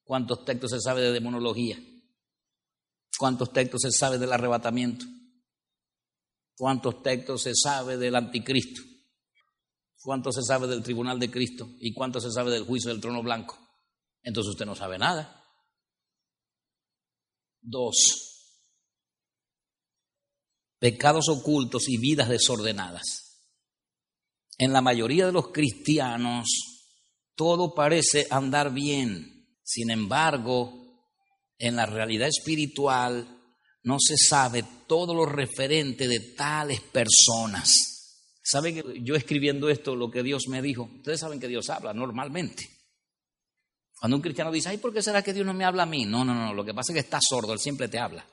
¿Cuántos 0.03 0.43
textos 0.43 0.71
se 0.71 0.81
sabe 0.81 1.01
de 1.01 1.11
demonología? 1.11 1.77
¿Cuántos 3.17 3.53
textos 3.53 3.81
se 3.81 3.91
sabe 3.91 4.17
del 4.17 4.33
arrebatamiento? 4.33 5.05
¿Cuántos 6.57 7.01
textos 7.01 7.43
se 7.43 7.53
sabe 7.55 7.97
del 7.97 8.15
anticristo? 8.15 8.81
¿Cuánto 10.01 10.33
se 10.33 10.41
sabe 10.41 10.67
del 10.67 10.83
tribunal 10.83 11.17
de 11.17 11.31
Cristo? 11.31 11.69
¿Y 11.79 11.93
cuánto 11.93 12.19
se 12.19 12.29
sabe 12.29 12.51
del 12.51 12.65
juicio 12.65 12.89
del 12.91 12.99
trono 12.99 13.23
blanco? 13.23 13.57
Entonces 14.21 14.51
usted 14.51 14.65
no 14.65 14.75
sabe 14.75 14.97
nada. 14.97 15.41
Dos, 17.61 18.32
pecados 20.83 21.29
ocultos 21.29 21.87
y 21.87 21.97
vidas 21.97 22.27
desordenadas. 22.27 23.39
En 24.57 24.73
la 24.73 24.81
mayoría 24.81 25.25
de 25.25 25.31
los 25.31 25.47
cristianos 25.47 26.45
todo 27.35 27.73
parece 27.73 28.27
andar 28.29 28.73
bien. 28.73 29.47
Sin 29.63 29.91
embargo, 29.91 30.73
en 31.57 31.77
la 31.77 31.85
realidad 31.85 32.27
espiritual 32.27 33.25
no 33.83 33.95
se 33.97 34.17
sabe 34.17 34.65
todo 34.85 35.13
lo 35.13 35.25
referente 35.25 36.05
de 36.05 36.19
tales 36.19 36.81
personas. 36.81 38.33
¿Sabe 38.43 38.73
que 38.73 38.83
yo 39.03 39.15
escribiendo 39.15 39.69
esto, 39.69 39.95
lo 39.95 40.11
que 40.11 40.21
Dios 40.21 40.49
me 40.49 40.61
dijo? 40.61 40.89
Ustedes 40.97 41.21
saben 41.21 41.39
que 41.39 41.47
Dios 41.47 41.69
habla 41.69 41.93
normalmente. 41.93 42.69
Cuando 44.01 44.17
un 44.17 44.21
cristiano 44.21 44.51
dice, 44.51 44.67
ay, 44.67 44.79
¿por 44.79 44.93
qué 44.93 45.01
será 45.01 45.21
que 45.21 45.31
Dios 45.31 45.45
no 45.45 45.53
me 45.53 45.63
habla 45.63 45.83
a 45.83 45.85
mí? 45.85 46.03
No, 46.03 46.25
no, 46.25 46.33
no, 46.35 46.53
lo 46.53 46.65
que 46.65 46.73
pasa 46.73 46.91
es 46.91 46.95
que 46.95 47.05
está 47.05 47.19
sordo, 47.21 47.53
Él 47.53 47.59
siempre 47.59 47.87
te 47.87 47.99
habla. 47.99 48.27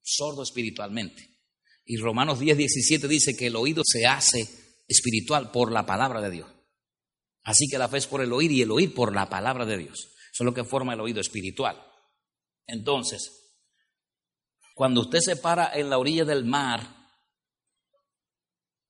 Sordo 0.00 0.44
espiritualmente. 0.44 1.33
Y 1.84 1.98
Romanos 1.98 2.40
10, 2.40 2.56
17 2.56 3.08
dice 3.08 3.36
que 3.36 3.48
el 3.48 3.56
oído 3.56 3.82
se 3.84 4.06
hace 4.06 4.48
espiritual 4.88 5.50
por 5.50 5.70
la 5.70 5.84
palabra 5.84 6.20
de 6.20 6.30
Dios. 6.30 6.50
Así 7.42 7.68
que 7.68 7.76
la 7.76 7.88
fe 7.88 7.98
es 7.98 8.06
por 8.06 8.22
el 8.22 8.32
oír 8.32 8.50
y 8.52 8.62
el 8.62 8.70
oír 8.70 8.94
por 8.94 9.14
la 9.14 9.28
palabra 9.28 9.66
de 9.66 9.76
Dios. 9.76 10.08
Eso 10.32 10.42
es 10.42 10.46
lo 10.46 10.54
que 10.54 10.64
forma 10.64 10.94
el 10.94 11.00
oído 11.00 11.20
espiritual. 11.20 11.80
Entonces, 12.66 13.30
cuando 14.74 15.02
usted 15.02 15.20
se 15.20 15.36
para 15.36 15.74
en 15.74 15.90
la 15.90 15.98
orilla 15.98 16.24
del 16.24 16.46
mar 16.46 16.88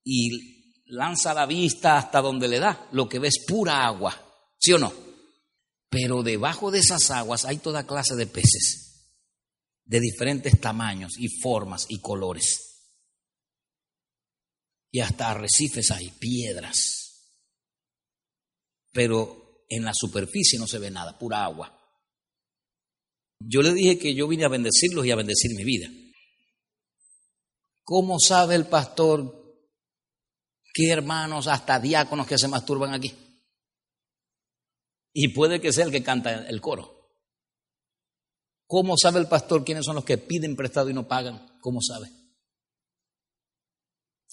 y 0.04 0.84
lanza 0.86 1.34
la 1.34 1.46
vista 1.46 1.98
hasta 1.98 2.20
donde 2.20 2.46
le 2.46 2.60
da, 2.60 2.88
lo 2.92 3.08
que 3.08 3.18
ve 3.18 3.28
es 3.28 3.44
pura 3.44 3.84
agua, 3.84 4.16
¿sí 4.56 4.72
o 4.72 4.78
no? 4.78 4.92
Pero 5.88 6.22
debajo 6.22 6.70
de 6.70 6.78
esas 6.78 7.10
aguas 7.10 7.44
hay 7.44 7.58
toda 7.58 7.86
clase 7.86 8.14
de 8.14 8.28
peces, 8.28 9.10
de 9.84 9.98
diferentes 9.98 10.60
tamaños 10.60 11.14
y 11.18 11.28
formas 11.40 11.86
y 11.88 12.00
colores 12.00 12.73
y 14.94 15.00
hasta 15.00 15.32
arrecifes 15.32 15.90
hay, 15.90 16.08
piedras. 16.20 17.34
Pero 18.92 19.64
en 19.68 19.84
la 19.84 19.90
superficie 19.92 20.56
no 20.56 20.68
se 20.68 20.78
ve 20.78 20.88
nada, 20.88 21.18
pura 21.18 21.44
agua. 21.44 21.76
Yo 23.40 23.60
le 23.60 23.74
dije 23.74 23.98
que 23.98 24.14
yo 24.14 24.28
vine 24.28 24.44
a 24.44 24.48
bendecirlos 24.48 25.04
y 25.04 25.10
a 25.10 25.16
bendecir 25.16 25.50
mi 25.56 25.64
vida. 25.64 25.88
¿Cómo 27.82 28.20
sabe 28.20 28.54
el 28.54 28.66
pastor 28.66 29.66
qué 30.72 30.90
hermanos, 30.90 31.48
hasta 31.48 31.80
diáconos 31.80 32.28
que 32.28 32.38
se 32.38 32.46
masturban 32.46 32.94
aquí? 32.94 33.12
Y 35.12 35.26
puede 35.34 35.60
que 35.60 35.72
sea 35.72 35.86
el 35.86 35.90
que 35.90 36.04
canta 36.04 36.46
el 36.46 36.60
coro. 36.60 37.10
¿Cómo 38.68 38.94
sabe 38.96 39.18
el 39.18 39.26
pastor 39.26 39.64
quiénes 39.64 39.86
son 39.86 39.96
los 39.96 40.04
que 40.04 40.18
piden 40.18 40.54
prestado 40.54 40.88
y 40.88 40.94
no 40.94 41.08
pagan? 41.08 41.58
¿Cómo 41.60 41.80
sabe? 41.82 42.23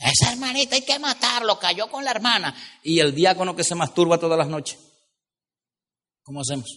Esa 0.01 0.31
hermanita 0.31 0.75
hay 0.75 0.81
que 0.81 0.97
matarlo, 0.97 1.59
cayó 1.59 1.89
con 1.89 2.03
la 2.03 2.11
hermana. 2.11 2.55
Y 2.83 2.99
el 2.99 3.13
diácono 3.13 3.55
que 3.55 3.63
se 3.63 3.75
masturba 3.75 4.17
todas 4.17 4.37
las 4.37 4.47
noches. 4.47 4.79
¿Cómo 6.23 6.41
hacemos? 6.41 6.69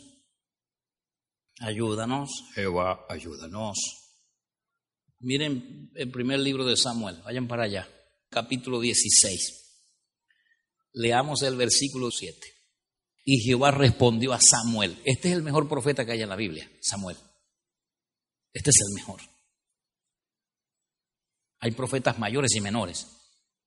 Ayúdanos, 1.61 2.31
Jehová, 2.55 3.07
ayúdanos. 3.09 3.79
Miren 5.21 5.91
el 5.95 6.11
primer 6.11 6.41
libro 6.41 6.67
de 6.67 6.77
Samuel, 6.77 7.23
vayan 7.23 7.49
para 7.49 7.65
allá, 7.65 7.89
capítulo 8.29 8.81
16. 8.81 9.63
Leamos 10.93 11.43
el 11.43 11.57
versículo 11.57 12.11
7. 12.11 12.39
Y 13.25 13.39
Jehová 13.39 13.71
respondió 13.71 14.35
a 14.35 14.41
Samuel. 14.41 15.01
Este 15.05 15.29
es 15.29 15.35
el 15.35 15.43
mejor 15.43 15.67
profeta 15.67 16.05
que 16.05 16.13
hay 16.13 16.23
en 16.23 16.29
la 16.29 16.37
Biblia, 16.37 16.71
Samuel. 16.83 17.17
Este 18.53 18.69
es 18.69 18.77
el 18.87 18.95
mejor. 18.95 19.21
Hay 21.65 21.71
profetas 21.71 22.19
mayores 22.19 22.55
y 22.55 22.61
menores. 22.61 23.07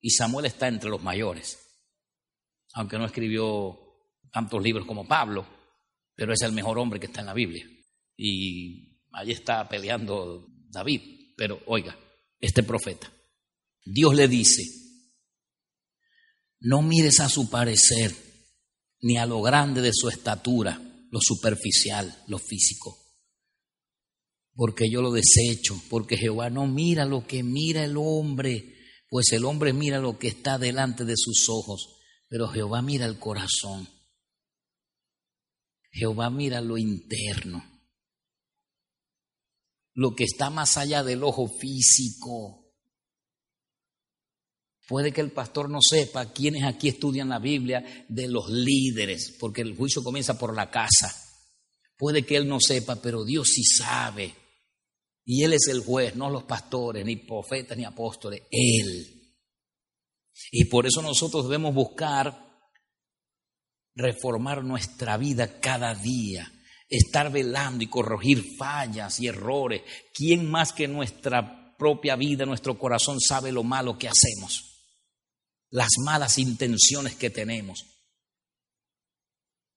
Y 0.00 0.10
Samuel 0.10 0.46
está 0.46 0.68
entre 0.68 0.88
los 0.88 1.02
mayores. 1.02 1.58
Aunque 2.74 2.96
no 2.96 3.04
escribió 3.04 3.76
tantos 4.30 4.62
libros 4.62 4.86
como 4.86 5.08
Pablo, 5.08 5.44
pero 6.14 6.32
es 6.32 6.40
el 6.42 6.52
mejor 6.52 6.78
hombre 6.78 7.00
que 7.00 7.06
está 7.06 7.22
en 7.22 7.26
la 7.26 7.34
Biblia. 7.34 7.68
Y 8.16 9.02
allí 9.10 9.32
está 9.32 9.68
peleando 9.68 10.46
David. 10.70 11.00
Pero 11.36 11.60
oiga, 11.66 11.98
este 12.38 12.62
profeta, 12.62 13.12
Dios 13.84 14.14
le 14.14 14.28
dice, 14.28 14.62
No 16.60 16.82
mires 16.82 17.18
a 17.18 17.28
su 17.28 17.50
parecer, 17.50 18.14
ni 19.00 19.18
a 19.18 19.26
lo 19.26 19.42
grande 19.42 19.80
de 19.80 19.90
su 19.92 20.08
estatura, 20.08 20.80
lo 21.10 21.18
superficial, 21.20 22.16
lo 22.28 22.38
físico. 22.38 22.96
Porque 24.58 24.90
yo 24.90 25.02
lo 25.02 25.12
desecho, 25.12 25.80
porque 25.88 26.16
Jehová 26.16 26.50
no 26.50 26.66
mira 26.66 27.04
lo 27.04 27.24
que 27.24 27.44
mira 27.44 27.84
el 27.84 27.96
hombre, 27.96 28.74
pues 29.08 29.30
el 29.30 29.44
hombre 29.44 29.72
mira 29.72 30.00
lo 30.00 30.18
que 30.18 30.26
está 30.26 30.58
delante 30.58 31.04
de 31.04 31.14
sus 31.16 31.48
ojos, 31.48 32.00
pero 32.26 32.48
Jehová 32.48 32.82
mira 32.82 33.06
el 33.06 33.20
corazón. 33.20 33.88
Jehová 35.92 36.28
mira 36.30 36.60
lo 36.60 36.76
interno, 36.76 37.62
lo 39.94 40.16
que 40.16 40.24
está 40.24 40.50
más 40.50 40.76
allá 40.76 41.04
del 41.04 41.22
ojo 41.22 41.46
físico. 41.46 42.74
Puede 44.88 45.12
que 45.12 45.20
el 45.20 45.30
pastor 45.30 45.70
no 45.70 45.78
sepa 45.80 46.32
quiénes 46.32 46.64
aquí 46.64 46.88
estudian 46.88 47.28
la 47.28 47.38
Biblia 47.38 48.06
de 48.08 48.26
los 48.26 48.50
líderes, 48.50 49.36
porque 49.38 49.60
el 49.60 49.76
juicio 49.76 50.02
comienza 50.02 50.36
por 50.36 50.56
la 50.56 50.68
casa. 50.68 51.14
Puede 51.96 52.26
que 52.26 52.34
él 52.34 52.48
no 52.48 52.58
sepa, 52.58 52.96
pero 52.96 53.24
Dios 53.24 53.50
sí 53.50 53.62
sabe. 53.62 54.47
Y 55.30 55.44
Él 55.44 55.52
es 55.52 55.68
el 55.68 55.80
juez, 55.84 56.16
no 56.16 56.30
los 56.30 56.44
pastores, 56.44 57.04
ni 57.04 57.16
profetas, 57.16 57.76
ni 57.76 57.84
apóstoles, 57.84 58.44
Él. 58.50 59.36
Y 60.50 60.64
por 60.64 60.86
eso 60.86 61.02
nosotros 61.02 61.44
debemos 61.44 61.74
buscar 61.74 62.48
reformar 63.94 64.64
nuestra 64.64 65.18
vida 65.18 65.60
cada 65.60 65.94
día, 65.94 66.50
estar 66.88 67.30
velando 67.30 67.84
y 67.84 67.88
corregir 67.88 68.42
fallas 68.56 69.20
y 69.20 69.26
errores. 69.26 69.82
¿Quién 70.14 70.50
más 70.50 70.72
que 70.72 70.88
nuestra 70.88 71.76
propia 71.76 72.16
vida, 72.16 72.46
nuestro 72.46 72.78
corazón 72.78 73.20
sabe 73.20 73.52
lo 73.52 73.62
malo 73.62 73.98
que 73.98 74.08
hacemos? 74.08 74.86
Las 75.68 75.90
malas 76.06 76.38
intenciones 76.38 77.16
que 77.16 77.28
tenemos. 77.28 77.84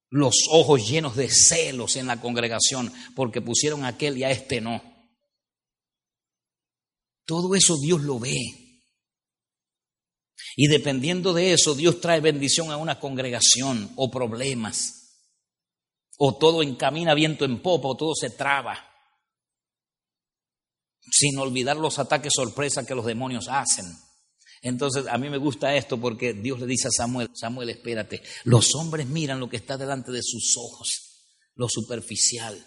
Los 0.09 0.47
ojos 0.49 0.87
llenos 0.87 1.17
de 1.17 1.27
celos 1.29 1.97
en 1.97 2.07
la 2.07 2.21
congregación 2.21 2.93
porque 3.17 3.41
pusieron 3.41 3.83
a 3.83 3.89
aquel 3.89 4.17
y 4.17 4.23
a 4.23 4.31
este 4.31 4.61
no. 4.61 4.90
Todo 7.31 7.55
eso 7.55 7.77
Dios 7.77 8.01
lo 8.01 8.19
ve. 8.19 8.35
Y 10.57 10.67
dependiendo 10.67 11.31
de 11.31 11.53
eso, 11.53 11.75
Dios 11.75 12.01
trae 12.01 12.19
bendición 12.19 12.71
a 12.71 12.75
una 12.75 12.99
congregación 12.99 13.89
o 13.95 14.11
problemas. 14.11 15.15
O 16.17 16.37
todo 16.37 16.61
encamina 16.61 17.13
viento 17.13 17.45
en 17.45 17.61
popa 17.61 17.87
o 17.87 17.95
todo 17.95 18.15
se 18.15 18.31
traba. 18.31 18.77
Sin 21.09 21.37
olvidar 21.37 21.77
los 21.77 21.99
ataques 21.99 22.33
sorpresa 22.35 22.85
que 22.85 22.95
los 22.95 23.05
demonios 23.05 23.47
hacen. 23.47 23.85
Entonces, 24.61 25.07
a 25.07 25.17
mí 25.17 25.29
me 25.29 25.37
gusta 25.37 25.73
esto 25.73 26.01
porque 26.01 26.33
Dios 26.33 26.59
le 26.59 26.65
dice 26.65 26.89
a 26.89 26.91
Samuel, 26.91 27.29
Samuel, 27.33 27.69
espérate, 27.69 28.21
los 28.43 28.75
hombres 28.75 29.07
miran 29.07 29.39
lo 29.39 29.47
que 29.47 29.55
está 29.55 29.77
delante 29.77 30.11
de 30.11 30.21
sus 30.21 30.53
ojos, 30.57 31.29
lo 31.55 31.69
superficial. 31.69 32.61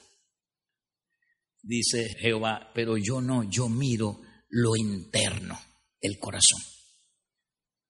Dice 1.60 2.08
Jehová, 2.18 2.70
pero 2.74 2.96
yo 2.96 3.20
no, 3.20 3.44
yo 3.44 3.68
miro 3.68 4.23
lo 4.56 4.76
interno, 4.76 5.58
el 6.00 6.20
corazón. 6.20 6.62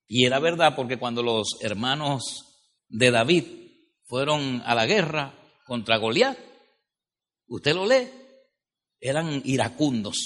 Y 0.07 0.25
era 0.25 0.39
verdad 0.39 0.75
porque 0.75 0.99
cuando 0.99 1.23
los 1.23 1.59
hermanos 1.61 2.73
de 2.89 3.11
David 3.11 3.45
fueron 4.07 4.63
a 4.65 4.75
la 4.75 4.87
guerra 4.87 5.39
contra 5.67 5.99
Goliat, 5.99 6.39
usted 7.49 7.75
lo 7.75 7.85
lee, 7.85 8.09
eran 8.99 9.43
iracundos, 9.45 10.17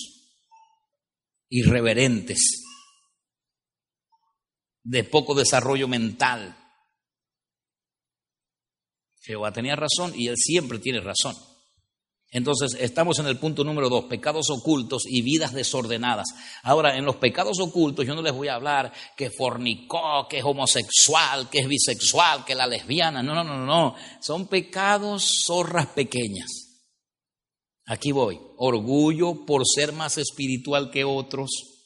irreverentes, 1.49 2.62
de 4.84 5.03
poco 5.03 5.34
desarrollo 5.34 5.89
mental. 5.89 6.57
Jehová 9.22 9.53
tenía 9.53 9.74
razón 9.74 10.12
y 10.14 10.28
él 10.28 10.36
siempre 10.36 10.78
tiene 10.78 11.01
razón. 11.01 11.34
Entonces, 12.31 12.76
estamos 12.79 13.18
en 13.20 13.26
el 13.26 13.39
punto 13.39 13.64
número 13.64 13.89
dos, 13.89 14.05
pecados 14.05 14.51
ocultos 14.51 15.05
y 15.07 15.22
vidas 15.22 15.55
desordenadas. 15.55 16.26
Ahora, 16.62 16.97
en 16.97 17.07
los 17.07 17.16
pecados 17.16 17.59
ocultos 17.59 18.07
yo 18.07 18.14
no 18.14 18.20
les 18.20 18.35
voy 18.35 18.49
a 18.49 18.55
hablar 18.55 18.93
que 19.16 19.31
fornicó, 19.31 20.26
que 20.29 20.39
es 20.39 20.45
homosexual, 20.45 21.49
que 21.49 21.61
es 21.61 21.68
bisexual, 21.68 22.45
que 22.45 22.55
la 22.55 22.66
lesbiana. 22.66 23.22
No, 23.22 23.35
no, 23.35 23.45
no, 23.45 23.64
no. 23.64 23.95
Son 24.20 24.47
pecados 24.47 25.45
zorras 25.47 25.87
pequeñas. 25.87 26.68
Aquí 27.87 28.12
voy. 28.12 28.39
Orgullo 28.59 29.47
por 29.47 29.62
ser 29.66 29.93
más 29.93 30.18
espiritual 30.18 30.91
que 30.91 31.05
otros. 31.05 31.78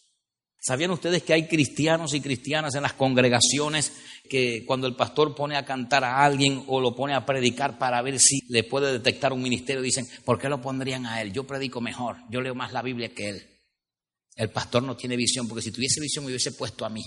¿Sabían 0.64 0.92
ustedes 0.92 1.24
que 1.24 1.32
hay 1.32 1.48
cristianos 1.48 2.14
y 2.14 2.20
cristianas 2.20 2.76
en 2.76 2.82
las 2.82 2.92
congregaciones 2.92 3.92
que 4.30 4.64
cuando 4.64 4.86
el 4.86 4.94
pastor 4.94 5.34
pone 5.34 5.56
a 5.56 5.64
cantar 5.64 6.04
a 6.04 6.22
alguien 6.24 6.62
o 6.68 6.80
lo 6.80 6.94
pone 6.94 7.14
a 7.14 7.26
predicar 7.26 7.78
para 7.78 8.00
ver 8.00 8.20
si 8.20 8.38
le 8.48 8.62
puede 8.62 8.92
detectar 8.92 9.32
un 9.32 9.42
ministerio, 9.42 9.82
dicen, 9.82 10.06
¿por 10.24 10.38
qué 10.38 10.48
lo 10.48 10.60
pondrían 10.60 11.04
a 11.04 11.20
él? 11.20 11.32
Yo 11.32 11.44
predico 11.48 11.80
mejor, 11.80 12.18
yo 12.30 12.40
leo 12.40 12.54
más 12.54 12.72
la 12.72 12.80
Biblia 12.80 13.12
que 13.12 13.30
él. 13.30 13.42
El 14.36 14.50
pastor 14.50 14.84
no 14.84 14.96
tiene 14.96 15.16
visión, 15.16 15.48
porque 15.48 15.62
si 15.62 15.72
tuviese 15.72 16.00
visión 16.00 16.24
me 16.24 16.30
hubiese 16.30 16.52
puesto 16.52 16.84
a 16.84 16.88
mí. 16.88 17.02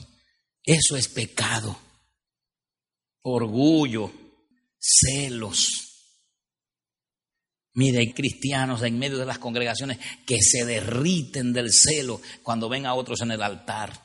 Eso 0.62 0.98
es 0.98 1.08
pecado. 1.08 1.80
Orgullo, 3.22 4.12
celos. 4.78 5.95
Mire, 7.76 8.00
hay 8.00 8.14
cristianos 8.14 8.82
en 8.84 8.98
medio 8.98 9.18
de 9.18 9.26
las 9.26 9.38
congregaciones 9.38 10.00
que 10.26 10.38
se 10.42 10.64
derriten 10.64 11.52
del 11.52 11.74
celo 11.74 12.22
cuando 12.42 12.70
ven 12.70 12.86
a 12.86 12.94
otros 12.94 13.22
en 13.22 13.32
el 13.32 13.44
altar 13.44 14.02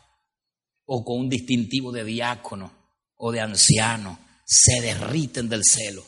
o 0.87 1.05
con 1.05 1.21
un 1.21 1.29
distintivo 1.29 1.93
de 1.93 2.03
diácono 2.03 2.73
o 3.17 3.31
de 3.31 3.41
anciano 3.41 4.19
se 4.45 4.81
derriten 4.81 5.49
del 5.49 5.63
celo. 5.65 6.05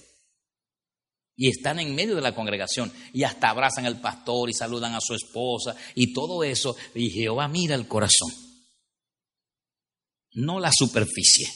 Y 1.36 1.48
están 1.48 1.78
en 1.78 1.94
medio 1.94 2.16
de 2.16 2.20
la 2.20 2.34
congregación 2.34 2.92
y 3.12 3.22
hasta 3.22 3.50
abrazan 3.50 3.86
al 3.86 4.00
pastor 4.00 4.50
y 4.50 4.54
saludan 4.54 4.94
a 4.94 5.00
su 5.00 5.14
esposa 5.14 5.76
y 5.94 6.12
todo 6.12 6.42
eso. 6.42 6.74
Y 6.96 7.10
Jehová 7.10 7.46
mira 7.46 7.76
el 7.76 7.86
corazón, 7.86 8.32
no 10.32 10.58
la 10.58 10.72
superficie. 10.72 11.46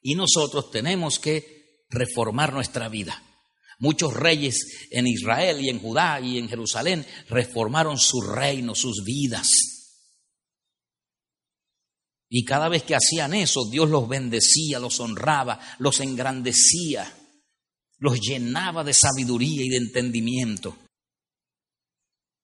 Y 0.00 0.14
nosotros 0.14 0.70
tenemos 0.70 1.18
que 1.18 1.84
reformar 1.90 2.52
nuestra 2.52 2.88
vida. 2.88 3.20
Muchos 3.78 4.14
reyes 4.14 4.88
en 4.90 5.06
Israel 5.06 5.60
y 5.60 5.68
en 5.68 5.80
Judá 5.80 6.20
y 6.20 6.38
en 6.38 6.48
Jerusalén 6.48 7.06
reformaron 7.28 7.98
su 7.98 8.20
reino, 8.22 8.74
sus 8.74 9.04
vidas. 9.04 9.48
Y 12.28 12.44
cada 12.44 12.68
vez 12.68 12.82
que 12.82 12.96
hacían 12.96 13.34
eso, 13.34 13.68
Dios 13.70 13.88
los 13.88 14.08
bendecía, 14.08 14.78
los 14.78 14.98
honraba, 15.00 15.60
los 15.78 16.00
engrandecía, 16.00 17.12
los 17.98 18.20
llenaba 18.20 18.82
de 18.82 18.94
sabiduría 18.94 19.64
y 19.64 19.68
de 19.68 19.76
entendimiento. 19.76 20.76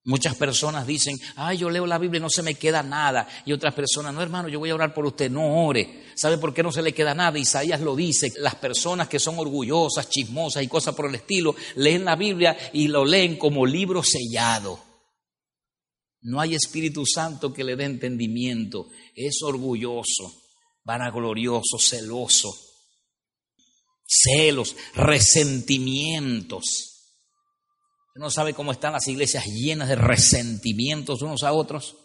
Muchas 0.04 0.34
personas 0.34 0.86
dicen, 0.86 1.16
ay, 1.36 1.58
yo 1.58 1.70
leo 1.70 1.86
la 1.86 1.98
Biblia 1.98 2.18
y 2.18 2.22
no 2.22 2.28
se 2.28 2.42
me 2.42 2.56
queda 2.56 2.82
nada. 2.82 3.28
Y 3.46 3.52
otras 3.52 3.72
personas, 3.72 4.12
no, 4.12 4.20
hermano, 4.20 4.48
yo 4.48 4.58
voy 4.58 4.70
a 4.70 4.74
orar 4.74 4.92
por 4.92 5.06
usted, 5.06 5.30
no 5.30 5.64
ore. 5.64 6.02
¿Sabe 6.16 6.38
por 6.38 6.52
qué 6.52 6.62
no 6.62 6.72
se 6.72 6.82
le 6.82 6.92
queda 6.92 7.14
nada? 7.14 7.38
Isaías 7.38 7.80
lo 7.80 7.94
dice, 7.94 8.32
las 8.38 8.56
personas 8.56 9.08
que 9.08 9.20
son 9.20 9.38
orgullosas, 9.38 10.10
chismosas 10.10 10.64
y 10.64 10.68
cosas 10.68 10.94
por 10.96 11.06
el 11.06 11.14
estilo, 11.14 11.54
leen 11.76 12.04
la 12.04 12.16
Biblia 12.16 12.56
y 12.72 12.88
lo 12.88 13.04
leen 13.04 13.36
como 13.36 13.64
libro 13.64 14.02
sellado. 14.02 14.80
No 16.22 16.40
hay 16.40 16.54
Espíritu 16.54 17.04
Santo 17.06 17.52
que 17.52 17.64
le 17.64 17.76
dé 17.76 17.84
entendimiento 17.84 18.88
es 19.14 19.42
orgulloso, 19.42 20.42
vanaglorioso, 20.84 21.78
celoso, 21.78 22.50
celos, 24.04 24.74
resentimientos. 24.94 26.91
¿No 28.14 28.30
sabe 28.30 28.52
cómo 28.52 28.72
están 28.72 28.92
las 28.92 29.08
iglesias 29.08 29.46
llenas 29.46 29.88
de 29.88 29.96
resentimientos 29.96 31.22
unos 31.22 31.42
a 31.44 31.52
otros? 31.52 31.96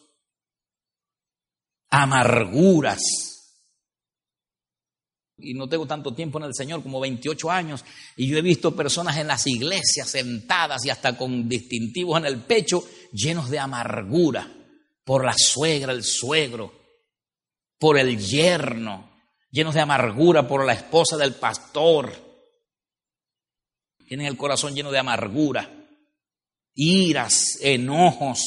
Amarguras. 1.90 3.02
Y 5.40 5.54
no 5.54 5.68
tengo 5.68 5.86
tanto 5.86 6.14
tiempo 6.16 6.40
en 6.40 6.46
el 6.46 6.56
Señor, 6.56 6.82
como 6.82 7.00
28 7.00 7.52
años, 7.52 7.86
y 8.16 8.28
yo 8.28 8.38
he 8.38 8.42
visto 8.42 8.76
personas 8.76 9.18
en 9.18 9.28
las 9.28 9.46
iglesias 9.46 10.10
sentadas 10.10 10.84
y 10.86 10.90
hasta 10.90 11.16
con 11.16 11.48
distintivos 11.48 12.18
en 12.18 12.26
el 12.26 12.42
pecho, 12.42 12.84
llenos 13.12 13.50
de 13.50 13.60
amargura 13.60 14.52
por 15.04 15.24
la 15.24 15.36
suegra, 15.38 15.92
el 15.92 16.04
suegro, 16.04 16.74
por 17.78 18.00
el 18.00 18.18
yerno, 18.18 19.12
llenos 19.52 19.76
de 19.76 19.82
amargura 19.82 20.48
por 20.48 20.66
la 20.66 20.74
esposa 20.74 21.18
del 21.18 21.36
pastor. 21.36 22.12
Tienen 24.08 24.26
el 24.26 24.38
corazón 24.38 24.74
lleno 24.74 24.90
de 24.90 25.00
amargura, 25.00 25.77
iras, 26.78 27.58
enojos, 27.60 28.40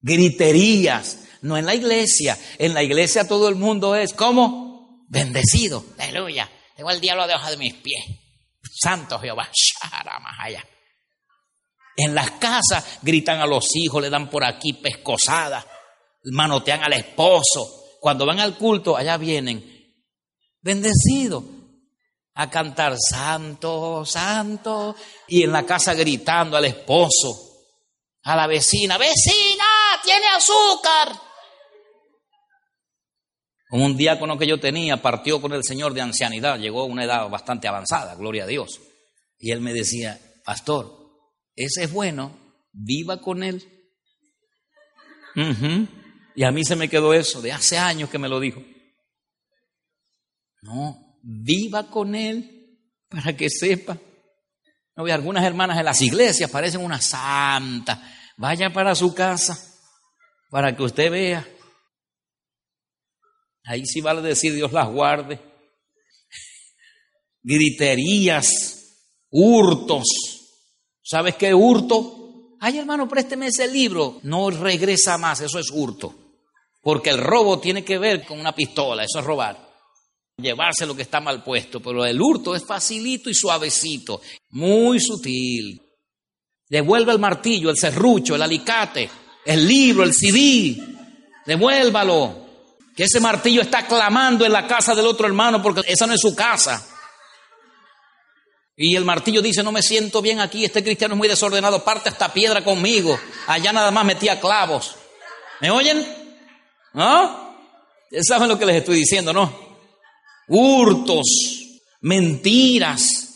griterías. 0.00 1.20
No 1.40 1.56
en 1.56 1.66
la 1.66 1.74
iglesia. 1.74 2.38
En 2.58 2.74
la 2.74 2.82
iglesia 2.82 3.28
todo 3.28 3.48
el 3.48 3.54
mundo 3.54 3.94
es 3.94 4.12
como 4.12 5.04
bendecido. 5.08 5.84
Aleluya. 5.98 6.50
Tengo 6.76 6.90
el 6.90 7.00
diablo 7.00 7.26
debajo 7.26 7.50
de 7.50 7.56
mis 7.56 7.74
pies. 7.74 8.04
Santo 8.82 9.18
Jehová. 9.18 9.50
En 11.96 12.14
las 12.14 12.32
casas 12.32 12.98
gritan 13.02 13.40
a 13.40 13.46
los 13.46 13.76
hijos, 13.76 14.02
le 14.02 14.10
dan 14.10 14.28
por 14.28 14.44
aquí 14.44 14.72
pescosadas, 14.72 15.64
manotean 16.24 16.82
al 16.82 16.94
esposo, 16.94 17.84
cuando 18.00 18.26
van 18.26 18.40
al 18.40 18.58
culto, 18.58 18.96
allá 18.96 19.16
vienen 19.16 19.64
bendecidos 20.60 21.44
a 22.34 22.50
cantar 22.50 22.96
santo, 22.98 24.04
santo, 24.04 24.96
y 25.28 25.44
en 25.44 25.52
la 25.52 25.64
casa 25.64 25.94
gritando 25.94 26.56
al 26.56 26.64
esposo, 26.64 27.54
a 28.22 28.34
la 28.34 28.46
vecina, 28.46 28.98
vecina, 28.98 29.64
tiene 30.02 30.26
azúcar. 30.26 31.20
Como 33.68 33.86
un 33.86 33.96
diácono 33.96 34.36
que 34.38 34.46
yo 34.46 34.58
tenía 34.58 35.00
partió 35.00 35.40
con 35.40 35.52
el 35.52 35.64
Señor 35.64 35.94
de 35.94 36.00
ancianidad, 36.00 36.58
llegó 36.58 36.82
a 36.82 36.86
una 36.86 37.04
edad 37.04 37.28
bastante 37.28 37.68
avanzada, 37.68 38.14
gloria 38.14 38.44
a 38.44 38.48
Dios. 38.48 38.80
Y 39.38 39.50
él 39.50 39.60
me 39.60 39.72
decía, 39.72 40.20
pastor, 40.44 40.92
ese 41.54 41.84
es 41.84 41.92
bueno, 41.92 42.36
viva 42.72 43.20
con 43.20 43.42
él. 43.42 43.90
Y 46.36 46.44
a 46.44 46.50
mí 46.50 46.64
se 46.64 46.76
me 46.76 46.88
quedó 46.88 47.14
eso, 47.14 47.40
de 47.40 47.52
hace 47.52 47.78
años 47.78 48.10
que 48.10 48.18
me 48.18 48.28
lo 48.28 48.40
dijo. 48.40 48.62
No, 50.62 51.03
viva 51.24 51.88
con 51.88 52.14
él 52.14 52.78
para 53.08 53.36
que 53.36 53.48
sepa. 53.48 53.98
No, 54.96 55.04
algunas 55.06 55.44
hermanas 55.44 55.78
en 55.78 55.84
las 55.84 56.00
iglesias 56.02 56.50
parecen 56.50 56.84
una 56.84 57.00
santa. 57.00 58.00
Vaya 58.36 58.72
para 58.72 58.94
su 58.94 59.14
casa 59.14 59.58
para 60.50 60.76
que 60.76 60.82
usted 60.82 61.10
vea. 61.10 61.48
Ahí 63.64 63.84
sí 63.86 64.00
vale 64.00 64.22
decir 64.22 64.54
Dios 64.54 64.72
las 64.72 64.88
guarde. 64.88 65.40
Griterías, 67.42 68.50
hurtos. 69.30 70.04
¿Sabes 71.02 71.34
qué 71.36 71.54
hurto? 71.54 72.56
Ay, 72.60 72.78
hermano, 72.78 73.08
présteme 73.08 73.48
ese 73.48 73.66
libro. 73.66 74.20
No 74.22 74.50
regresa 74.50 75.18
más, 75.18 75.40
eso 75.40 75.58
es 75.58 75.70
hurto. 75.72 76.14
Porque 76.82 77.10
el 77.10 77.18
robo 77.18 77.58
tiene 77.58 77.84
que 77.84 77.98
ver 77.98 78.24
con 78.24 78.38
una 78.38 78.54
pistola, 78.54 79.04
eso 79.04 79.18
es 79.18 79.24
robar. 79.24 79.63
Llevarse 80.36 80.86
lo 80.86 80.96
que 80.96 81.02
está 81.02 81.20
mal 81.20 81.44
puesto, 81.44 81.80
pero 81.80 82.04
el 82.04 82.20
hurto 82.20 82.56
es 82.56 82.64
facilito 82.64 83.30
y 83.30 83.34
suavecito, 83.34 84.20
muy 84.50 84.98
sutil. 85.00 85.80
Devuelve 86.68 87.12
el 87.12 87.20
martillo, 87.20 87.70
el 87.70 87.76
serrucho, 87.76 88.34
el 88.34 88.42
alicate, 88.42 89.08
el 89.44 89.66
libro, 89.66 90.02
el 90.02 90.12
CD. 90.12 90.76
Devuélvalo. 91.46 92.42
Que 92.96 93.04
ese 93.04 93.20
martillo 93.20 93.62
está 93.62 93.86
clamando 93.86 94.44
en 94.44 94.52
la 94.52 94.66
casa 94.66 94.94
del 94.94 95.06
otro 95.06 95.26
hermano 95.26 95.60
porque 95.62 95.82
esa 95.86 96.06
no 96.06 96.14
es 96.14 96.20
su 96.20 96.34
casa. 96.34 96.84
Y 98.76 98.96
el 98.96 99.04
martillo 99.04 99.40
dice, 99.40 99.62
no 99.62 99.70
me 99.70 99.82
siento 99.82 100.20
bien 100.20 100.40
aquí, 100.40 100.64
este 100.64 100.82
cristiano 100.82 101.14
es 101.14 101.18
muy 101.18 101.28
desordenado, 101.28 101.84
parte 101.84 102.08
esta 102.08 102.32
piedra 102.32 102.64
conmigo. 102.64 103.18
Allá 103.46 103.72
nada 103.72 103.90
más 103.90 104.04
metía 104.04 104.40
clavos. 104.40 104.96
¿Me 105.60 105.70
oyen? 105.70 106.04
¿No? 106.92 107.56
¿Saben 108.22 108.48
lo 108.48 108.58
que 108.58 108.66
les 108.66 108.76
estoy 108.76 108.96
diciendo, 108.96 109.32
no? 109.32 109.63
Hurtos, 110.48 111.26
mentiras. 112.00 113.30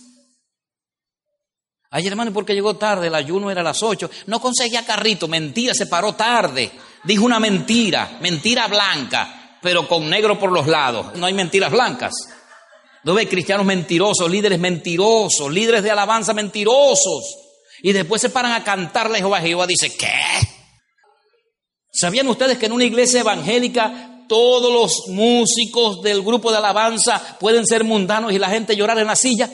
Ay, 1.91 2.07
hermano, 2.07 2.33
porque 2.33 2.55
llegó 2.55 2.77
tarde, 2.77 3.07
el 3.07 3.15
ayuno 3.15 3.51
era 3.51 3.63
a 3.63 3.65
las 3.65 3.83
ocho. 3.83 4.11
No 4.27 4.41
conseguía 4.41 4.85
carrito, 4.85 5.27
mentira, 5.27 5.73
se 5.75 5.87
paró 5.87 6.15
tarde. 6.15 6.71
Dijo 7.05 7.25
una 7.25 7.41
mentira, 7.41 8.19
mentira 8.21 8.67
blanca, 8.67 9.59
pero 9.63 9.89
con 9.89 10.11
negro 10.11 10.39
por 10.39 10.53
los 10.53 10.67
lados. 10.67 11.15
No 11.15 11.25
hay 11.25 11.33
mentiras 11.33 11.71
blancas. 11.71 12.13
No 13.05 13.15
ve 13.15 13.27
cristianos 13.27 13.65
mentirosos, 13.65 14.31
líderes 14.31 14.59
mentirosos, 14.59 15.51
líderes 15.51 15.83
de 15.83 15.91
alabanza 15.91 16.35
mentirosos. 16.35 17.37
Y 17.83 17.93
después 17.93 18.21
se 18.21 18.29
paran 18.29 18.53
a 18.53 18.65
cantarle 18.65 19.19
Jehová. 19.19 19.41
Jehová 19.41 19.67
dice, 19.67 19.97
¿qué? 19.97 20.13
¿Sabían 21.91 22.29
ustedes 22.29 22.59
que 22.59 22.67
en 22.67 22.73
una 22.73 22.85
iglesia 22.85 23.21
evangélica 23.21 24.18
todos 24.29 24.72
los 24.72 25.09
músicos 25.09 26.03
del 26.03 26.22
grupo 26.22 26.51
de 26.51 26.59
alabanza 26.59 27.39
pueden 27.41 27.66
ser 27.66 27.85
mundanos 27.85 28.33
y 28.33 28.39
la 28.39 28.51
gente 28.51 28.76
llorar 28.76 28.99
en 28.99 29.07
la 29.07 29.16
silla? 29.16 29.51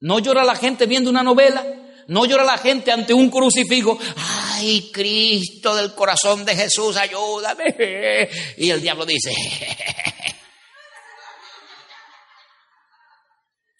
No 0.00 0.18
llora 0.18 0.44
la 0.44 0.56
gente 0.56 0.86
viendo 0.86 1.10
una 1.10 1.22
novela, 1.22 1.64
no 2.08 2.24
llora 2.24 2.42
la 2.42 2.58
gente 2.58 2.90
ante 2.90 3.14
un 3.14 3.30
crucifijo. 3.30 3.98
Ay, 4.16 4.90
Cristo 4.92 5.74
del 5.74 5.94
corazón 5.94 6.44
de 6.44 6.56
Jesús, 6.56 6.96
ayúdame. 6.96 8.28
Y 8.56 8.70
el 8.70 8.80
diablo 8.80 9.04
dice, 9.06 9.30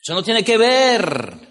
eso 0.03 0.14
no 0.14 0.22
tiene 0.22 0.45
que 0.45 0.59
ver. 0.59 1.50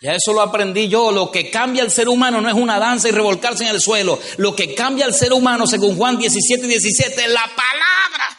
Ya 0.00 0.12
eso 0.12 0.32
lo 0.32 0.42
aprendí 0.42 0.88
yo. 0.88 1.10
Lo 1.10 1.30
que 1.30 1.50
cambia 1.50 1.82
al 1.82 1.90
ser 1.90 2.08
humano 2.08 2.40
no 2.40 2.48
es 2.48 2.54
una 2.54 2.78
danza 2.78 3.08
y 3.08 3.12
revolcarse 3.12 3.64
en 3.64 3.70
el 3.70 3.80
suelo. 3.80 4.18
Lo 4.36 4.54
que 4.54 4.74
cambia 4.74 5.06
al 5.06 5.14
ser 5.14 5.32
humano, 5.32 5.66
según 5.66 5.96
Juan 5.96 6.18
17 6.18 6.64
y 6.66 6.68
17, 6.68 7.24
es 7.24 7.30
la 7.30 7.48
palabra. 7.56 8.36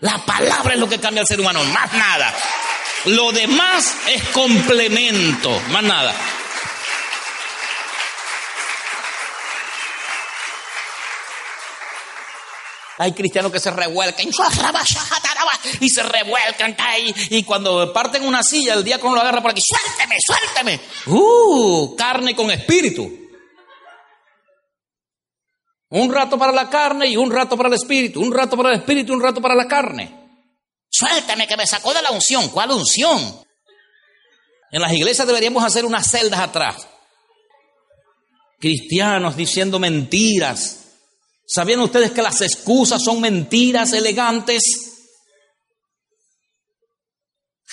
La 0.00 0.24
palabra 0.24 0.74
es 0.74 0.80
lo 0.80 0.88
que 0.88 0.98
cambia 0.98 1.22
al 1.22 1.26
ser 1.26 1.40
humano, 1.40 1.62
más 1.64 1.92
nada. 1.92 2.32
Lo 3.06 3.32
demás 3.32 3.96
es 4.08 4.22
complemento, 4.28 5.50
más 5.70 5.82
nada. 5.82 6.14
Hay 12.98 13.12
cristianos 13.12 13.50
que 13.50 13.58
se 13.58 13.70
revuelcan 13.72 14.28
y 15.80 15.88
se 15.88 16.02
revuelcan 16.02 16.76
y 17.30 17.42
cuando 17.44 17.92
parten 17.92 18.24
una 18.24 18.42
silla 18.42 18.74
el 18.74 18.84
diácono 18.84 19.14
lo 19.14 19.20
agarra 19.20 19.42
por 19.42 19.50
aquí, 19.50 19.62
suélteme, 19.62 20.16
suélteme. 20.24 20.80
Uh, 21.06 21.96
carne 21.96 22.34
con 22.34 22.50
espíritu. 22.50 23.10
Un 25.90 26.12
rato 26.12 26.38
para 26.38 26.52
la 26.52 26.70
carne 26.70 27.06
y 27.08 27.16
un 27.16 27.30
rato 27.30 27.56
para 27.56 27.68
el 27.68 27.74
espíritu, 27.74 28.20
un 28.20 28.32
rato 28.32 28.56
para 28.56 28.70
el 28.70 28.76
espíritu 28.76 29.12
un 29.12 29.22
rato 29.22 29.42
para 29.42 29.54
la 29.54 29.66
carne. 29.66 30.22
Suéltame 30.88 31.46
que 31.46 31.56
me 31.56 31.66
sacó 31.66 31.92
de 31.92 32.02
la 32.02 32.10
unción. 32.10 32.48
¿Cuál 32.48 32.70
unción? 32.70 33.40
En 34.70 34.80
las 34.80 34.92
iglesias 34.92 35.26
deberíamos 35.26 35.64
hacer 35.64 35.84
unas 35.84 36.10
celdas 36.10 36.40
atrás. 36.40 36.86
Cristianos 38.58 39.36
diciendo 39.36 39.78
mentiras. 39.78 40.78
¿Sabían 41.46 41.80
ustedes 41.80 42.12
que 42.12 42.22
las 42.22 42.40
excusas 42.40 43.02
son 43.02 43.20
mentiras 43.20 43.92
elegantes? 43.92 44.91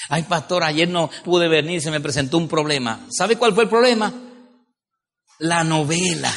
Ay, 0.10 0.24
pastor, 0.24 0.64
ayer 0.64 0.89
no 0.89 1.10
pude 1.24 1.47
venir, 1.47 1.82
se 1.82 1.91
me 1.91 2.01
presentó 2.01 2.38
un 2.38 2.47
problema. 2.47 3.05
¿Sabe 3.16 3.38
cuál 3.38 3.53
fue 3.53 3.64
el 3.64 3.70
problema? 3.70 4.12
La 5.38 5.64
novela. 5.64 6.34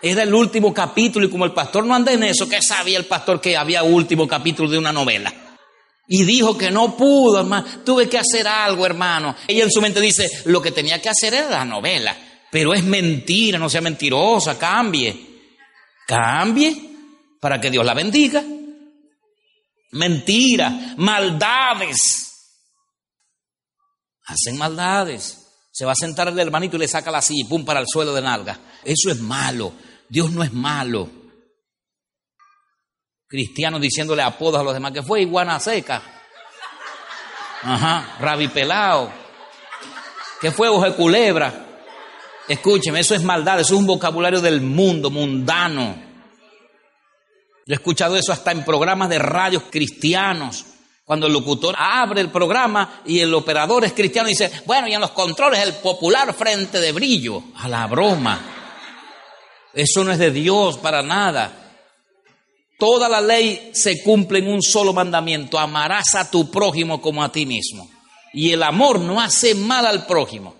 Era 0.00 0.22
el 0.22 0.32
último 0.32 0.72
capítulo 0.72 1.26
y 1.26 1.30
como 1.30 1.44
el 1.44 1.52
pastor 1.52 1.84
no 1.84 1.94
anda 1.94 2.12
en 2.12 2.22
eso, 2.22 2.48
¿qué 2.48 2.62
sabía 2.62 2.98
el 2.98 3.04
pastor 3.04 3.40
que 3.40 3.56
había 3.56 3.82
último 3.82 4.26
capítulo 4.26 4.70
de 4.70 4.78
una 4.78 4.92
novela? 4.92 5.32
Y 6.06 6.24
dijo 6.24 6.56
que 6.56 6.70
no 6.70 6.96
pudo, 6.96 7.40
hermano. 7.40 7.66
Tuve 7.84 8.08
que 8.08 8.18
hacer 8.18 8.48
algo, 8.48 8.86
hermano. 8.86 9.36
Ella 9.46 9.64
en 9.64 9.70
su 9.70 9.82
mente 9.82 10.00
dice, 10.00 10.26
lo 10.46 10.62
que 10.62 10.70
tenía 10.70 11.02
que 11.02 11.10
hacer 11.10 11.34
era 11.34 11.50
la 11.50 11.64
novela. 11.66 12.16
Pero 12.50 12.72
es 12.72 12.82
mentira, 12.82 13.58
no 13.58 13.68
sea 13.68 13.82
mentirosa, 13.82 14.58
cambie. 14.58 15.26
Cambie 16.06 16.74
para 17.38 17.60
que 17.60 17.70
Dios 17.70 17.84
la 17.84 17.92
bendiga. 17.92 18.42
Mentira, 19.92 20.94
maldades. 20.96 22.27
Hacen 24.28 24.56
maldades. 24.56 25.46
Se 25.70 25.84
va 25.84 25.92
a 25.92 25.96
sentar 25.96 26.28
el 26.28 26.38
hermanito 26.38 26.76
y 26.76 26.80
le 26.80 26.88
saca 26.88 27.10
la 27.10 27.20
silla 27.20 27.44
y 27.44 27.48
pum 27.48 27.64
para 27.64 27.80
el 27.80 27.86
suelo 27.86 28.14
de 28.14 28.22
nalga. 28.22 28.58
Eso 28.84 29.10
es 29.10 29.20
malo. 29.20 29.72
Dios 30.08 30.30
no 30.30 30.42
es 30.42 30.52
malo 30.52 31.18
cristianos 33.28 33.80
diciéndole 33.80 34.22
apodos 34.22 34.60
a 34.60 34.64
los 34.64 34.72
demás, 34.72 34.92
que 34.92 35.02
fue 35.02 35.20
iguana 35.20 35.60
seca, 35.60 36.02
ajá, 37.62 38.16
rabipelao, 38.18 39.12
que 40.40 40.50
fue 40.50 40.68
oje 40.68 40.94
culebra. 40.94 41.66
Escúcheme, 42.48 43.00
eso 43.00 43.14
es 43.14 43.22
maldad, 43.22 43.60
eso 43.60 43.74
es 43.74 43.80
un 43.80 43.86
vocabulario 43.86 44.40
del 44.40 44.62
mundo, 44.62 45.10
mundano. 45.10 45.94
Yo 47.66 47.74
he 47.74 47.74
escuchado 47.74 48.16
eso 48.16 48.32
hasta 48.32 48.52
en 48.52 48.64
programas 48.64 49.10
de 49.10 49.18
radios 49.18 49.64
cristianos. 49.70 50.64
Cuando 51.08 51.26
el 51.26 51.32
locutor 51.32 51.74
abre 51.78 52.20
el 52.20 52.30
programa 52.30 53.00
y 53.06 53.20
el 53.20 53.32
operador 53.32 53.82
es 53.82 53.94
cristiano 53.94 54.28
y 54.28 54.32
dice, 54.32 54.52
bueno, 54.66 54.88
y 54.88 54.92
en 54.92 55.00
los 55.00 55.12
controles 55.12 55.58
el 55.60 55.72
popular 55.76 56.34
frente 56.34 56.78
de 56.78 56.92
brillo, 56.92 57.44
a 57.56 57.66
la 57.66 57.86
broma. 57.86 58.38
Eso 59.72 60.04
no 60.04 60.12
es 60.12 60.18
de 60.18 60.30
Dios 60.30 60.76
para 60.76 61.02
nada. 61.02 61.80
Toda 62.78 63.08
la 63.08 63.22
ley 63.22 63.70
se 63.72 64.02
cumple 64.02 64.40
en 64.40 64.48
un 64.48 64.60
solo 64.60 64.92
mandamiento, 64.92 65.58
amarás 65.58 66.14
a 66.14 66.30
tu 66.30 66.50
prójimo 66.50 67.00
como 67.00 67.24
a 67.24 67.32
ti 67.32 67.46
mismo. 67.46 67.88
Y 68.34 68.50
el 68.50 68.62
amor 68.62 69.00
no 69.00 69.18
hace 69.18 69.54
mal 69.54 69.86
al 69.86 70.04
prójimo. 70.04 70.56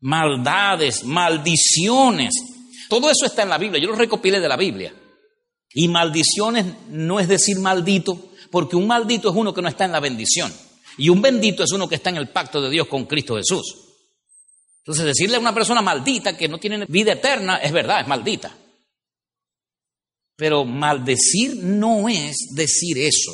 Maldades, 0.00 1.04
maldiciones, 1.04 2.32
todo 2.88 3.10
eso 3.10 3.26
está 3.26 3.42
en 3.42 3.50
la 3.50 3.58
Biblia, 3.58 3.78
yo 3.78 3.90
lo 3.90 3.96
recopilé 3.96 4.40
de 4.40 4.48
la 4.48 4.56
Biblia. 4.56 4.94
Y 5.74 5.88
maldiciones 5.88 6.64
no 6.88 7.20
es 7.20 7.28
decir 7.28 7.58
maldito, 7.58 8.31
porque 8.52 8.76
un 8.76 8.86
maldito 8.86 9.30
es 9.30 9.34
uno 9.34 9.54
que 9.54 9.62
no 9.62 9.68
está 9.68 9.86
en 9.86 9.92
la 9.92 10.00
bendición. 10.00 10.52
Y 10.98 11.08
un 11.08 11.22
bendito 11.22 11.64
es 11.64 11.72
uno 11.72 11.88
que 11.88 11.94
está 11.94 12.10
en 12.10 12.18
el 12.18 12.28
pacto 12.28 12.60
de 12.60 12.68
Dios 12.68 12.86
con 12.86 13.06
Cristo 13.06 13.36
Jesús. 13.36 13.78
Entonces 14.80 15.06
decirle 15.06 15.36
a 15.36 15.40
una 15.40 15.54
persona 15.54 15.80
maldita 15.80 16.36
que 16.36 16.48
no 16.48 16.58
tiene 16.58 16.84
vida 16.86 17.14
eterna 17.14 17.56
es 17.56 17.72
verdad, 17.72 18.02
es 18.02 18.06
maldita. 18.06 18.54
Pero 20.36 20.66
maldecir 20.66 21.56
no 21.56 22.10
es 22.10 22.50
decir 22.54 22.98
eso. 22.98 23.32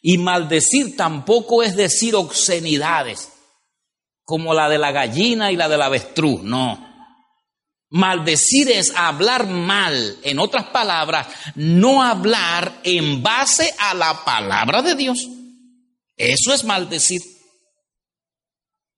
Y 0.00 0.18
maldecir 0.18 0.96
tampoco 0.96 1.64
es 1.64 1.74
decir 1.74 2.14
obscenidades, 2.14 3.30
como 4.22 4.54
la 4.54 4.68
de 4.68 4.78
la 4.78 4.92
gallina 4.92 5.50
y 5.50 5.56
la 5.56 5.68
del 5.68 5.82
avestruz, 5.82 6.42
no. 6.44 6.85
Maldecir 7.96 8.70
es 8.70 8.92
hablar 8.94 9.46
mal, 9.46 10.18
en 10.22 10.38
otras 10.38 10.66
palabras, 10.66 11.28
no 11.54 12.02
hablar 12.02 12.80
en 12.84 13.22
base 13.22 13.72
a 13.78 13.94
la 13.94 14.22
palabra 14.22 14.82
de 14.82 14.94
Dios. 14.94 15.26
Eso 16.14 16.52
es 16.52 16.62
maldecir. 16.62 17.22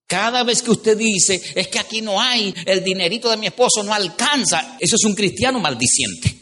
Cada 0.09 0.42
vez 0.42 0.62
que 0.62 0.72
usted 0.72 0.99
dice, 0.99 1.40
es 1.55 1.68
que 1.68 1.78
aquí 1.78 2.03
no 2.03 2.20
hay, 2.20 2.53
el 2.66 2.82
dinerito 2.82 3.30
de 3.30 3.36
mi 3.36 3.46
esposo 3.46 3.84
no 3.84 3.94
alcanza, 3.94 4.76
eso 4.80 4.96
es 4.96 5.05
un 5.05 5.14
cristiano 5.14 5.61
maldiciente, 5.61 6.36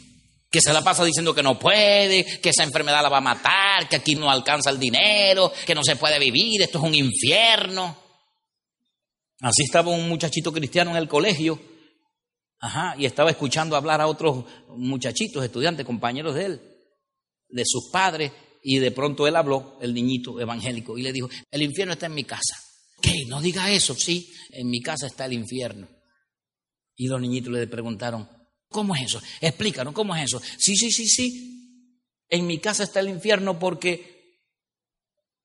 que 0.49 0.59
se 0.59 0.73
la 0.73 0.83
pasa 0.83 1.05
diciendo 1.05 1.35
que 1.35 1.43
no 1.43 1.59
puede, 1.59 2.25
que 2.39 2.49
esa 2.49 2.63
enfermedad 2.63 3.03
la 3.03 3.09
va 3.09 3.19
a 3.19 3.21
matar, 3.21 3.87
que 3.87 3.97
aquí 3.97 4.15
no 4.15 4.31
alcanza 4.31 4.71
el 4.71 4.79
dinero, 4.79 5.53
que 5.63 5.75
no 5.75 5.83
se 5.83 5.95
puede 5.95 6.17
vivir, 6.17 6.63
esto 6.63 6.79
es 6.79 6.83
un 6.83 6.95
infierno. 6.95 7.95
Así 9.41 9.61
estaba 9.61 9.91
un 9.91 10.09
muchachito 10.09 10.51
cristiano 10.51 10.89
en 10.89 10.97
el 10.97 11.07
colegio, 11.07 11.76
ajá, 12.59 12.95
y 12.97 13.05
estaba 13.05 13.29
escuchando 13.29 13.75
hablar 13.75 14.01
a 14.01 14.07
otros 14.07 14.45
muchachitos, 14.69 15.43
estudiantes, 15.43 15.85
compañeros 15.85 16.35
de 16.35 16.45
él, 16.45 16.61
de 17.49 17.63
sus 17.65 17.89
padres, 17.91 18.31
y 18.63 18.79
de 18.79 18.91
pronto 18.91 19.27
él 19.27 19.35
habló, 19.35 19.77
el 19.81 19.93
niñito 19.93 20.39
evangélico, 20.39 20.97
y 20.97 21.03
le 21.03 21.13
dijo, 21.13 21.29
el 21.51 21.61
infierno 21.61 21.93
está 21.93 22.07
en 22.07 22.15
mi 22.15 22.23
casa. 22.23 22.57
¿Qué? 23.01 23.25
No 23.27 23.41
diga 23.41 23.71
eso, 23.71 23.93
sí, 23.93 24.31
en 24.51 24.69
mi 24.69 24.81
casa 24.81 25.07
está 25.07 25.25
el 25.25 25.33
infierno. 25.33 25.87
Y 26.95 27.07
los 27.07 27.21
niñitos 27.21 27.53
le 27.53 27.67
preguntaron, 27.67 28.27
¿cómo 28.69 28.95
es 28.95 29.03
eso? 29.03 29.21
Explícanos, 29.39 29.93
¿cómo 29.93 30.15
es 30.15 30.23
eso? 30.25 30.41
Sí, 30.57 30.75
sí, 30.75 30.91
sí, 30.91 31.07
sí. 31.07 32.03
En 32.29 32.47
mi 32.47 32.59
casa 32.59 32.83
está 32.83 32.99
el 32.99 33.09
infierno 33.09 33.59
porque 33.59 34.17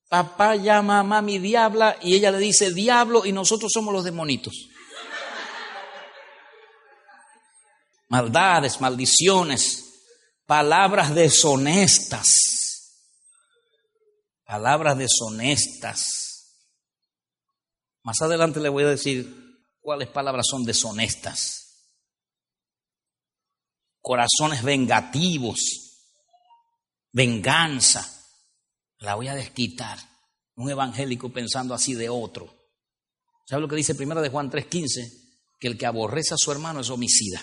papá 0.08 0.56
llama 0.56 1.00
a 1.00 1.04
mami 1.04 1.38
diabla 1.38 1.96
y 2.02 2.14
ella 2.14 2.30
le 2.30 2.38
dice 2.38 2.72
diablo 2.72 3.24
y 3.24 3.32
nosotros 3.32 3.70
somos 3.72 3.92
los 3.92 4.04
demonitos. 4.04 4.68
Maldades, 8.12 8.80
maldiciones, 8.80 10.04
palabras 10.46 11.14
deshonestas. 11.14 12.28
Palabras 14.44 14.98
deshonestas 14.98 16.32
más 18.02 18.20
adelante 18.20 18.60
le 18.60 18.68
voy 18.68 18.84
a 18.84 18.88
decir 18.88 19.60
cuáles 19.80 20.08
palabras 20.08 20.46
son 20.48 20.64
deshonestas. 20.64 21.60
Corazones 24.00 24.62
vengativos, 24.64 25.60
venganza. 27.12 28.08
La 28.98 29.14
voy 29.14 29.28
a 29.28 29.34
desquitar. 29.34 29.98
Un 30.56 30.70
evangélico 30.70 31.32
pensando 31.32 31.74
así 31.74 31.94
de 31.94 32.08
otro. 32.08 32.52
¿Sabe 33.46 33.62
lo 33.62 33.68
que 33.68 33.76
dice 33.76 33.94
primero 33.94 34.20
de 34.20 34.28
Juan 34.28 34.50
3:15? 34.50 35.20
Que 35.60 35.68
el 35.68 35.78
que 35.78 35.86
aborrece 35.86 36.34
a 36.34 36.38
su 36.38 36.50
hermano 36.50 36.80
es 36.80 36.90
homicida. 36.90 37.42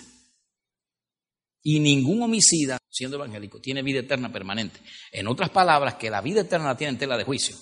Y 1.61 1.79
ningún 1.79 2.21
homicida, 2.21 2.77
siendo 2.89 3.17
evangélico, 3.17 3.59
tiene 3.59 3.83
vida 3.83 3.99
eterna 3.99 4.31
permanente. 4.31 4.79
En 5.11 5.27
otras 5.27 5.49
palabras, 5.49 5.95
que 5.95 6.09
la 6.09 6.21
vida 6.21 6.41
eterna 6.41 6.67
la 6.67 6.77
tiene 6.77 6.91
en 6.91 6.99
tela 6.99 7.17
de 7.17 7.25
juicio. 7.25 7.55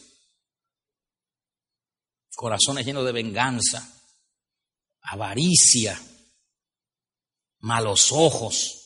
Corazones 2.36 2.86
llenos 2.86 3.06
de 3.06 3.12
venganza, 3.12 4.00
avaricia, 5.02 6.00
malos 7.60 8.12
ojos, 8.12 8.78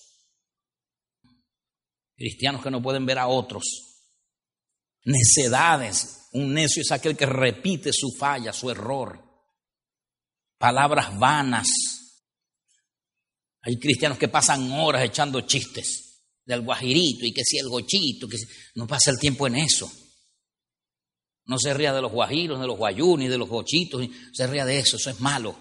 cristianos 2.15 2.63
que 2.63 2.71
no 2.71 2.81
pueden 2.81 3.05
ver 3.05 3.19
a 3.19 3.27
otros, 3.27 3.63
necedades, 5.03 6.29
un 6.33 6.53
necio 6.53 6.81
es 6.81 6.91
aquel 6.91 7.17
que 7.17 7.25
repite 7.25 7.91
su 7.91 8.11
falla, 8.17 8.53
su 8.53 8.69
error, 8.69 9.21
palabras 10.57 11.17
vanas. 11.17 11.67
Hay 13.63 13.77
cristianos 13.77 14.17
que 14.17 14.27
pasan 14.27 14.71
horas 14.71 15.03
echando 15.03 15.41
chistes 15.41 16.11
del 16.45 16.61
guajirito 16.61 17.25
y 17.25 17.33
que 17.33 17.43
si 17.43 17.57
el 17.57 17.69
gochito, 17.69 18.27
que 18.27 18.37
no 18.75 18.87
pasa 18.87 19.11
el 19.11 19.19
tiempo 19.19 19.47
en 19.47 19.57
eso. 19.57 19.91
No 21.45 21.57
se 21.57 21.73
ría 21.73 21.93
de 21.93 22.01
los 22.01 22.11
guajiros, 22.11 22.59
de 22.59 22.67
los 22.67 22.77
guayunis, 22.77 23.29
de 23.29 23.37
los 23.37 23.49
gochitos, 23.49 24.07
se 24.33 24.47
ría 24.47 24.65
de 24.65 24.79
eso, 24.79 24.97
eso 24.97 25.09
es 25.09 25.19
malo. 25.19 25.55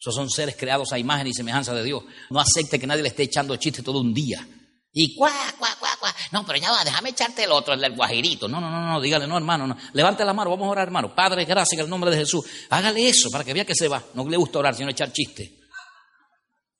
Esos 0.00 0.14
son 0.14 0.30
seres 0.30 0.56
creados 0.56 0.92
a 0.92 0.98
imagen 0.98 1.26
y 1.26 1.34
semejanza 1.34 1.74
de 1.74 1.84
Dios. 1.84 2.02
No 2.30 2.40
acepte 2.40 2.78
que 2.78 2.86
nadie 2.86 3.02
le 3.02 3.08
esté 3.08 3.24
echando 3.24 3.56
chistes 3.56 3.84
todo 3.84 4.00
un 4.00 4.14
día. 4.14 4.46
Y 4.92 5.14
cuá, 5.14 5.32
cuá, 5.58 5.76
cuá, 5.78 5.90
cuá. 6.00 6.14
No, 6.32 6.46
pero 6.46 6.58
ya 6.58 6.70
va, 6.70 6.84
déjame 6.84 7.10
echarte 7.10 7.44
el 7.44 7.52
otro, 7.52 7.74
el 7.74 7.96
guajirito. 7.96 8.48
No, 8.48 8.60
no, 8.60 8.70
no, 8.70 8.86
no, 8.86 9.00
dígale, 9.00 9.26
no, 9.26 9.36
hermano, 9.36 9.66
no. 9.66 9.76
Levante 9.92 10.24
la 10.24 10.32
mano, 10.32 10.50
vamos 10.50 10.66
a 10.66 10.70
orar, 10.70 10.86
hermano. 10.88 11.14
Padre, 11.14 11.44
gracias 11.44 11.78
en 11.78 11.84
el 11.84 11.90
nombre 11.90 12.10
de 12.10 12.18
Jesús. 12.18 12.44
Hágale 12.70 13.08
eso 13.08 13.28
para 13.30 13.44
que 13.44 13.52
vea 13.52 13.64
que 13.64 13.74
se 13.74 13.88
va. 13.88 14.02
No 14.14 14.28
le 14.28 14.36
gusta 14.36 14.60
orar, 14.60 14.74
sino 14.74 14.90
echar 14.90 15.12
chistes. 15.12 15.50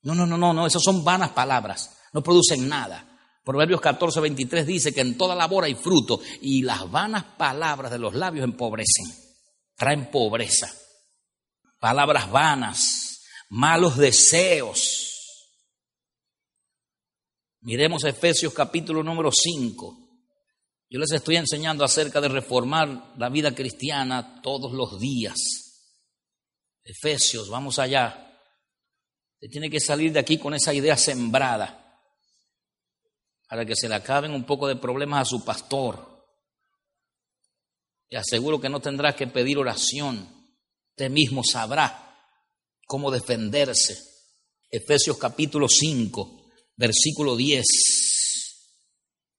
No, 0.03 0.15
no, 0.15 0.27
no, 0.27 0.39
no, 0.39 0.53
no, 0.53 0.67
esas 0.67 0.83
son 0.83 1.05
vanas 1.05 1.31
palabras. 1.31 1.99
No 2.13 2.23
producen 2.23 2.69
nada. 2.69 3.05
Proverbios 3.45 3.81
14, 3.81 4.21
23 4.21 4.67
dice 4.67 4.93
que 4.93 5.01
en 5.01 5.17
toda 5.17 5.35
labor 5.35 5.65
hay 5.65 5.75
fruto 5.75 6.21
y 6.43 6.63
las 6.63 6.91
vanas 6.91 7.25
palabras 7.25 7.91
de 7.91 7.99
los 7.99 8.15
labios 8.15 8.45
empobrecen, 8.45 9.07
traen 9.75 10.11
pobreza. 10.11 10.71
Palabras 11.81 12.31
vanas, 12.31 13.23
malos 13.49 13.97
deseos. 13.97 15.09
Miremos 17.61 18.05
Efesios 18.05 18.53
capítulo 18.53 19.03
número 19.03 19.31
5. 19.33 20.09
Yo 20.91 20.99
les 20.99 21.13
estoy 21.13 21.37
enseñando 21.37 21.85
acerca 21.85 22.21
de 22.21 22.29
reformar 22.29 23.15
la 23.17 23.29
vida 23.29 23.55
cristiana 23.55 24.43
todos 24.43 24.73
los 24.73 24.99
días. 25.01 25.37
Efesios, 26.85 27.49
vamos 27.49 27.79
allá. 27.79 28.28
Se 29.41 29.49
tiene 29.49 29.71
que 29.71 29.81
salir 29.81 30.13
de 30.13 30.21
aquí 30.21 30.39
con 30.39 30.55
esa 30.55 30.75
idea 30.75 30.97
sembrada 30.97 31.85
para 33.49 33.65
que 33.65 33.77
se 33.77 33.89
le 33.89 33.95
acaben 33.95 34.33
un 34.33 34.45
poco 34.45 34.67
de 34.67 34.77
problemas 34.77 35.23
a 35.23 35.31
su 35.31 35.45
pastor. 35.45 36.07
Y 38.11 38.17
aseguro 38.17 38.61
que 38.61 38.69
no 38.69 38.81
tendrá 38.81 39.15
que 39.15 39.27
pedir 39.27 39.59
oración. 39.59 40.29
Usted 40.91 41.11
mismo 41.11 41.43
sabrá 41.45 42.17
cómo 42.87 43.11
defenderse. 43.11 43.99
Efesios 44.71 45.17
capítulo 45.17 45.67
5, 45.69 46.51
versículo 46.77 47.37
10. 47.37 47.65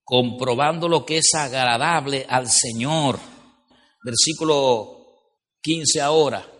Comprobando 0.04 0.88
lo 0.88 1.06
que 1.06 1.18
es 1.18 1.34
agradable 1.36 2.26
al 2.28 2.50
Señor. 2.50 3.20
Versículo 4.04 5.00
15 5.62 6.02
ahora. 6.02 6.59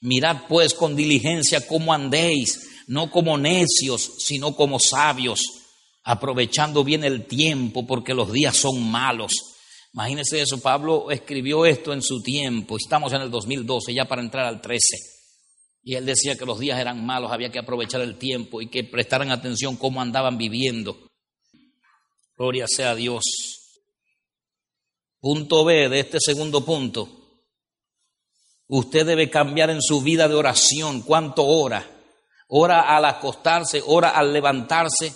Mirad 0.00 0.42
pues 0.48 0.74
con 0.74 0.96
diligencia 0.96 1.66
cómo 1.66 1.92
andéis, 1.92 2.68
no 2.86 3.10
como 3.10 3.36
necios, 3.36 4.12
sino 4.18 4.54
como 4.56 4.78
sabios 4.78 5.60
aprovechando 6.04 6.82
bien 6.82 7.04
el 7.04 7.26
tiempo 7.26 7.86
porque 7.86 8.14
los 8.14 8.32
días 8.32 8.56
son 8.56 8.90
malos. 8.90 9.32
Imagínense 9.92 10.40
eso, 10.40 10.60
Pablo 10.60 11.10
escribió 11.10 11.66
esto 11.66 11.92
en 11.92 12.02
su 12.02 12.22
tiempo, 12.22 12.76
estamos 12.76 13.12
en 13.12 13.22
el 13.22 13.30
2012, 13.30 13.92
ya 13.92 14.06
para 14.06 14.22
entrar 14.22 14.46
al 14.46 14.60
13. 14.60 14.80
Y 15.82 15.94
él 15.94 16.06
decía 16.06 16.36
que 16.36 16.46
los 16.46 16.58
días 16.58 16.78
eran 16.78 17.04
malos, 17.04 17.32
había 17.32 17.50
que 17.50 17.58
aprovechar 17.58 18.00
el 18.00 18.16
tiempo 18.18 18.60
y 18.60 18.68
que 18.68 18.84
prestaran 18.84 19.30
atención 19.30 19.76
cómo 19.76 20.00
andaban 20.00 20.38
viviendo. 20.38 21.08
Gloria 22.36 22.66
sea 22.68 22.92
a 22.92 22.94
Dios. 22.94 23.22
Punto 25.20 25.64
B 25.64 25.88
de 25.88 26.00
este 26.00 26.18
segundo 26.20 26.64
punto. 26.64 27.19
Usted 28.72 29.04
debe 29.04 29.28
cambiar 29.28 29.68
en 29.70 29.82
su 29.82 30.00
vida 30.00 30.28
de 30.28 30.36
oración. 30.36 31.02
¿Cuánto 31.02 31.44
ora? 31.44 31.84
Ora 32.46 32.96
al 32.96 33.04
acostarse, 33.04 33.82
ora 33.84 34.10
al 34.10 34.32
levantarse, 34.32 35.12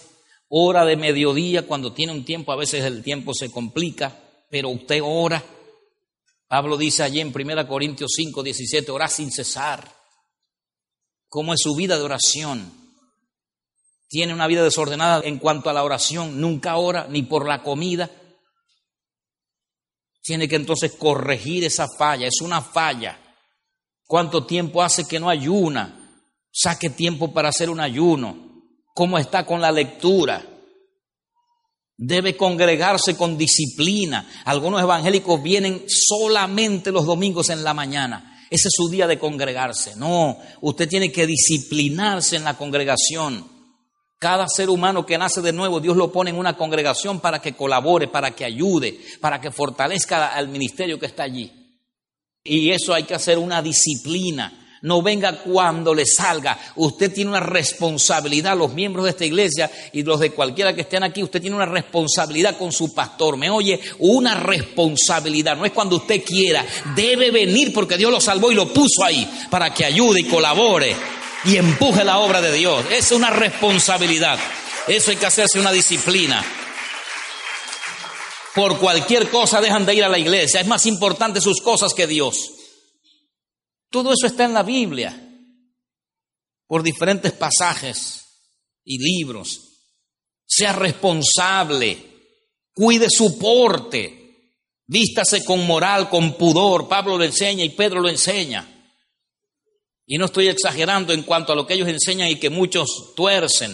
hora 0.49 0.85
de 0.85 0.97
mediodía, 0.97 1.65
cuando 1.65 1.93
tiene 1.93 2.13
un 2.13 2.25
tiempo, 2.25 2.51
a 2.51 2.57
veces 2.57 2.85
el 2.85 3.05
tiempo 3.05 3.33
se 3.33 3.53
complica, 3.53 4.13
pero 4.51 4.71
usted 4.71 5.01
ora. 5.05 5.41
Pablo 6.49 6.77
dice 6.77 7.05
allí 7.05 7.21
en 7.21 7.33
1 7.33 7.69
Corintios 7.69 8.11
5, 8.17 8.43
17, 8.43 8.91
ora 8.91 9.07
sin 9.07 9.31
cesar. 9.31 9.89
¿Cómo 11.29 11.55
es 11.55 11.61
su 11.61 11.77
vida 11.77 11.97
de 11.97 12.03
oración? 12.03 12.73
Tiene 14.09 14.35
una 14.35 14.49
vida 14.49 14.65
desordenada 14.65 15.23
en 15.25 15.39
cuanto 15.39 15.71
a 15.71 15.73
la 15.73 15.85
oración, 15.85 16.41
nunca 16.41 16.77
ora 16.77 17.07
ni 17.09 17.23
por 17.23 17.47
la 17.47 17.63
comida. 17.63 18.11
Tiene 20.23 20.49
que 20.49 20.57
entonces 20.57 20.91
corregir 20.99 21.63
esa 21.63 21.87
falla, 21.97 22.27
es 22.27 22.41
una 22.41 22.61
falla. 22.61 23.21
¿Cuánto 24.07 24.47
tiempo 24.47 24.83
hace 24.83 25.05
que 25.05 25.21
no 25.21 25.29
ayuna? 25.29 26.21
Saque 26.53 26.91
tiempo 26.91 27.33
para 27.33 27.49
hacer 27.49 27.71
un 27.71 27.81
ayuno 27.81 28.45
cómo 28.95 29.19
está 29.19 29.45
con 29.45 29.61
la 29.61 29.73
lectura. 29.73 30.43
Debe 31.97 32.37
congregarse 32.37 33.17
con 33.17 33.37
disciplina. 33.37 34.27
Algunos 34.45 34.81
evangélicos 34.81 35.43
vienen 35.43 35.85
solamente 35.89 36.91
los 36.91 37.05
domingos 37.05 37.51
en 37.51 37.63
la 37.63 37.75
mañana. 37.75 38.47
Ese 38.51 38.69
es 38.69 38.75
su 38.77 38.89
día 38.89 39.07
de 39.07 39.19
congregarse. 39.19 39.97
No, 39.97 40.39
usted 40.61 40.89
tiene 40.89 41.11
que 41.11 41.27
disciplinarse 41.27 42.37
en 42.37 42.45
la 42.45 42.57
congregación. 42.57 43.53
Cada 44.19 44.47
ser 44.49 44.71
humano 44.71 45.05
que 45.05 45.19
nace 45.19 45.43
de 45.43 45.53
nuevo, 45.53 45.81
Dios 45.81 45.97
lo 45.97 46.11
pone 46.11 46.31
en 46.31 46.39
una 46.39 46.57
congregación 46.57 47.21
para 47.21 47.41
que 47.41 47.55
colabore, 47.55 48.09
para 48.09 48.31
que 48.31 48.45
ayude, 48.45 48.99
para 49.21 49.41
que 49.41 49.51
fortalezca 49.51 50.29
al 50.29 50.49
ministerio 50.49 50.99
que 50.99 51.07
está 51.07 51.25
allí. 51.25 51.64
Y 52.45 52.71
eso 52.71 52.93
hay 52.93 53.05
que 53.05 53.15
hacer 53.15 53.39
una 53.39 53.63
disciplina 53.63 54.53
no 54.85 55.01
venga 55.01 55.33
cuando 55.39 55.95
le 55.95 56.05
salga. 56.05 56.59
Usted 56.77 57.13
tiene 57.13 57.31
una 57.31 57.41
responsabilidad, 57.41 58.57
los 58.57 58.73
miembros 58.73 59.05
de 59.05 59.13
esta 59.13 59.25
iglesia 59.25 59.71
y 59.93 60.03
los 60.03 60.21
de 60.21 60.31
cualquiera 60.31 60.75
que 60.75 60.83
estén 60.83 61.03
aquí, 61.03 61.23
usted 61.23 61.41
tiene 61.41 61.57
una 61.57 61.65
responsabilidad 61.65 62.59
con 62.59 62.71
su 62.71 62.95
pastor. 62.95 63.39
¿Me 63.39 63.49
oye? 63.49 63.81
Una 64.01 64.35
responsabilidad. 64.35 65.57
No 65.57 65.65
es 65.65 65.73
cuando 65.73 65.97
usted 65.97 66.23
quiera. 66.23 66.65
Debe 66.95 67.31
venir 67.31 67.73
porque 67.73 67.97
Dios 67.97 68.11
lo 68.11 68.21
salvó 68.21 68.53
y 68.53 68.55
lo 68.55 68.71
puso 68.73 69.03
ahí 69.05 69.27
para 69.51 69.73
que 69.73 69.87
ayude 69.87 70.21
y 70.21 70.25
colabore 70.25 70.95
y 71.47 71.57
empuje 71.57 72.05
la 72.05 72.19
obra 72.19 72.43
de 72.43 72.53
Dios. 72.53 72.85
Es 72.93 73.11
una 73.11 73.31
responsabilidad. 73.31 74.39
Eso 74.87 75.11
hay 75.11 75.17
que 75.17 75.27
hacerse 75.27 75.59
una 75.59 75.73
disciplina. 75.73 76.45
Por 78.55 78.79
cualquier 78.79 79.31
cosa 79.31 79.61
dejan 79.61 79.85
de 79.85 79.95
ir 79.95 80.05
a 80.05 80.09
la 80.09 80.19
iglesia. 80.19 80.61
Es 80.61 80.67
más 80.67 80.87
importante 80.87 81.41
sus 81.41 81.61
cosas 81.61 81.93
que 81.93 82.07
Dios. 82.07 82.51
Todo 83.91 84.13
eso 84.13 84.27
está 84.27 84.45
en 84.45 84.55
la 84.55 84.63
Biblia, 84.63 85.21
por 86.67 86.83
diferentes 86.83 87.33
pasajes 87.33 88.25
y 88.85 88.99
libros. 88.99 89.61
Sea 90.47 90.73
responsable, 90.73 91.99
cuide 92.73 93.07
su 93.09 93.39
porte, 93.39 94.53
vístase 94.87 95.45
con 95.45 95.67
moral, 95.67 96.09
con 96.09 96.37
pudor. 96.37 96.89
Pablo 96.89 97.19
lo 97.19 97.25
enseña 97.25 97.65
y 97.65 97.71
Pedro 97.71 98.01
lo 98.01 98.09
enseña. 98.09 98.69
Y 100.07 100.19
no 100.19 100.27
estoy 100.27 100.49
exagerando 100.49 101.13
en 101.13 101.23
cuanto 101.23 101.53
a 101.53 101.57
lo 101.57 101.67
que 101.67 101.75
ellos 101.75 101.89
enseñan 101.89 102.29
y 102.29 102.41
que 102.41 102.51
muchos 102.51 103.15
tuercen. 103.17 103.73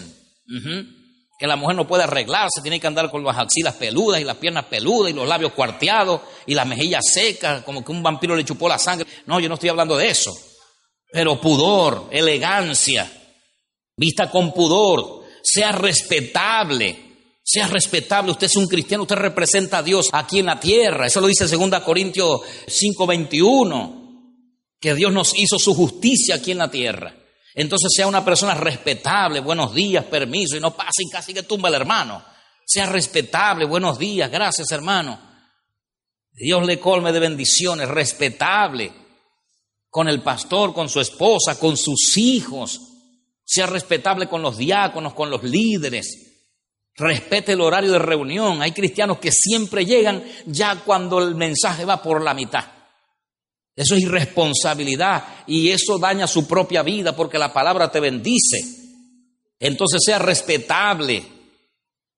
Que 1.40 1.46
la 1.46 1.56
mujer 1.56 1.74
no 1.74 1.88
puede 1.88 2.02
arreglarse, 2.02 2.60
tiene 2.60 2.78
que 2.78 2.86
andar 2.86 3.10
con 3.10 3.24
las 3.24 3.38
axilas 3.38 3.74
peludas 3.76 4.20
y 4.20 4.24
las 4.24 4.36
piernas 4.36 4.66
peludas 4.66 5.10
y 5.10 5.14
los 5.14 5.26
labios 5.26 5.52
cuarteados 5.54 6.20
y 6.44 6.54
las 6.54 6.66
mejillas 6.66 7.02
secas, 7.10 7.62
como 7.62 7.82
que 7.82 7.92
un 7.92 8.02
vampiro 8.02 8.36
le 8.36 8.44
chupó 8.44 8.68
la 8.68 8.78
sangre. 8.78 9.06
No, 9.24 9.40
yo 9.40 9.48
no 9.48 9.54
estoy 9.54 9.70
hablando 9.70 9.96
de 9.96 10.10
eso. 10.10 10.36
Pero 11.10 11.40
pudor, 11.40 12.08
elegancia, 12.10 13.10
vista 13.96 14.30
con 14.30 14.52
pudor, 14.52 15.22
sea 15.42 15.72
respetable. 15.72 17.08
Sea 17.42 17.66
respetable, 17.68 18.32
usted 18.32 18.46
es 18.46 18.56
un 18.56 18.68
cristiano, 18.68 19.04
usted 19.04 19.16
representa 19.16 19.78
a 19.78 19.82
Dios 19.82 20.10
aquí 20.12 20.40
en 20.40 20.46
la 20.46 20.60
tierra. 20.60 21.06
Eso 21.06 21.22
lo 21.22 21.26
dice 21.26 21.46
2 21.46 21.80
Corintios 21.80 22.42
5:21, 22.68 24.36
que 24.78 24.94
Dios 24.94 25.10
nos 25.10 25.36
hizo 25.38 25.58
su 25.58 25.74
justicia 25.74 26.34
aquí 26.34 26.50
en 26.50 26.58
la 26.58 26.70
tierra. 26.70 27.14
Entonces 27.54 27.90
sea 27.94 28.06
una 28.06 28.24
persona 28.24 28.54
respetable, 28.54 29.40
buenos 29.40 29.74
días, 29.74 30.04
permiso, 30.04 30.56
y 30.56 30.60
no 30.60 30.76
pase 30.76 31.02
y 31.04 31.10
casi 31.10 31.34
que 31.34 31.42
tumba 31.42 31.68
el 31.68 31.74
hermano. 31.74 32.24
Sea 32.64 32.86
respetable, 32.86 33.64
buenos 33.64 33.98
días, 33.98 34.30
gracias 34.30 34.70
hermano. 34.70 35.20
Dios 36.32 36.64
le 36.64 36.78
colme 36.78 37.12
de 37.12 37.20
bendiciones, 37.20 37.88
respetable 37.88 38.92
con 39.90 40.08
el 40.08 40.22
pastor, 40.22 40.72
con 40.72 40.88
su 40.88 41.00
esposa, 41.00 41.58
con 41.58 41.76
sus 41.76 42.16
hijos. 42.16 42.80
Sea 43.44 43.66
respetable 43.66 44.28
con 44.28 44.40
los 44.42 44.56
diáconos, 44.56 45.12
con 45.14 45.28
los 45.28 45.42
líderes. 45.42 46.30
Respete 46.94 47.52
el 47.52 47.60
horario 47.60 47.92
de 47.92 47.98
reunión. 47.98 48.62
Hay 48.62 48.72
cristianos 48.72 49.18
que 49.18 49.32
siempre 49.32 49.84
llegan 49.84 50.22
ya 50.46 50.76
cuando 50.76 51.18
el 51.18 51.34
mensaje 51.34 51.84
va 51.84 52.00
por 52.00 52.22
la 52.22 52.34
mitad. 52.34 52.64
Eso 53.80 53.94
es 53.94 54.02
irresponsabilidad 54.02 55.24
y 55.46 55.70
eso 55.70 55.98
daña 55.98 56.26
su 56.26 56.46
propia 56.46 56.82
vida 56.82 57.16
porque 57.16 57.38
la 57.38 57.50
palabra 57.50 57.90
te 57.90 57.98
bendice. 57.98 58.58
Entonces 59.58 60.02
sea 60.04 60.18
respetable, 60.18 61.24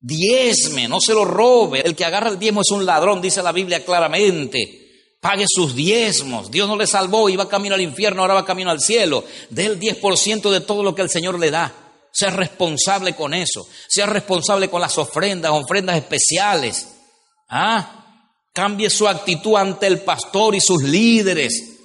diezme, 0.01 0.89
no 0.89 1.01
se 1.01 1.15
lo 1.15 1.25
robe. 1.25 1.81
El 1.87 1.95
que 1.95 2.05
agarra 2.05 2.31
el 2.31 2.39
diezmo 2.41 2.63
es 2.63 2.71
un 2.73 2.85
ladrón, 2.85 3.23
dice 3.23 3.45
la 3.45 3.53
Biblia 3.53 3.85
claramente. 3.85 5.15
Pague 5.21 5.45
sus 5.47 5.77
diezmos. 5.77 6.51
Dios 6.51 6.67
no 6.67 6.75
le 6.77 6.89
salvó, 6.89 7.29
iba 7.29 7.49
camino 7.49 7.77
al 7.77 7.81
infierno, 7.81 8.23
ahora 8.23 8.35
va 8.35 8.45
camino 8.45 8.73
al 8.73 8.81
cielo. 8.81 9.23
Dé 9.49 9.67
el 9.67 9.79
10% 9.79 10.51
de 10.51 10.63
todo 10.63 10.83
lo 10.83 10.97
que 10.97 11.03
el 11.03 11.11
Señor 11.11 11.39
le 11.39 11.53
da. 11.53 11.73
Sea 12.11 12.31
responsable 12.31 13.15
con 13.15 13.35
eso. 13.35 13.69
Sea 13.87 14.07
responsable 14.07 14.69
con 14.69 14.81
las 14.81 14.99
ofrendas, 14.99 15.53
ofrendas 15.53 15.97
especiales. 15.97 16.89
¿Ah? 17.49 18.02
Cambie 18.53 18.91
su 18.91 19.09
actitud 19.09 19.57
ante 19.57 19.87
el 19.87 20.01
pastor 20.01 20.55
y 20.55 20.61
sus 20.61 20.83
líderes. 20.83 21.81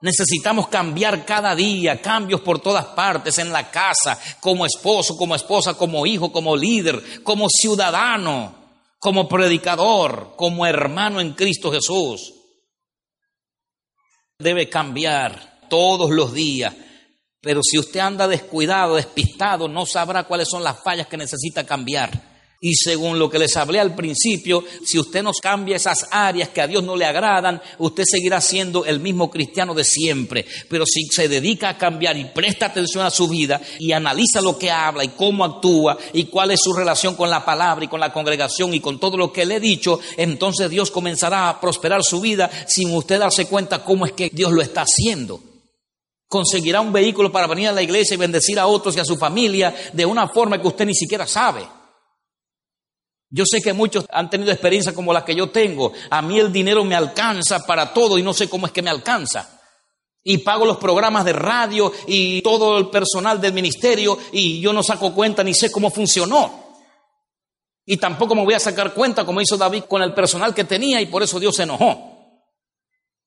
Necesitamos 0.00 0.68
cambiar 0.68 1.26
cada 1.26 1.54
día, 1.54 2.00
cambios 2.00 2.40
por 2.40 2.60
todas 2.60 2.86
partes, 2.86 3.38
en 3.38 3.52
la 3.52 3.70
casa, 3.70 4.18
como 4.40 4.64
esposo, 4.64 5.16
como 5.16 5.34
esposa, 5.34 5.74
como 5.74 6.06
hijo, 6.06 6.32
como 6.32 6.56
líder, 6.56 7.22
como 7.22 7.48
ciudadano, 7.48 8.54
como 8.98 9.28
predicador, 9.28 10.34
como 10.36 10.66
hermano 10.66 11.20
en 11.20 11.32
Cristo 11.32 11.72
Jesús. 11.72 12.34
Debe 14.38 14.68
cambiar 14.68 15.60
todos 15.68 16.10
los 16.10 16.32
días. 16.32 16.74
Pero 17.40 17.60
si 17.62 17.78
usted 17.78 18.00
anda 18.00 18.26
descuidado, 18.26 18.96
despistado, 18.96 19.68
no 19.68 19.86
sabrá 19.86 20.24
cuáles 20.24 20.48
son 20.50 20.64
las 20.64 20.82
fallas 20.82 21.06
que 21.06 21.16
necesita 21.16 21.64
cambiar. 21.64 22.35
Y 22.60 22.74
según 22.74 23.18
lo 23.18 23.28
que 23.28 23.38
les 23.38 23.54
hablé 23.56 23.80
al 23.80 23.94
principio, 23.94 24.64
si 24.84 24.98
usted 24.98 25.22
nos 25.22 25.40
cambia 25.40 25.76
esas 25.76 26.06
áreas 26.10 26.48
que 26.48 26.62
a 26.62 26.66
Dios 26.66 26.82
no 26.82 26.96
le 26.96 27.04
agradan, 27.04 27.60
usted 27.78 28.04
seguirá 28.06 28.40
siendo 28.40 28.86
el 28.86 28.98
mismo 28.98 29.30
cristiano 29.30 29.74
de 29.74 29.84
siempre. 29.84 30.46
Pero 30.68 30.84
si 30.86 31.04
se 31.10 31.28
dedica 31.28 31.68
a 31.68 31.76
cambiar 31.76 32.16
y 32.16 32.24
presta 32.24 32.66
atención 32.66 33.04
a 33.04 33.10
su 33.10 33.28
vida 33.28 33.60
y 33.78 33.92
analiza 33.92 34.40
lo 34.40 34.58
que 34.58 34.70
habla 34.70 35.04
y 35.04 35.08
cómo 35.08 35.44
actúa 35.44 35.98
y 36.14 36.24
cuál 36.24 36.50
es 36.50 36.60
su 36.62 36.72
relación 36.72 37.14
con 37.14 37.28
la 37.28 37.44
palabra 37.44 37.84
y 37.84 37.88
con 37.88 38.00
la 38.00 38.12
congregación 38.12 38.72
y 38.72 38.80
con 38.80 38.98
todo 38.98 39.18
lo 39.18 39.32
que 39.32 39.44
le 39.44 39.56
he 39.56 39.60
dicho, 39.60 40.00
entonces 40.16 40.70
Dios 40.70 40.90
comenzará 40.90 41.50
a 41.50 41.60
prosperar 41.60 42.02
su 42.02 42.22
vida 42.22 42.50
sin 42.66 42.94
usted 42.94 43.18
darse 43.18 43.46
cuenta 43.46 43.84
cómo 43.84 44.06
es 44.06 44.12
que 44.12 44.30
Dios 44.32 44.50
lo 44.50 44.62
está 44.62 44.82
haciendo 44.82 45.40
conseguirá 46.28 46.80
un 46.80 46.92
vehículo 46.92 47.30
para 47.30 47.46
venir 47.46 47.68
a 47.68 47.72
la 47.72 47.82
iglesia 47.82 48.14
y 48.14 48.18
bendecir 48.18 48.58
a 48.58 48.66
otros 48.66 48.96
y 48.96 49.00
a 49.00 49.04
su 49.04 49.16
familia 49.16 49.72
de 49.92 50.04
una 50.04 50.28
forma 50.28 50.60
que 50.60 50.66
usted 50.66 50.84
ni 50.84 50.94
siquiera 50.94 51.24
sabe. 51.24 51.66
Yo 53.30 53.44
sé 53.44 53.60
que 53.60 53.72
muchos 53.72 54.06
han 54.10 54.30
tenido 54.30 54.52
experiencias 54.52 54.94
como 54.94 55.12
las 55.12 55.24
que 55.24 55.34
yo 55.34 55.50
tengo. 55.50 55.92
A 56.10 56.22
mí 56.22 56.38
el 56.38 56.52
dinero 56.52 56.84
me 56.84 56.94
alcanza 56.94 57.66
para 57.66 57.92
todo 57.92 58.18
y 58.18 58.22
no 58.22 58.32
sé 58.32 58.48
cómo 58.48 58.66
es 58.66 58.72
que 58.72 58.82
me 58.82 58.90
alcanza. 58.90 59.60
Y 60.22 60.38
pago 60.38 60.64
los 60.64 60.78
programas 60.78 61.24
de 61.24 61.32
radio 61.32 61.92
y 62.06 62.42
todo 62.42 62.78
el 62.78 62.88
personal 62.88 63.40
del 63.40 63.52
ministerio 63.52 64.18
y 64.32 64.60
yo 64.60 64.72
no 64.72 64.82
saco 64.82 65.12
cuenta 65.12 65.42
ni 65.42 65.54
sé 65.54 65.70
cómo 65.70 65.90
funcionó. 65.90 66.66
Y 67.84 67.96
tampoco 67.96 68.34
me 68.34 68.44
voy 68.44 68.54
a 68.54 68.60
sacar 68.60 68.92
cuenta 68.92 69.24
como 69.24 69.40
hizo 69.40 69.56
David 69.56 69.84
con 69.84 70.02
el 70.02 70.12
personal 70.12 70.52
que 70.54 70.64
tenía 70.64 71.00
y 71.00 71.06
por 71.06 71.22
eso 71.22 71.38
Dios 71.38 71.54
se 71.54 71.62
enojó. 71.62 72.16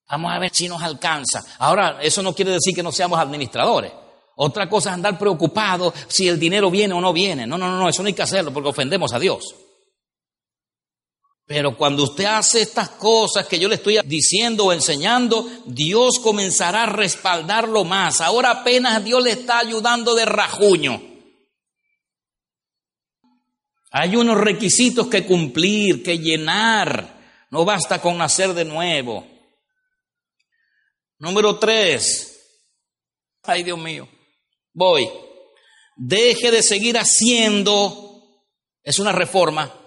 Vamos 0.10 0.32
a 0.32 0.39
ver 0.39 0.52
si 0.54 0.68
nos 0.68 0.82
alcanza. 0.82 1.41
Ahora, 1.60 2.00
eso 2.02 2.22
no 2.24 2.34
quiere 2.34 2.52
decir 2.52 2.74
que 2.74 2.84
no 2.84 2.91
seamos 2.91 3.20
administradores. 3.20 3.91
Otra 4.36 4.68
cosa 4.68 4.89
es 4.89 4.95
andar 4.95 5.18
preocupado 5.18 5.93
si 6.08 6.28
el 6.28 6.39
dinero 6.39 6.72
viene 6.72 6.93
o 6.93 7.02
no 7.02 7.14
viene. 7.14 7.45
No, 7.45 7.58
no, 7.58 7.78
no, 7.78 7.88
eso 7.88 8.02
no 8.02 8.08
hay 8.08 8.14
que 8.14 8.24
hacerlo 8.24 8.52
porque 8.52 8.70
ofendemos 8.70 9.14
a 9.14 9.20
Dios. 9.20 9.56
Pero 11.50 11.76
cuando 11.76 12.04
usted 12.04 12.26
hace 12.26 12.62
estas 12.62 12.89
cosas 12.89 13.47
que 13.47 13.58
yo 13.58 13.68
le 13.68 13.74
estoy 13.74 13.97
diciendo 14.06 14.66
o 14.66 14.72
enseñando, 14.72 15.50
Dios 15.66 16.20
comenzará 16.22 16.84
a 16.84 16.93
respaldarlo 16.93 17.84
más. 17.84 18.22
Ahora 18.22 18.52
apenas 18.52 19.04
Dios 19.04 19.24
le 19.24 19.32
está 19.32 19.58
ayudando 19.58 20.14
de 20.14 20.26
rajuño. 20.26 21.02
Hay 23.89 24.16
unos 24.16 24.38
requisitos 24.38 25.08
que 25.08 25.26
cumplir, 25.26 26.04
que 26.04 26.20
llenar. 26.20 27.18
No 27.50 27.66
basta 27.66 28.00
con 28.00 28.20
nacer 28.20 28.54
de 28.54 28.66
nuevo. 28.66 29.26
Número 31.18 31.58
tres. 31.58 32.62
Ay, 33.41 33.64
Dios 33.64 33.80
mío. 33.80 34.08
Voy. 34.72 35.10
Deje 35.95 36.52
de 36.52 36.62
seguir 36.62 36.95
haciendo. 37.00 38.45
Es 38.84 39.00
una 39.00 39.12
reforma 39.12 39.78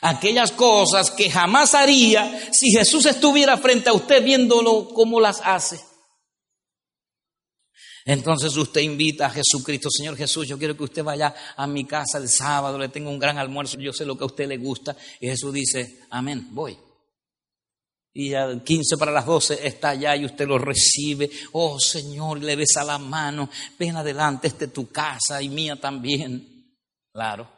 aquellas 0.00 0.52
cosas 0.52 1.10
que 1.10 1.30
jamás 1.30 1.74
haría 1.74 2.52
si 2.52 2.70
Jesús 2.70 3.06
estuviera 3.06 3.56
frente 3.56 3.90
a 3.90 3.92
usted 3.92 4.22
viéndolo 4.22 4.88
como 4.88 5.20
las 5.20 5.40
hace. 5.44 5.80
Entonces 8.06 8.54
usted 8.56 8.82
invita 8.82 9.26
a 9.26 9.30
Jesucristo, 9.30 9.88
Señor 9.90 10.16
Jesús, 10.16 10.46
yo 10.46 10.58
quiero 10.58 10.76
que 10.76 10.84
usted 10.84 11.02
vaya 11.02 11.34
a 11.56 11.66
mi 11.66 11.86
casa 11.86 12.18
el 12.18 12.28
sábado, 12.28 12.78
le 12.78 12.90
tengo 12.90 13.08
un 13.08 13.18
gran 13.18 13.38
almuerzo, 13.38 13.78
yo 13.78 13.94
sé 13.94 14.04
lo 14.04 14.18
que 14.18 14.24
a 14.24 14.26
usted 14.26 14.46
le 14.46 14.58
gusta. 14.58 14.94
Y 15.20 15.28
Jesús 15.28 15.54
dice, 15.54 16.00
amén, 16.10 16.48
voy. 16.50 16.76
Y 18.12 18.34
al 18.34 18.62
15 18.62 18.98
para 18.98 19.10
las 19.10 19.24
12 19.24 19.66
está 19.66 19.90
allá 19.90 20.14
y 20.16 20.26
usted 20.26 20.46
lo 20.46 20.58
recibe. 20.58 21.30
Oh 21.52 21.80
Señor, 21.80 22.42
le 22.42 22.56
besa 22.56 22.84
la 22.84 22.98
mano, 22.98 23.48
ven 23.78 23.96
adelante, 23.96 24.48
este 24.48 24.66
es 24.66 24.72
tu 24.72 24.90
casa 24.90 25.40
y 25.40 25.48
mía 25.48 25.76
también. 25.76 26.76
Claro. 27.10 27.53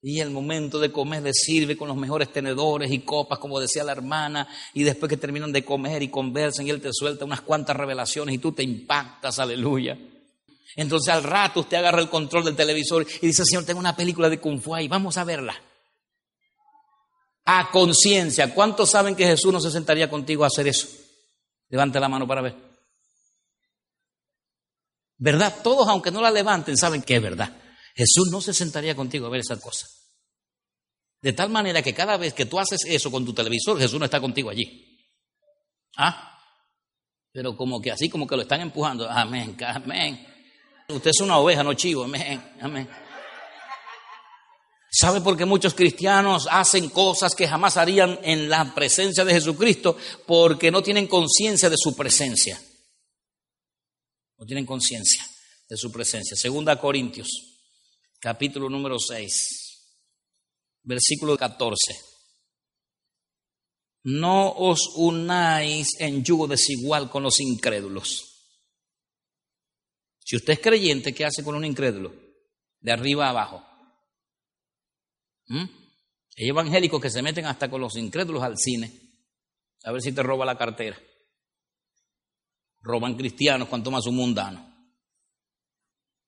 Y 0.00 0.20
el 0.20 0.30
momento 0.30 0.78
de 0.78 0.92
comer 0.92 1.22
le 1.22 1.32
sirve 1.32 1.76
con 1.76 1.88
los 1.88 1.96
mejores 1.96 2.32
tenedores 2.32 2.90
y 2.92 3.00
copas, 3.00 3.38
como 3.38 3.58
decía 3.58 3.82
la 3.82 3.92
hermana, 3.92 4.48
y 4.72 4.84
después 4.84 5.10
que 5.10 5.16
terminan 5.16 5.52
de 5.52 5.64
comer 5.64 6.02
y 6.02 6.08
conversan 6.08 6.66
y 6.66 6.70
él 6.70 6.80
te 6.80 6.92
suelta 6.92 7.24
unas 7.24 7.40
cuantas 7.40 7.76
revelaciones 7.76 8.34
y 8.34 8.38
tú 8.38 8.52
te 8.52 8.62
impactas, 8.62 9.40
aleluya. 9.40 9.98
Entonces 10.76 11.12
al 11.12 11.24
rato 11.24 11.60
usted 11.60 11.78
agarra 11.78 12.00
el 12.00 12.08
control 12.08 12.44
del 12.44 12.54
televisor 12.54 13.04
y 13.20 13.26
dice, 13.26 13.44
Señor, 13.44 13.64
tengo 13.64 13.80
una 13.80 13.96
película 13.96 14.28
de 14.28 14.38
Kung 14.38 14.60
Fu 14.60 14.74
ahí, 14.74 14.86
vamos 14.86 15.16
a 15.16 15.24
verla. 15.24 15.60
A 17.46 17.70
conciencia, 17.70 18.54
¿cuántos 18.54 18.90
saben 18.90 19.16
que 19.16 19.26
Jesús 19.26 19.52
no 19.52 19.60
se 19.60 19.70
sentaría 19.70 20.08
contigo 20.08 20.44
a 20.44 20.48
hacer 20.48 20.68
eso? 20.68 20.86
Levante 21.70 21.98
la 21.98 22.08
mano 22.08 22.28
para 22.28 22.42
ver. 22.42 22.54
¿Verdad? 25.16 25.56
Todos, 25.64 25.88
aunque 25.88 26.12
no 26.12 26.20
la 26.20 26.30
levanten, 26.30 26.76
saben 26.76 27.02
que 27.02 27.16
es 27.16 27.22
verdad. 27.22 27.52
Jesús 27.98 28.28
no 28.30 28.40
se 28.40 28.54
sentaría 28.54 28.94
contigo 28.94 29.26
a 29.26 29.30
ver 29.30 29.40
esa 29.40 29.58
cosa. 29.58 29.84
De 31.20 31.32
tal 31.32 31.50
manera 31.50 31.82
que 31.82 31.92
cada 31.92 32.16
vez 32.16 32.32
que 32.32 32.46
tú 32.46 32.60
haces 32.60 32.82
eso 32.86 33.10
con 33.10 33.26
tu 33.26 33.34
televisor, 33.34 33.76
Jesús 33.76 33.98
no 33.98 34.04
está 34.04 34.20
contigo 34.20 34.50
allí. 34.50 35.04
¿Ah? 35.96 36.38
Pero 37.32 37.56
como 37.56 37.80
que 37.80 37.90
así, 37.90 38.08
como 38.08 38.24
que 38.24 38.36
lo 38.36 38.42
están 38.42 38.60
empujando. 38.60 39.10
Amén, 39.10 39.56
amén. 39.60 40.24
Usted 40.88 41.10
es 41.10 41.20
una 41.20 41.38
oveja, 41.38 41.64
no 41.64 41.74
chivo. 41.74 42.04
Amén, 42.04 42.40
amén. 42.60 42.88
¿Sabe 44.92 45.20
por 45.20 45.36
qué 45.36 45.44
muchos 45.44 45.74
cristianos 45.74 46.46
hacen 46.48 46.90
cosas 46.90 47.34
que 47.34 47.48
jamás 47.48 47.76
harían 47.76 48.20
en 48.22 48.48
la 48.48 48.72
presencia 48.76 49.24
de 49.24 49.34
Jesucristo? 49.34 49.96
Porque 50.24 50.70
no 50.70 50.84
tienen 50.84 51.08
conciencia 51.08 51.68
de 51.68 51.76
su 51.76 51.96
presencia. 51.96 52.62
No 54.38 54.46
tienen 54.46 54.64
conciencia 54.64 55.26
de 55.68 55.76
su 55.76 55.90
presencia. 55.90 56.36
Segunda 56.36 56.78
Corintios, 56.78 57.57
capítulo 58.20 58.68
número 58.68 58.98
6, 58.98 60.02
versículo 60.82 61.36
14. 61.36 61.94
No 64.04 64.50
os 64.50 64.96
unáis 64.96 65.88
en 66.00 66.24
yugo 66.24 66.46
desigual 66.46 67.10
con 67.10 67.22
los 67.22 67.40
incrédulos. 67.40 68.24
Si 70.20 70.36
usted 70.36 70.54
es 70.54 70.60
creyente, 70.60 71.14
¿qué 71.14 71.24
hace 71.24 71.42
con 71.42 71.54
un 71.54 71.64
incrédulo? 71.64 72.14
De 72.80 72.92
arriba 72.92 73.26
a 73.26 73.30
abajo. 73.30 73.64
¿Mm? 75.46 75.64
Hay 76.36 76.48
evangélicos 76.48 77.00
que 77.00 77.10
se 77.10 77.22
meten 77.22 77.46
hasta 77.46 77.68
con 77.68 77.80
los 77.80 77.96
incrédulos 77.96 78.42
al 78.42 78.56
cine, 78.56 78.92
a 79.84 79.92
ver 79.92 80.02
si 80.02 80.12
te 80.12 80.22
roba 80.22 80.44
la 80.44 80.56
cartera. 80.56 81.00
Roban 82.80 83.16
cristianos, 83.16 83.68
cuanto 83.68 83.90
más 83.90 84.06
un 84.06 84.16
mundano. 84.16 84.67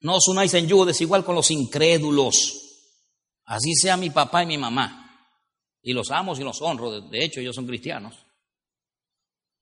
No 0.01 0.17
os 0.17 0.29
unáis 0.29 0.55
en 0.55 0.67
yugo 0.67 0.87
desigual 0.87 1.25
con 1.25 1.35
los 1.35 1.51
incrédulos. 1.51 2.61
Así 3.45 3.75
sea 3.75 3.97
mi 3.97 4.11
papá 4.11 4.43
y 4.43 4.47
mi 4.47 4.59
mamá. 4.59 4.97
Y 5.83 5.93
los 5.93 6.11
amo 6.11 6.35
y 6.37 6.43
los 6.43 6.61
honro. 6.63 7.01
De 7.01 7.25
hecho, 7.25 7.41
ellos 7.41 7.55
son 7.55 7.67
cristianos. 7.67 8.15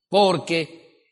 Porque, 0.08 1.02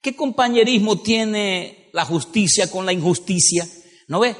¿qué 0.00 0.16
compañerismo 0.16 1.00
tiene 1.00 1.90
la 1.92 2.04
justicia 2.04 2.70
con 2.70 2.86
la 2.86 2.92
injusticia? 2.92 3.68
¿No 4.08 4.20
ve? 4.20 4.36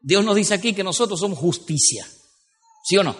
Dios 0.00 0.24
nos 0.24 0.36
dice 0.36 0.54
aquí 0.54 0.74
que 0.74 0.84
nosotros 0.84 1.18
somos 1.18 1.38
justicia. 1.38 2.06
¿Sí 2.84 2.96
o 2.96 3.04
no? 3.04 3.16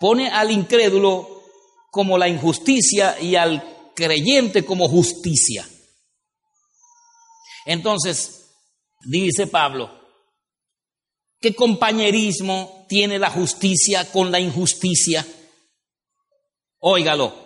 Pone 0.00 0.28
al 0.28 0.50
incrédulo 0.50 1.42
como 1.90 2.18
la 2.18 2.28
injusticia 2.28 3.20
y 3.20 3.36
al 3.36 3.90
creyente 3.94 4.64
como 4.64 4.88
justicia. 4.88 5.68
Entonces, 7.66 8.41
dice 9.04 9.46
Pablo, 9.46 9.90
¿qué 11.40 11.54
compañerismo 11.54 12.86
tiene 12.88 13.18
la 13.18 13.30
justicia 13.30 14.10
con 14.10 14.30
la 14.30 14.40
injusticia? 14.40 15.26
Óigalo. 16.78 17.42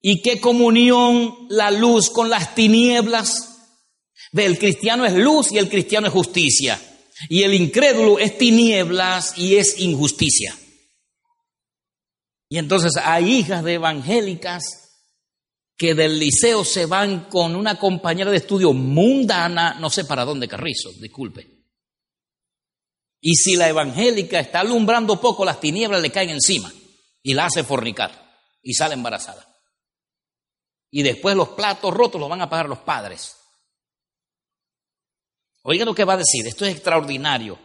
¿Y 0.00 0.22
qué 0.22 0.40
comunión 0.40 1.46
la 1.48 1.70
luz 1.70 2.10
con 2.10 2.30
las 2.30 2.54
tinieblas? 2.54 3.56
Ve, 4.32 4.46
el 4.46 4.58
cristiano 4.58 5.04
es 5.04 5.14
luz 5.14 5.52
y 5.52 5.58
el 5.58 5.68
cristiano 5.68 6.06
es 6.06 6.12
justicia. 6.12 6.80
Y 7.28 7.42
el 7.42 7.54
incrédulo 7.54 8.18
es 8.18 8.36
tinieblas 8.36 9.36
y 9.38 9.56
es 9.56 9.80
injusticia. 9.80 10.56
Y 12.48 12.58
entonces 12.58 12.92
hay 13.02 13.32
hijas 13.32 13.64
de 13.64 13.74
evangélicas 13.74 14.85
que 15.76 15.94
del 15.94 16.18
liceo 16.18 16.64
se 16.64 16.86
van 16.86 17.28
con 17.28 17.54
una 17.54 17.78
compañera 17.78 18.30
de 18.30 18.38
estudio 18.38 18.72
mundana, 18.72 19.74
no 19.78 19.90
sé 19.90 20.04
para 20.04 20.24
dónde, 20.24 20.48
Carrizo, 20.48 20.90
disculpe. 20.92 21.56
Y 23.20 23.34
si 23.34 23.56
la 23.56 23.68
evangélica 23.68 24.40
está 24.40 24.60
alumbrando 24.60 25.20
poco, 25.20 25.44
las 25.44 25.60
tinieblas 25.60 26.00
le 26.00 26.12
caen 26.12 26.30
encima 26.30 26.72
y 27.22 27.34
la 27.34 27.46
hace 27.46 27.64
fornicar 27.64 28.40
y 28.62 28.72
sale 28.72 28.94
embarazada. 28.94 29.46
Y 30.90 31.02
después 31.02 31.36
los 31.36 31.50
platos 31.50 31.92
rotos 31.92 32.20
los 32.20 32.30
van 32.30 32.40
a 32.40 32.48
pagar 32.48 32.68
los 32.68 32.78
padres. 32.78 33.36
Oiga 35.62 35.84
lo 35.84 35.94
que 35.94 36.04
va 36.04 36.14
a 36.14 36.18
decir, 36.18 36.46
esto 36.46 36.64
es 36.64 36.72
extraordinario. 36.72 37.58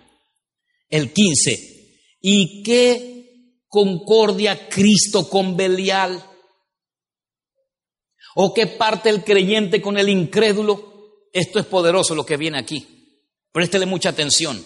El 0.89 1.13
15. 1.13 1.99
¿Y 2.19 2.63
qué 2.63 3.61
concordia 3.67 4.67
Cristo 4.67 5.29
con 5.29 5.55
Belial? 5.55 6.30
¿O 8.35 8.53
qué 8.53 8.67
parte 8.67 9.09
el 9.09 9.23
creyente 9.23 9.81
con 9.81 9.97
el 9.97 10.09
incrédulo? 10.09 11.27
Esto 11.33 11.59
es 11.59 11.65
poderoso 11.65 12.15
lo 12.15 12.25
que 12.25 12.37
viene 12.37 12.59
aquí. 12.59 12.85
Préstele 13.51 13.85
mucha 13.85 14.09
atención. 14.09 14.63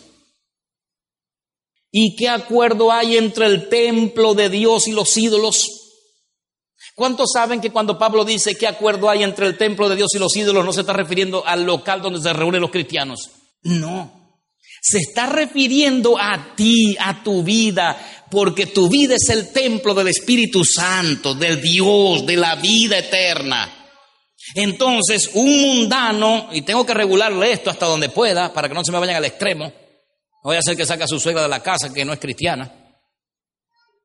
¿Y 1.91 2.16
qué 2.16 2.28
acuerdo 2.28 2.91
hay 2.91 3.18
entre 3.18 3.45
el 3.45 3.70
templo 3.70 4.34
de 4.34 4.49
Dios 4.49 4.88
y 4.88 4.91
los 4.91 5.16
ídolos? 5.16 5.86
¿Cuántos 6.93 7.32
saben 7.34 7.61
que 7.61 7.72
cuando 7.72 7.97
Pablo 7.97 8.24
dice 8.24 8.57
qué 8.57 8.68
acuerdo 8.68 9.09
hay 9.09 9.24
entre 9.24 9.47
el 9.47 9.57
templo 9.57 9.89
de 9.89 9.95
Dios 9.95 10.13
y 10.13 10.20
los 10.20 10.36
ídolos 10.36 10.66
no 10.66 10.74
se 10.74 10.82
está 10.82 10.93
refiriendo 10.93 11.45
al 11.45 11.63
local 11.63 12.01
donde 12.01 12.22
se 12.22 12.34
reúnen 12.34 12.61
los 12.61 12.72
cristianos? 12.72 13.32
No. 13.63 14.39
Se 14.82 14.99
está 14.99 15.26
refiriendo 15.26 16.18
a 16.20 16.55
ti, 16.55 16.95
a 16.99 17.24
tu 17.24 17.43
vida, 17.43 17.97
porque 18.32 18.68
tu 18.68 18.90
vida 18.90 19.16
es 19.16 19.30
el 19.30 19.52
templo 19.52 19.94
del 19.94 20.08
Espíritu 20.08 20.64
Santo, 20.64 21.34
del 21.34 21.62
Dios, 21.62 22.26
de 22.26 22.38
la 22.38 22.56
vida 22.56 22.98
eterna. 22.98 23.72
Entonces, 24.54 25.32
un 25.34 25.62
mundano, 25.62 26.50
y 26.52 26.62
tengo 26.62 26.86
que 26.86 26.94
regularle 26.94 27.52
esto 27.52 27.70
hasta 27.70 27.86
donde 27.86 28.10
pueda, 28.10 28.54
para 28.54 28.68
que 28.68 28.74
no 28.76 28.84
se 28.84 28.92
me 28.92 29.00
vayan 29.00 29.16
al 29.16 29.26
extremo, 29.26 29.66
no 29.66 30.50
voy 30.50 30.56
a 30.56 30.60
hacer 30.60 30.78
que 30.78 30.86
saque 30.86 31.04
a 31.04 31.08
su 31.08 31.20
suegra 31.20 31.42
de 31.42 31.50
la 31.50 31.64
casa, 31.64 31.92
que 31.92 32.06
no 32.06 32.14
es 32.14 32.20
cristiana. 32.20 32.85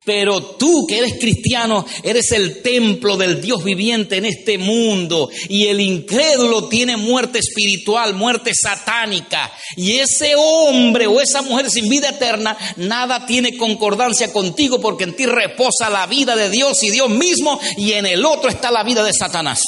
Pero 0.02 0.42
tú 0.56 0.86
que 0.88 0.98
eres 0.98 1.18
cristiano, 1.20 1.84
eres 2.02 2.32
el 2.32 2.62
templo 2.62 3.18
del 3.18 3.42
Dios 3.42 3.62
viviente 3.62 4.16
en 4.16 4.24
este 4.24 4.56
mundo. 4.56 5.28
Y 5.48 5.66
el 5.66 5.78
incrédulo 5.78 6.68
tiene 6.68 6.96
muerte 6.96 7.38
espiritual, 7.38 8.14
muerte 8.14 8.52
satánica. 8.54 9.52
Y 9.76 9.98
ese 9.98 10.34
hombre 10.36 11.06
o 11.06 11.20
esa 11.20 11.42
mujer 11.42 11.70
sin 11.70 11.90
vida 11.90 12.08
eterna, 12.08 12.56
nada 12.76 13.26
tiene 13.26 13.58
concordancia 13.58 14.32
contigo 14.32 14.80
porque 14.80 15.04
en 15.04 15.16
ti 15.16 15.26
reposa 15.26 15.90
la 15.90 16.06
vida 16.06 16.34
de 16.34 16.48
Dios 16.48 16.82
y 16.82 16.90
Dios 16.90 17.10
mismo 17.10 17.60
y 17.76 17.92
en 17.92 18.06
el 18.06 18.24
otro 18.24 18.48
está 18.48 18.70
la 18.70 18.84
vida 18.84 19.04
de 19.04 19.12
Satanás. 19.12 19.60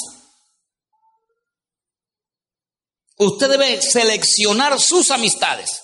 Usted 3.17 3.49
debe 3.49 3.79
seleccionar 3.83 4.79
sus 4.79 5.11
amistades. 5.11 5.82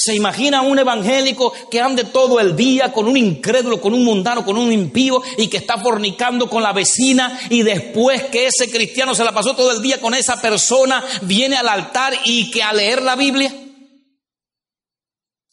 ¿Se 0.00 0.14
imagina 0.14 0.62
un 0.62 0.78
evangélico 0.78 1.52
que 1.68 1.80
ande 1.80 2.04
todo 2.04 2.38
el 2.38 2.54
día 2.54 2.92
con 2.92 3.08
un 3.08 3.16
incrédulo, 3.16 3.80
con 3.80 3.92
un 3.92 4.04
mundano, 4.04 4.44
con 4.44 4.56
un 4.56 4.72
impío 4.72 5.20
y 5.36 5.48
que 5.48 5.56
está 5.56 5.76
fornicando 5.78 6.48
con 6.48 6.62
la 6.62 6.72
vecina 6.72 7.36
y 7.50 7.64
después 7.64 8.22
que 8.26 8.46
ese 8.46 8.70
cristiano 8.70 9.12
se 9.12 9.24
la 9.24 9.32
pasó 9.32 9.56
todo 9.56 9.72
el 9.72 9.82
día 9.82 10.00
con 10.00 10.14
esa 10.14 10.40
persona, 10.40 11.02
viene 11.22 11.56
al 11.56 11.68
altar 11.68 12.14
y 12.24 12.48
que 12.48 12.62
a 12.62 12.72
leer 12.72 13.02
la 13.02 13.16
Biblia? 13.16 13.52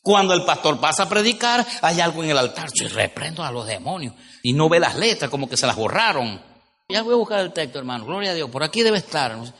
Cuando 0.03 0.35
el 0.35 0.45
pastor 0.45 0.79
pasa 0.79 1.03
a 1.03 1.09
predicar, 1.09 1.65
hay 1.81 1.99
algo 1.99 2.23
en 2.23 2.29
el 2.29 2.37
altar, 2.37 2.69
se 2.71 2.87
reprendo 2.87 3.43
a 3.43 3.51
los 3.51 3.65
demonios 3.65 4.13
y 4.43 4.53
no 4.53 4.69
ve 4.69 4.79
las 4.79 4.95
letras, 4.95 5.31
como 5.31 5.49
que 5.49 5.57
se 5.57 5.65
las 5.65 5.75
borraron. 5.75 6.39
Ya 6.87 7.01
voy 7.01 7.13
a 7.13 7.17
buscar 7.17 7.39
el 7.39 7.51
texto, 7.51 7.79
hermano, 7.79 8.05
gloria 8.05 8.29
a 8.29 8.35
Dios, 8.35 8.51
por 8.51 8.63
aquí 8.63 8.83
debe 8.83 8.99
estar, 8.99 9.35
no 9.35 9.51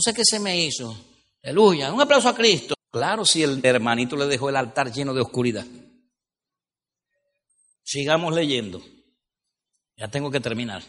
sé 0.00 0.12
qué 0.12 0.22
se 0.22 0.38
me 0.38 0.60
hizo. 0.60 0.94
Aleluya, 1.42 1.90
un 1.94 2.02
aplauso 2.02 2.28
a 2.28 2.34
Cristo. 2.34 2.74
Claro, 2.94 3.24
si 3.24 3.42
el 3.42 3.58
hermanito 3.66 4.14
le 4.14 4.26
dejó 4.26 4.50
el 4.50 4.54
altar 4.54 4.92
lleno 4.92 5.12
de 5.12 5.20
oscuridad. 5.20 5.66
Sigamos 7.82 8.32
leyendo. 8.32 8.84
Ya 9.96 10.06
tengo 10.06 10.30
que 10.30 10.38
terminar. 10.38 10.84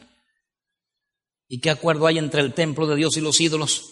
¿Y 1.48 1.60
qué 1.60 1.72
acuerdo 1.72 2.06
hay 2.06 2.20
entre 2.20 2.42
el 2.42 2.54
templo 2.54 2.86
de 2.86 2.96
Dios 2.96 3.18
y 3.18 3.22
los 3.22 3.42
ídolos? 3.42 3.90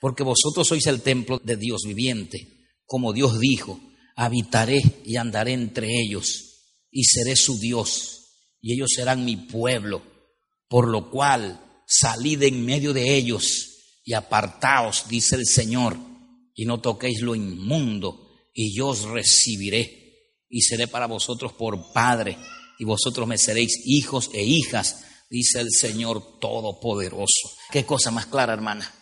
Porque 0.00 0.22
vosotros 0.22 0.68
sois 0.68 0.86
el 0.86 1.02
templo 1.02 1.38
de 1.44 1.58
Dios 1.58 1.82
viviente. 1.84 2.66
Como 2.86 3.12
Dios 3.12 3.38
dijo, 3.38 3.78
habitaré 4.16 4.80
y 5.04 5.16
andaré 5.16 5.52
entre 5.52 5.88
ellos 6.00 6.86
y 6.90 7.04
seré 7.04 7.36
su 7.36 7.58
Dios 7.58 8.56
y 8.62 8.72
ellos 8.72 8.88
serán 8.96 9.26
mi 9.26 9.36
pueblo. 9.36 10.00
Por 10.66 10.88
lo 10.88 11.10
cual 11.10 11.60
salid 11.86 12.42
en 12.42 12.64
medio 12.64 12.94
de 12.94 13.16
ellos 13.16 14.00
y 14.02 14.14
apartaos, 14.14 15.08
dice 15.08 15.36
el 15.36 15.44
Señor 15.44 16.09
y 16.54 16.64
no 16.64 16.80
toquéis 16.80 17.20
lo 17.20 17.34
inmundo, 17.34 18.30
y 18.52 18.76
yo 18.76 18.88
os 18.88 19.02
recibiré, 19.04 20.44
y 20.48 20.62
seré 20.62 20.88
para 20.88 21.06
vosotros 21.06 21.52
por 21.52 21.92
Padre, 21.92 22.36
y 22.78 22.84
vosotros 22.84 23.28
me 23.28 23.38
seréis 23.38 23.82
hijos 23.84 24.30
e 24.32 24.42
hijas, 24.42 25.04
dice 25.28 25.60
el 25.60 25.70
Señor 25.70 26.38
Todopoderoso. 26.40 27.50
Qué 27.70 27.84
cosa 27.84 28.10
más 28.10 28.26
clara, 28.26 28.52
hermana. 28.52 28.92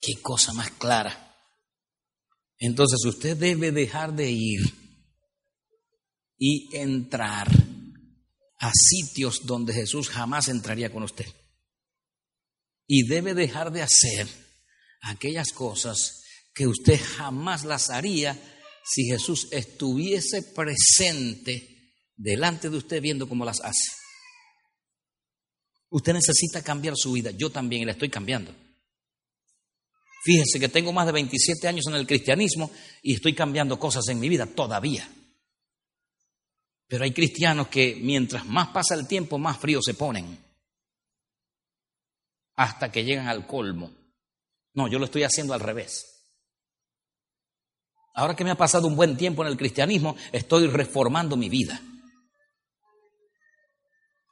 Qué 0.00 0.20
cosa 0.22 0.52
más 0.52 0.70
clara. 0.70 1.36
Entonces 2.58 3.04
usted 3.04 3.36
debe 3.36 3.70
dejar 3.70 4.14
de 4.14 4.30
ir 4.30 4.60
y 6.38 6.74
entrar 6.76 7.48
a 8.58 8.72
sitios 8.72 9.46
donde 9.46 9.72
Jesús 9.72 10.08
jamás 10.08 10.48
entraría 10.48 10.90
con 10.90 11.02
usted. 11.02 11.26
Y 12.86 13.06
debe 13.06 13.34
dejar 13.34 13.70
de 13.70 13.82
hacer 13.82 14.26
aquellas 15.02 15.52
cosas 15.52 16.17
que 16.58 16.66
usted 16.66 17.00
jamás 17.00 17.62
las 17.62 17.88
haría 17.88 18.36
si 18.84 19.04
Jesús 19.04 19.46
estuviese 19.52 20.42
presente 20.42 21.94
delante 22.16 22.68
de 22.68 22.76
usted 22.76 23.00
viendo 23.00 23.28
cómo 23.28 23.44
las 23.44 23.60
hace. 23.60 23.92
Usted 25.88 26.14
necesita 26.14 26.60
cambiar 26.64 26.94
su 26.96 27.12
vida, 27.12 27.30
yo 27.30 27.50
también 27.50 27.86
la 27.86 27.92
estoy 27.92 28.10
cambiando. 28.10 28.52
Fíjense 30.24 30.58
que 30.58 30.68
tengo 30.68 30.92
más 30.92 31.06
de 31.06 31.12
27 31.12 31.68
años 31.68 31.86
en 31.86 31.94
el 31.94 32.08
cristianismo 32.08 32.72
y 33.02 33.14
estoy 33.14 33.36
cambiando 33.36 33.78
cosas 33.78 34.08
en 34.08 34.18
mi 34.18 34.28
vida 34.28 34.44
todavía. 34.44 35.08
Pero 36.88 37.04
hay 37.04 37.12
cristianos 37.12 37.68
que 37.68 37.94
mientras 38.02 38.44
más 38.44 38.70
pasa 38.70 38.96
el 38.96 39.06
tiempo, 39.06 39.38
más 39.38 39.58
frío 39.58 39.80
se 39.80 39.94
ponen. 39.94 40.36
Hasta 42.56 42.90
que 42.90 43.04
llegan 43.04 43.28
al 43.28 43.46
colmo. 43.46 43.92
No, 44.74 44.88
yo 44.88 44.98
lo 44.98 45.04
estoy 45.04 45.22
haciendo 45.22 45.54
al 45.54 45.60
revés. 45.60 46.17
Ahora 48.18 48.34
que 48.34 48.42
me 48.42 48.50
ha 48.50 48.56
pasado 48.56 48.88
un 48.88 48.96
buen 48.96 49.16
tiempo 49.16 49.42
en 49.42 49.48
el 49.48 49.56
cristianismo, 49.56 50.16
estoy 50.32 50.66
reformando 50.66 51.36
mi 51.36 51.48
vida. 51.48 51.80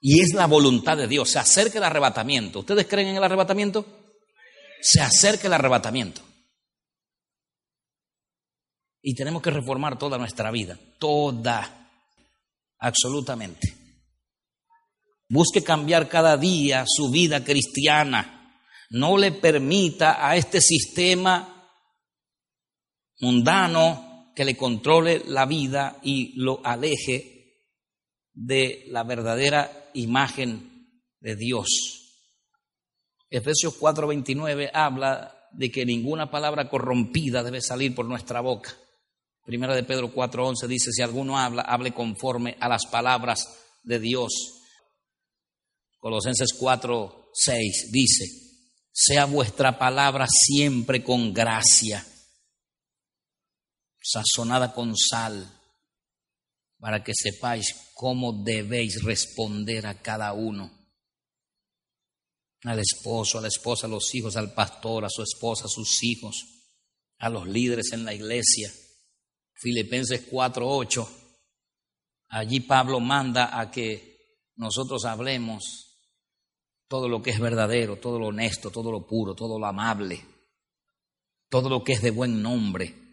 Y 0.01 0.21
es 0.21 0.35
la 0.35 0.47
voluntad 0.47 0.97
de 0.97 1.07
Dios. 1.07 1.31
Se 1.31 1.39
acerca 1.39 1.79
el 1.79 1.85
arrebatamiento. 1.85 2.59
¿Ustedes 2.59 2.89
creen 2.89 3.07
en 3.07 3.17
el 3.17 3.23
arrebatamiento? 3.23 3.87
Se 4.81 5.01
acerca 5.01 5.47
el 5.47 5.53
arrebatamiento. 5.53 6.21
Y 9.03 9.15
tenemos 9.15 9.41
que 9.41 9.53
reformar 9.53 9.97
toda 9.97 10.19
nuestra 10.19 10.51
vida. 10.51 10.77
Toda 10.99 11.89
absolutamente. 12.81 13.73
Busque 15.29 15.63
cambiar 15.63 16.09
cada 16.09 16.37
día 16.37 16.85
su 16.89 17.09
vida 17.13 17.45
cristiana. 17.45 18.59
No 18.91 19.17
le 19.17 19.31
permita 19.31 20.29
a 20.29 20.35
este 20.35 20.61
sistema 20.61 21.56
mundano 23.21 24.33
que 24.35 24.45
le 24.45 24.57
controle 24.57 25.23
la 25.27 25.47
vida 25.47 25.99
y 26.03 26.33
lo 26.37 26.61
aleje 26.65 27.63
de 28.33 28.85
la 28.89 29.03
verdadera 29.05 29.91
imagen 29.95 30.91
de 31.21 31.37
Dios. 31.37 31.69
Efesios 33.31 33.79
4:29 33.79 34.71
habla 34.73 35.33
de 35.53 35.71
que 35.71 35.87
ninguna 35.87 36.31
palabra 36.31 36.69
corrompida 36.69 37.43
debe 37.43 37.61
salir 37.61 37.95
por 37.95 38.07
nuestra 38.07 38.41
boca 38.41 38.77
Primera 39.47 39.77
de 39.77 39.85
Pedro 39.85 40.13
4:11 40.13 40.67
dice, 40.67 40.91
si 40.91 41.03
alguno 41.03 41.39
habla, 41.39 41.63
hable 41.63 41.95
conforme 41.95 42.57
a 42.59 42.69
las 42.69 42.85
palabras 42.87 43.47
de 43.85 44.01
Dios. 44.01 44.33
Colosenses 46.01 46.49
4:6 46.59 47.93
dice, 47.93 48.25
sea 48.91 49.25
vuestra 49.27 49.79
palabra 49.79 50.27
siempre 50.29 51.05
con 51.05 51.33
gracia, 51.33 52.05
sazonada 54.07 54.73
con 54.73 54.97
sal, 54.97 55.53
para 56.79 57.03
que 57.03 57.13
sepáis 57.15 57.91
cómo 57.95 58.45
debéis 58.45 59.03
responder 59.03 59.87
a 59.87 60.01
cada 60.03 60.33
uno. 60.33 60.71
Al 62.65 62.79
esposo, 62.79 63.39
a 63.39 63.43
la 63.43 63.49
esposa, 63.49 63.87
a 63.87 63.91
los 63.91 64.15
hijos, 64.15 64.37
al 64.37 64.53
pastor, 64.53 65.05
a 65.05 65.11
su 65.11 65.23
esposa, 65.23 65.65
a 65.67 65.69
sus 65.69 66.03
hijos, 66.03 66.37
a 67.19 67.29
los 67.29 67.47
líderes 67.47 67.93
en 67.93 68.05
la 68.05 68.13
iglesia 68.13 68.71
Filipenses 69.59 70.29
4:8, 70.31 71.09
allí 72.29 72.61
Pablo 72.61 73.01
manda 73.01 73.59
a 73.59 73.71
que 73.71 74.51
nosotros 74.57 75.05
hablemos 75.07 75.99
todo 76.89 77.09
lo 77.09 77.23
que 77.23 77.31
es 77.31 77.41
verdadero, 77.41 77.97
todo 77.97 78.19
lo 78.19 78.27
honesto, 78.27 78.71
todo 78.71 78.93
lo 78.93 79.07
puro, 79.07 79.35
todo 79.35 79.59
lo 79.59 79.67
amable, 79.67 80.25
todo 81.49 81.71
lo 81.71 81.83
que 81.83 81.95
es 81.95 82.03
de 82.03 82.11
buen 82.11 82.43
nombre. 82.43 83.06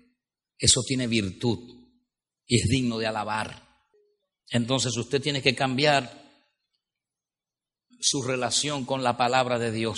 Eso 0.57 0.81
tiene 0.85 1.07
virtud 1.07 1.87
y 2.45 2.59
es 2.61 2.67
digno 2.69 2.97
de 2.97 3.07
alabar. 3.07 3.63
Entonces 4.49 4.95
usted 4.97 5.21
tiene 5.21 5.41
que 5.41 5.55
cambiar 5.55 6.23
su 7.99 8.21
relación 8.21 8.85
con 8.85 9.03
la 9.03 9.17
palabra 9.17 9.57
de 9.57 9.71
Dios. 9.71 9.97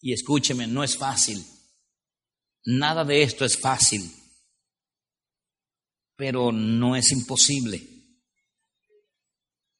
Y 0.00 0.12
escúcheme, 0.12 0.66
no 0.66 0.82
es 0.82 0.96
fácil. 0.96 1.44
Nada 2.64 3.04
de 3.04 3.22
esto 3.22 3.44
es 3.44 3.58
fácil, 3.58 4.10
pero 6.16 6.52
no 6.52 6.96
es 6.96 7.10
imposible. 7.10 7.88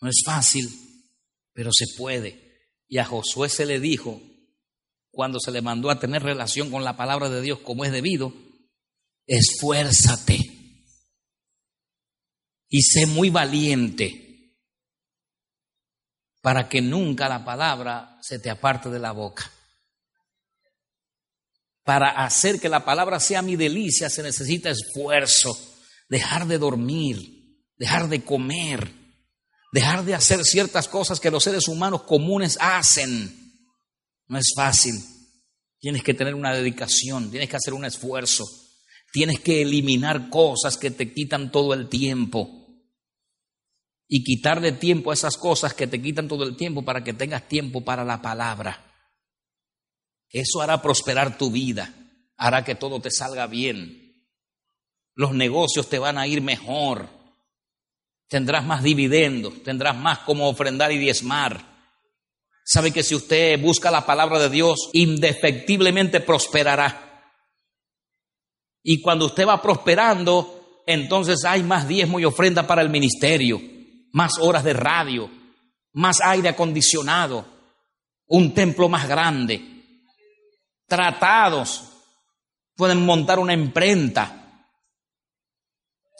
No 0.01 0.09
es 0.09 0.23
fácil, 0.25 0.69
pero 1.53 1.71
se 1.73 1.87
puede. 1.97 2.61
Y 2.89 2.99
a 2.99 3.05
Josué 3.05 3.49
se 3.49 3.67
le 3.67 3.79
dijo, 3.79 4.21
cuando 5.13 5.39
se 5.39 5.53
le 5.53 5.63
mandó 5.63 5.91
a 5.91 6.01
tener 6.01 6.23
relación 6.23 6.71
con 6.71 6.83
la 6.83 6.97
palabra 6.97 7.29
de 7.29 7.43
Dios 7.43 7.61
como 7.61 7.85
es 7.85 7.93
debido, 7.93 8.33
esfuérzate 9.27 10.39
y 12.69 12.83
sé 12.83 13.07
muy 13.07 13.31
valiente 13.31 14.23
para 16.41 16.69
que 16.69 16.81
nunca 16.81 17.29
la 17.29 17.45
palabra 17.45 18.19
se 18.21 18.39
te 18.39 18.51
aparte 18.51 18.89
de 18.89 18.99
la 18.99 19.13
boca. 19.13 19.51
Para 21.85 22.25
hacer 22.25 22.59
que 22.61 22.69
la 22.69 22.85
palabra 22.85 23.21
sea 23.21 23.43
mi 23.43 23.57
delicia 23.57 24.09
se 24.09 24.23
necesita 24.23 24.71
esfuerzo, 24.71 25.57
dejar 26.09 26.47
de 26.47 26.59
dormir, 26.59 27.61
dejar 27.77 28.09
de 28.09 28.25
comer, 28.25 28.91
dejar 29.73 30.05
de 30.05 30.15
hacer 30.15 30.45
ciertas 30.45 30.89
cosas 30.89 31.21
que 31.21 31.31
los 31.31 31.45
seres 31.45 31.69
humanos 31.69 32.05
comunes 32.05 32.57
hacen. 32.61 33.42
No 34.29 34.39
es 34.39 34.53
fácil. 34.57 34.95
Tienes 35.79 36.03
que 36.03 36.15
tener 36.15 36.35
una 36.35 36.55
dedicación, 36.55 37.31
tienes 37.31 37.49
que 37.49 37.57
hacer 37.57 37.75
un 37.75 37.85
esfuerzo, 37.85 38.45
tienes 39.13 39.41
que 39.41 39.63
eliminar 39.63 40.31
cosas 40.31 40.77
que 40.77 40.93
te 40.93 41.13
quitan 41.13 41.51
todo 41.51 41.75
el 41.75 41.89
tiempo 41.89 42.63
y 44.07 44.23
quitarle 44.23 44.73
tiempo 44.73 45.11
a 45.11 45.15
esas 45.15 45.37
cosas 45.37 45.75
que 45.75 45.87
te 45.87 46.01
quitan 46.01 46.29
todo 46.29 46.45
el 46.45 46.57
tiempo 46.57 46.85
para 46.85 47.03
que 47.03 47.15
tengas 47.15 47.49
tiempo 47.49 47.83
para 47.83 48.05
la 48.05 48.23
palabra. 48.23 48.93
Eso 50.29 50.61
hará 50.61 50.81
prosperar 50.81 51.37
tu 51.37 51.51
vida, 51.51 51.93
hará 52.37 52.63
que 52.63 52.75
todo 52.75 53.01
te 53.01 53.11
salga 53.11 53.47
bien. 53.47 54.29
Los 55.15 55.33
negocios 55.35 55.89
te 55.89 55.99
van 55.99 56.17
a 56.17 56.27
ir 56.27 56.43
mejor. 56.43 57.09
Tendrás 58.29 58.65
más 58.65 58.83
dividendos, 58.83 59.63
tendrás 59.63 59.97
más 59.97 60.21
como 60.21 60.49
ofrendar 60.49 60.93
y 60.93 60.99
diezmar. 60.99 61.72
Sabe 62.65 62.93
que 62.93 63.03
si 63.03 63.15
usted 63.15 63.61
busca 63.61 63.91
la 63.91 64.07
palabra 64.07 64.39
de 64.39 64.49
Dios, 64.49 64.91
indefectiblemente 64.93 66.21
prosperará. 66.21 67.09
Y 68.83 69.01
cuando 69.01 69.27
usted 69.27 69.47
va 69.47 69.61
prosperando, 69.61 70.83
entonces 70.87 71.45
hay 71.45 71.63
más 71.63 71.89
diezmo 71.89 72.21
y 72.21 72.25
ofrenda 72.25 72.67
para 72.67 72.83
el 72.83 72.91
ministerio, 72.91 73.61
más 74.13 74.39
horas 74.39 74.65
de 74.65 74.73
radio, 74.73 75.31
más 75.93 76.21
aire 76.21 76.49
acondicionado, 76.49 77.47
un 78.27 78.55
templo 78.55 78.89
más 78.89 79.09
grande, 79.09 79.63
tratados, 80.87 81.85
pueden 82.77 83.05
montar 83.05 83.39
una 83.39 83.53
imprenta. 83.53 84.67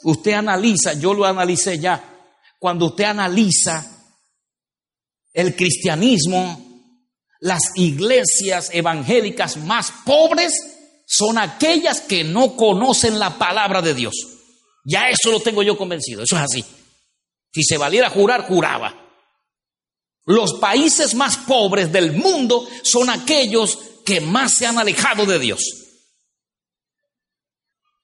Usted 0.03 0.33
analiza, 0.33 0.93
yo 0.93 1.13
lo 1.13 1.25
analicé 1.25 1.79
ya, 1.79 2.03
cuando 2.59 2.87
usted 2.87 3.05
analiza 3.05 3.92
el 5.33 5.55
cristianismo, 5.55 6.63
las 7.39 7.61
iglesias 7.75 8.69
evangélicas 8.71 9.57
más 9.57 9.91
pobres 10.05 10.53
son 11.05 11.37
aquellas 11.37 12.01
que 12.01 12.23
no 12.23 12.55
conocen 12.55 13.19
la 13.19 13.37
palabra 13.37 13.81
de 13.81 13.93
Dios. 13.93 14.15
Ya 14.85 15.09
eso 15.09 15.31
lo 15.31 15.39
tengo 15.39 15.63
yo 15.63 15.77
convencido, 15.77 16.23
eso 16.23 16.35
es 16.37 16.41
así. 16.41 16.65
Si 17.51 17.63
se 17.63 17.77
valiera 17.77 18.09
jurar, 18.09 18.47
juraba. 18.47 18.99
Los 20.25 20.53
países 20.55 21.15
más 21.15 21.37
pobres 21.37 21.91
del 21.91 22.13
mundo 22.13 22.67
son 22.83 23.09
aquellos 23.09 23.77
que 24.05 24.21
más 24.21 24.53
se 24.53 24.65
han 24.65 24.77
alejado 24.79 25.25
de 25.25 25.39
Dios. 25.39 25.61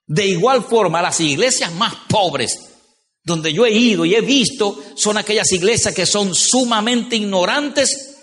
De 0.06 0.26
igual 0.26 0.64
forma, 0.64 1.01
las 1.01 1.19
iglesias 1.19 1.72
más 1.73 1.95
pobres, 2.10 2.68
donde 3.23 3.53
yo 3.53 3.65
he 3.65 3.71
ido 3.71 4.05
y 4.05 4.15
he 4.15 4.21
visto, 4.21 4.83
son 4.95 5.17
aquellas 5.17 5.51
iglesias 5.51 5.93
que 5.93 6.05
son 6.05 6.33
sumamente 6.33 7.15
ignorantes 7.15 8.17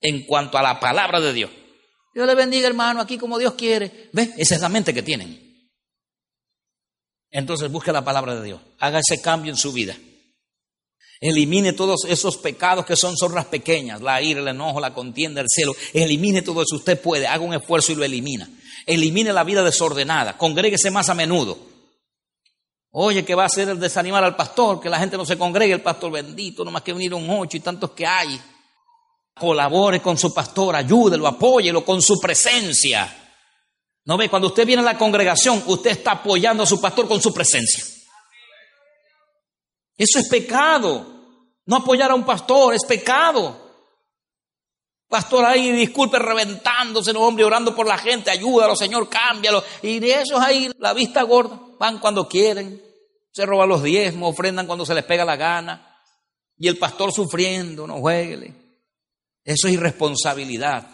en 0.00 0.24
cuanto 0.26 0.58
a 0.58 0.62
la 0.62 0.80
palabra 0.80 1.20
de 1.20 1.32
Dios. 1.32 1.50
Dios 2.14 2.26
le 2.26 2.34
bendiga, 2.34 2.66
hermano, 2.66 3.00
aquí 3.00 3.18
como 3.18 3.38
Dios 3.38 3.54
quiere. 3.54 4.10
¿Ve? 4.12 4.32
Esa 4.36 4.56
es 4.56 4.60
la 4.60 4.68
mente 4.68 4.92
que 4.92 5.02
tienen. 5.02 5.50
Entonces 7.30 7.70
busque 7.70 7.92
la 7.92 8.04
palabra 8.04 8.34
de 8.34 8.44
Dios. 8.44 8.60
Haga 8.78 8.98
ese 8.98 9.22
cambio 9.22 9.52
en 9.52 9.56
su 9.56 9.72
vida. 9.72 9.96
Elimine 11.20 11.74
todos 11.74 12.06
esos 12.08 12.38
pecados 12.38 12.86
que 12.86 12.96
son 12.96 13.16
zorras 13.16 13.44
pequeñas, 13.44 14.00
la 14.00 14.22
ira, 14.22 14.40
el 14.40 14.48
enojo, 14.48 14.80
la 14.80 14.94
contienda, 14.94 15.42
el 15.42 15.48
celo. 15.54 15.76
Elimine 15.92 16.42
todo 16.42 16.62
eso. 16.62 16.76
Usted 16.76 17.00
puede, 17.00 17.26
haga 17.26 17.44
un 17.44 17.54
esfuerzo 17.54 17.92
y 17.92 17.94
lo 17.94 18.04
elimina. 18.04 18.48
Elimine 18.86 19.32
la 19.32 19.44
vida 19.44 19.62
desordenada. 19.62 20.38
Congréguese 20.38 20.90
más 20.90 21.10
a 21.10 21.14
menudo. 21.14 21.69
Oye, 22.92 23.24
¿qué 23.24 23.34
va 23.34 23.44
a 23.44 23.46
hacer 23.46 23.68
el 23.68 23.78
desanimar 23.78 24.24
al 24.24 24.34
pastor? 24.34 24.80
Que 24.80 24.88
la 24.88 24.98
gente 24.98 25.16
no 25.16 25.24
se 25.24 25.38
congregue, 25.38 25.74
el 25.74 25.82
pastor 25.82 26.10
bendito, 26.10 26.64
no 26.64 26.70
más 26.70 26.82
que 26.82 26.92
venir 26.92 27.14
un 27.14 27.28
ocho 27.30 27.56
y 27.56 27.60
tantos 27.60 27.92
que 27.92 28.06
hay. 28.06 28.40
Colabore 29.34 30.02
con 30.02 30.18
su 30.18 30.34
pastor, 30.34 30.74
ayúdelo, 30.74 31.26
apóyelo 31.26 31.84
con 31.84 32.02
su 32.02 32.18
presencia. 32.18 33.16
No 34.04 34.16
ve, 34.16 34.28
cuando 34.28 34.48
usted 34.48 34.66
viene 34.66 34.82
a 34.82 34.84
la 34.84 34.98
congregación, 34.98 35.62
usted 35.66 35.90
está 35.90 36.12
apoyando 36.12 36.64
a 36.64 36.66
su 36.66 36.80
pastor 36.80 37.06
con 37.06 37.22
su 37.22 37.32
presencia. 37.32 37.84
Eso 39.96 40.18
es 40.18 40.28
pecado. 40.28 41.06
No 41.66 41.76
apoyar 41.76 42.10
a 42.10 42.14
un 42.14 42.24
pastor 42.24 42.74
es 42.74 42.84
pecado. 42.84 43.69
Pastor 45.10 45.44
ahí, 45.44 45.72
disculpe, 45.72 46.20
reventándose, 46.20 47.12
no 47.12 47.22
hombre, 47.22 47.44
orando 47.44 47.74
por 47.74 47.84
la 47.84 47.98
gente, 47.98 48.30
ayúdalo, 48.30 48.76
Señor, 48.76 49.08
cámbialo. 49.08 49.64
Y 49.82 49.98
de 49.98 50.22
esos 50.22 50.40
ahí, 50.40 50.70
la 50.78 50.92
vista 50.92 51.24
gorda, 51.24 51.60
van 51.80 51.98
cuando 51.98 52.28
quieren, 52.28 52.80
se 53.32 53.44
roban 53.44 53.68
los 53.68 53.82
diezmos, 53.82 54.30
ofrendan 54.30 54.68
cuando 54.68 54.86
se 54.86 54.94
les 54.94 55.02
pega 55.02 55.24
la 55.24 55.34
gana. 55.34 55.98
Y 56.56 56.68
el 56.68 56.78
pastor 56.78 57.12
sufriendo, 57.12 57.88
no 57.88 57.98
juegue. 57.98 58.54
Eso 59.42 59.66
es 59.66 59.74
irresponsabilidad. 59.74 60.86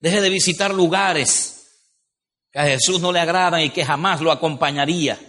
Deje 0.00 0.22
de 0.22 0.30
visitar 0.30 0.72
lugares 0.72 1.82
que 2.50 2.60
a 2.60 2.64
Jesús 2.64 2.98
no 2.98 3.12
le 3.12 3.20
agradan 3.20 3.60
y 3.60 3.68
que 3.68 3.84
jamás 3.84 4.22
lo 4.22 4.32
acompañaría. 4.32 5.20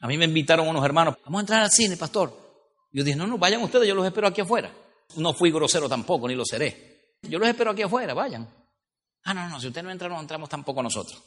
A 0.00 0.06
mí 0.06 0.16
me 0.16 0.26
invitaron 0.26 0.68
unos 0.68 0.84
hermanos, 0.84 1.16
vamos 1.24 1.40
a 1.40 1.42
entrar 1.42 1.62
al 1.62 1.70
cine, 1.72 1.96
pastor. 1.96 2.32
Yo 2.92 3.02
dije, 3.02 3.16
no, 3.16 3.26
no, 3.26 3.38
vayan 3.38 3.60
ustedes, 3.60 3.88
yo 3.88 3.94
los 3.96 4.06
espero 4.06 4.28
aquí 4.28 4.40
afuera. 4.40 4.72
No 5.16 5.34
fui 5.34 5.50
grosero 5.50 5.88
tampoco, 5.88 6.28
ni 6.28 6.34
lo 6.34 6.44
seré. 6.44 7.16
Yo 7.22 7.38
los 7.38 7.48
espero 7.48 7.70
aquí 7.70 7.82
afuera, 7.82 8.14
vayan. 8.14 8.48
Ah, 9.24 9.34
no, 9.34 9.48
no, 9.48 9.60
si 9.60 9.68
ustedes 9.68 9.84
no 9.84 9.90
entran, 9.90 10.10
no 10.10 10.20
entramos 10.20 10.48
tampoco 10.48 10.82
nosotros. 10.82 11.22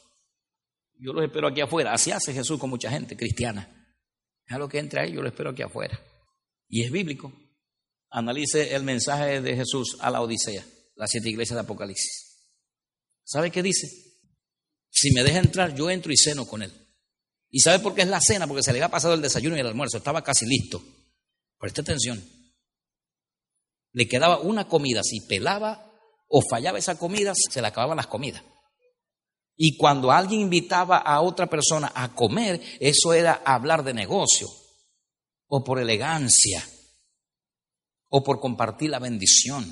Yo 0.98 1.12
los 1.12 1.24
espero 1.24 1.48
aquí 1.48 1.60
afuera. 1.60 1.92
Así 1.92 2.10
hace 2.10 2.32
Jesús 2.32 2.58
con 2.58 2.70
mucha 2.70 2.90
gente 2.90 3.16
cristiana. 3.16 3.68
lo 4.48 4.68
que 4.68 4.78
entre 4.78 5.00
ahí, 5.00 5.12
yo 5.12 5.22
lo 5.22 5.28
espero 5.28 5.50
aquí 5.50 5.62
afuera. 5.62 5.98
Y 6.68 6.84
es 6.84 6.90
bíblico. 6.90 7.32
Analice 8.10 8.74
el 8.74 8.82
mensaje 8.82 9.40
de 9.40 9.56
Jesús 9.56 9.96
a 10.00 10.10
la 10.10 10.20
Odisea, 10.20 10.64
las 10.94 11.10
siete 11.10 11.28
iglesias 11.28 11.56
de 11.56 11.62
Apocalipsis. 11.62 12.50
¿Sabe 13.24 13.50
qué 13.50 13.62
dice? 13.62 13.88
Si 14.88 15.12
me 15.12 15.22
deja 15.22 15.38
entrar, 15.38 15.74
yo 15.74 15.90
entro 15.90 16.12
y 16.12 16.16
ceno 16.16 16.46
con 16.46 16.62
él. 16.62 16.72
¿Y 17.50 17.60
sabe 17.60 17.80
por 17.80 17.94
qué 17.94 18.02
es 18.02 18.08
la 18.08 18.20
cena? 18.20 18.46
Porque 18.46 18.62
se 18.62 18.72
le 18.72 18.82
ha 18.82 18.88
pasado 18.88 19.14
el 19.14 19.22
desayuno 19.22 19.56
y 19.56 19.60
el 19.60 19.66
almuerzo, 19.66 19.98
estaba 19.98 20.22
casi 20.22 20.46
listo. 20.46 20.82
Preste 21.58 21.80
atención. 21.80 22.22
Le 23.96 24.06
quedaba 24.06 24.40
una 24.40 24.68
comida, 24.68 25.00
si 25.02 25.22
pelaba 25.22 25.90
o 26.28 26.42
fallaba 26.42 26.78
esa 26.78 26.98
comida, 26.98 27.32
se 27.34 27.62
le 27.62 27.68
acababan 27.68 27.96
las 27.96 28.08
comidas. 28.08 28.42
Y 29.56 29.78
cuando 29.78 30.12
alguien 30.12 30.42
invitaba 30.42 30.98
a 30.98 31.22
otra 31.22 31.46
persona 31.46 31.90
a 31.94 32.14
comer, 32.14 32.60
eso 32.78 33.14
era 33.14 33.40
hablar 33.42 33.84
de 33.84 33.94
negocio, 33.94 34.50
o 35.46 35.64
por 35.64 35.80
elegancia, 35.80 36.62
o 38.10 38.22
por 38.22 38.38
compartir 38.38 38.90
la 38.90 38.98
bendición. 38.98 39.64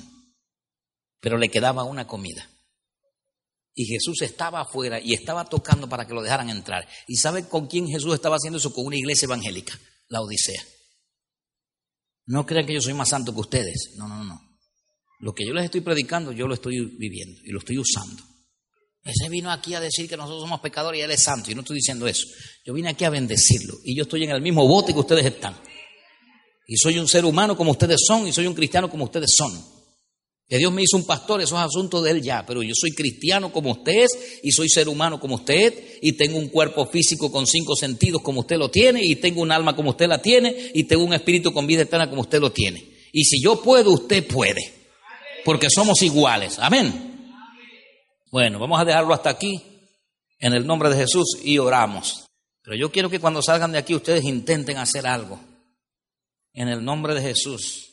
Pero 1.19 1.37
le 1.37 1.49
quedaba 1.49 1.83
una 1.83 2.07
comida. 2.07 2.49
Y 3.75 3.85
Jesús 3.85 4.23
estaba 4.23 4.61
afuera 4.61 4.99
y 4.99 5.13
estaba 5.13 5.45
tocando 5.45 5.87
para 5.87 6.07
que 6.07 6.15
lo 6.15 6.23
dejaran 6.23 6.49
entrar. 6.49 6.87
¿Y 7.05 7.17
sabe 7.17 7.47
con 7.47 7.67
quién 7.67 7.87
Jesús 7.87 8.15
estaba 8.15 8.37
haciendo 8.37 8.57
eso? 8.57 8.73
Con 8.73 8.87
una 8.87 8.97
iglesia 8.97 9.27
evangélica, 9.27 9.79
la 10.07 10.21
Odisea. 10.21 10.63
No 12.27 12.45
crean 12.45 12.65
que 12.65 12.73
yo 12.73 12.81
soy 12.81 12.93
más 12.93 13.09
santo 13.09 13.33
que 13.33 13.39
ustedes. 13.39 13.93
No, 13.97 14.07
no, 14.07 14.23
no. 14.23 14.39
Lo 15.19 15.33
que 15.33 15.45
yo 15.45 15.53
les 15.53 15.65
estoy 15.65 15.81
predicando, 15.81 16.31
yo 16.31 16.47
lo 16.47 16.55
estoy 16.55 16.79
viviendo 16.97 17.39
y 17.43 17.51
lo 17.51 17.59
estoy 17.59 17.77
usando. 17.77 18.23
Ese 19.03 19.29
vino 19.29 19.51
aquí 19.51 19.75
a 19.75 19.79
decir 19.79 20.09
que 20.09 20.17
nosotros 20.17 20.41
somos 20.41 20.59
pecadores 20.61 20.99
y 20.99 21.03
Él 21.03 21.11
es 21.11 21.21
santo. 21.21 21.49
Yo 21.49 21.55
no 21.55 21.61
estoy 21.61 21.75
diciendo 21.75 22.07
eso. 22.07 22.27
Yo 22.65 22.73
vine 22.73 22.89
aquí 22.89 23.05
a 23.05 23.11
bendecirlo. 23.11 23.75
Y 23.83 23.95
yo 23.95 24.03
estoy 24.03 24.23
en 24.23 24.31
el 24.31 24.41
mismo 24.41 24.67
bote 24.67 24.93
que 24.93 24.99
ustedes 24.99 25.25
están. 25.25 25.55
Y 26.67 26.75
soy 26.77 26.97
un 26.97 27.07
ser 27.07 27.23
humano 27.23 27.55
como 27.55 27.71
ustedes 27.71 28.01
son 28.05 28.27
y 28.27 28.33
soy 28.33 28.47
un 28.47 28.55
cristiano 28.55 28.89
como 28.89 29.05
ustedes 29.05 29.35
son. 29.37 29.74
Que 30.47 30.59
Dios 30.59 30.71
me 30.71 30.83
hizo 30.83 30.97
un 30.97 31.07
pastor, 31.07 31.41
eso 31.41 31.57
es 31.57 31.63
asunto 31.63 32.03
de 32.03 32.11
Él 32.11 32.21
ya, 32.21 32.45
pero 32.45 32.61
yo 32.61 32.73
soy 32.75 32.91
cristiano 32.91 33.51
como 33.51 33.71
usted 33.71 34.05
y 34.43 34.51
soy 34.51 34.69
ser 34.69 34.87
humano 34.87 35.19
como 35.19 35.35
usted 35.35 35.73
y 36.03 36.11
tengo 36.13 36.37
un 36.37 36.49
cuerpo 36.49 36.85
físico 36.85 37.31
con 37.31 37.47
cinco 37.47 37.75
sentidos 37.75 38.21
como 38.21 38.41
usted 38.41 38.57
lo 38.57 38.69
tiene 38.69 39.03
y 39.03 39.15
tengo 39.15 39.41
un 39.41 39.51
alma 39.51 39.75
como 39.75 39.89
usted 39.91 40.07
la 40.07 40.21
tiene 40.21 40.55
y 40.73 40.83
tengo 40.83 41.03
un 41.03 41.13
espíritu 41.13 41.51
con 41.51 41.65
vida 41.65 41.81
eterna 41.81 42.09
como 42.09 42.21
usted 42.21 42.39
lo 42.39 42.51
tiene. 42.51 42.85
Y 43.11 43.23
si 43.23 43.41
yo 43.41 43.59
puedo, 43.61 43.91
usted 43.91 44.27
puede, 44.27 44.71
porque 45.43 45.67
somos 45.69 46.03
iguales. 46.03 46.59
Amén. 46.59 47.33
Bueno, 48.31 48.59
vamos 48.59 48.79
a 48.79 48.85
dejarlo 48.85 49.15
hasta 49.15 49.31
aquí 49.31 49.63
en 50.37 50.53
el 50.53 50.67
nombre 50.67 50.89
de 50.89 50.97
Jesús 50.97 51.39
y 51.43 51.57
oramos. 51.57 52.25
Pero 52.61 52.77
yo 52.77 52.91
quiero 52.91 53.09
que 53.09 53.19
cuando 53.19 53.41
salgan 53.41 53.71
de 53.71 53.79
aquí 53.79 53.95
ustedes 53.95 54.25
intenten 54.25 54.77
hacer 54.77 55.07
algo 55.07 55.39
en 56.53 56.67
el 56.67 56.83
nombre 56.83 57.15
de 57.15 57.21
Jesús 57.21 57.84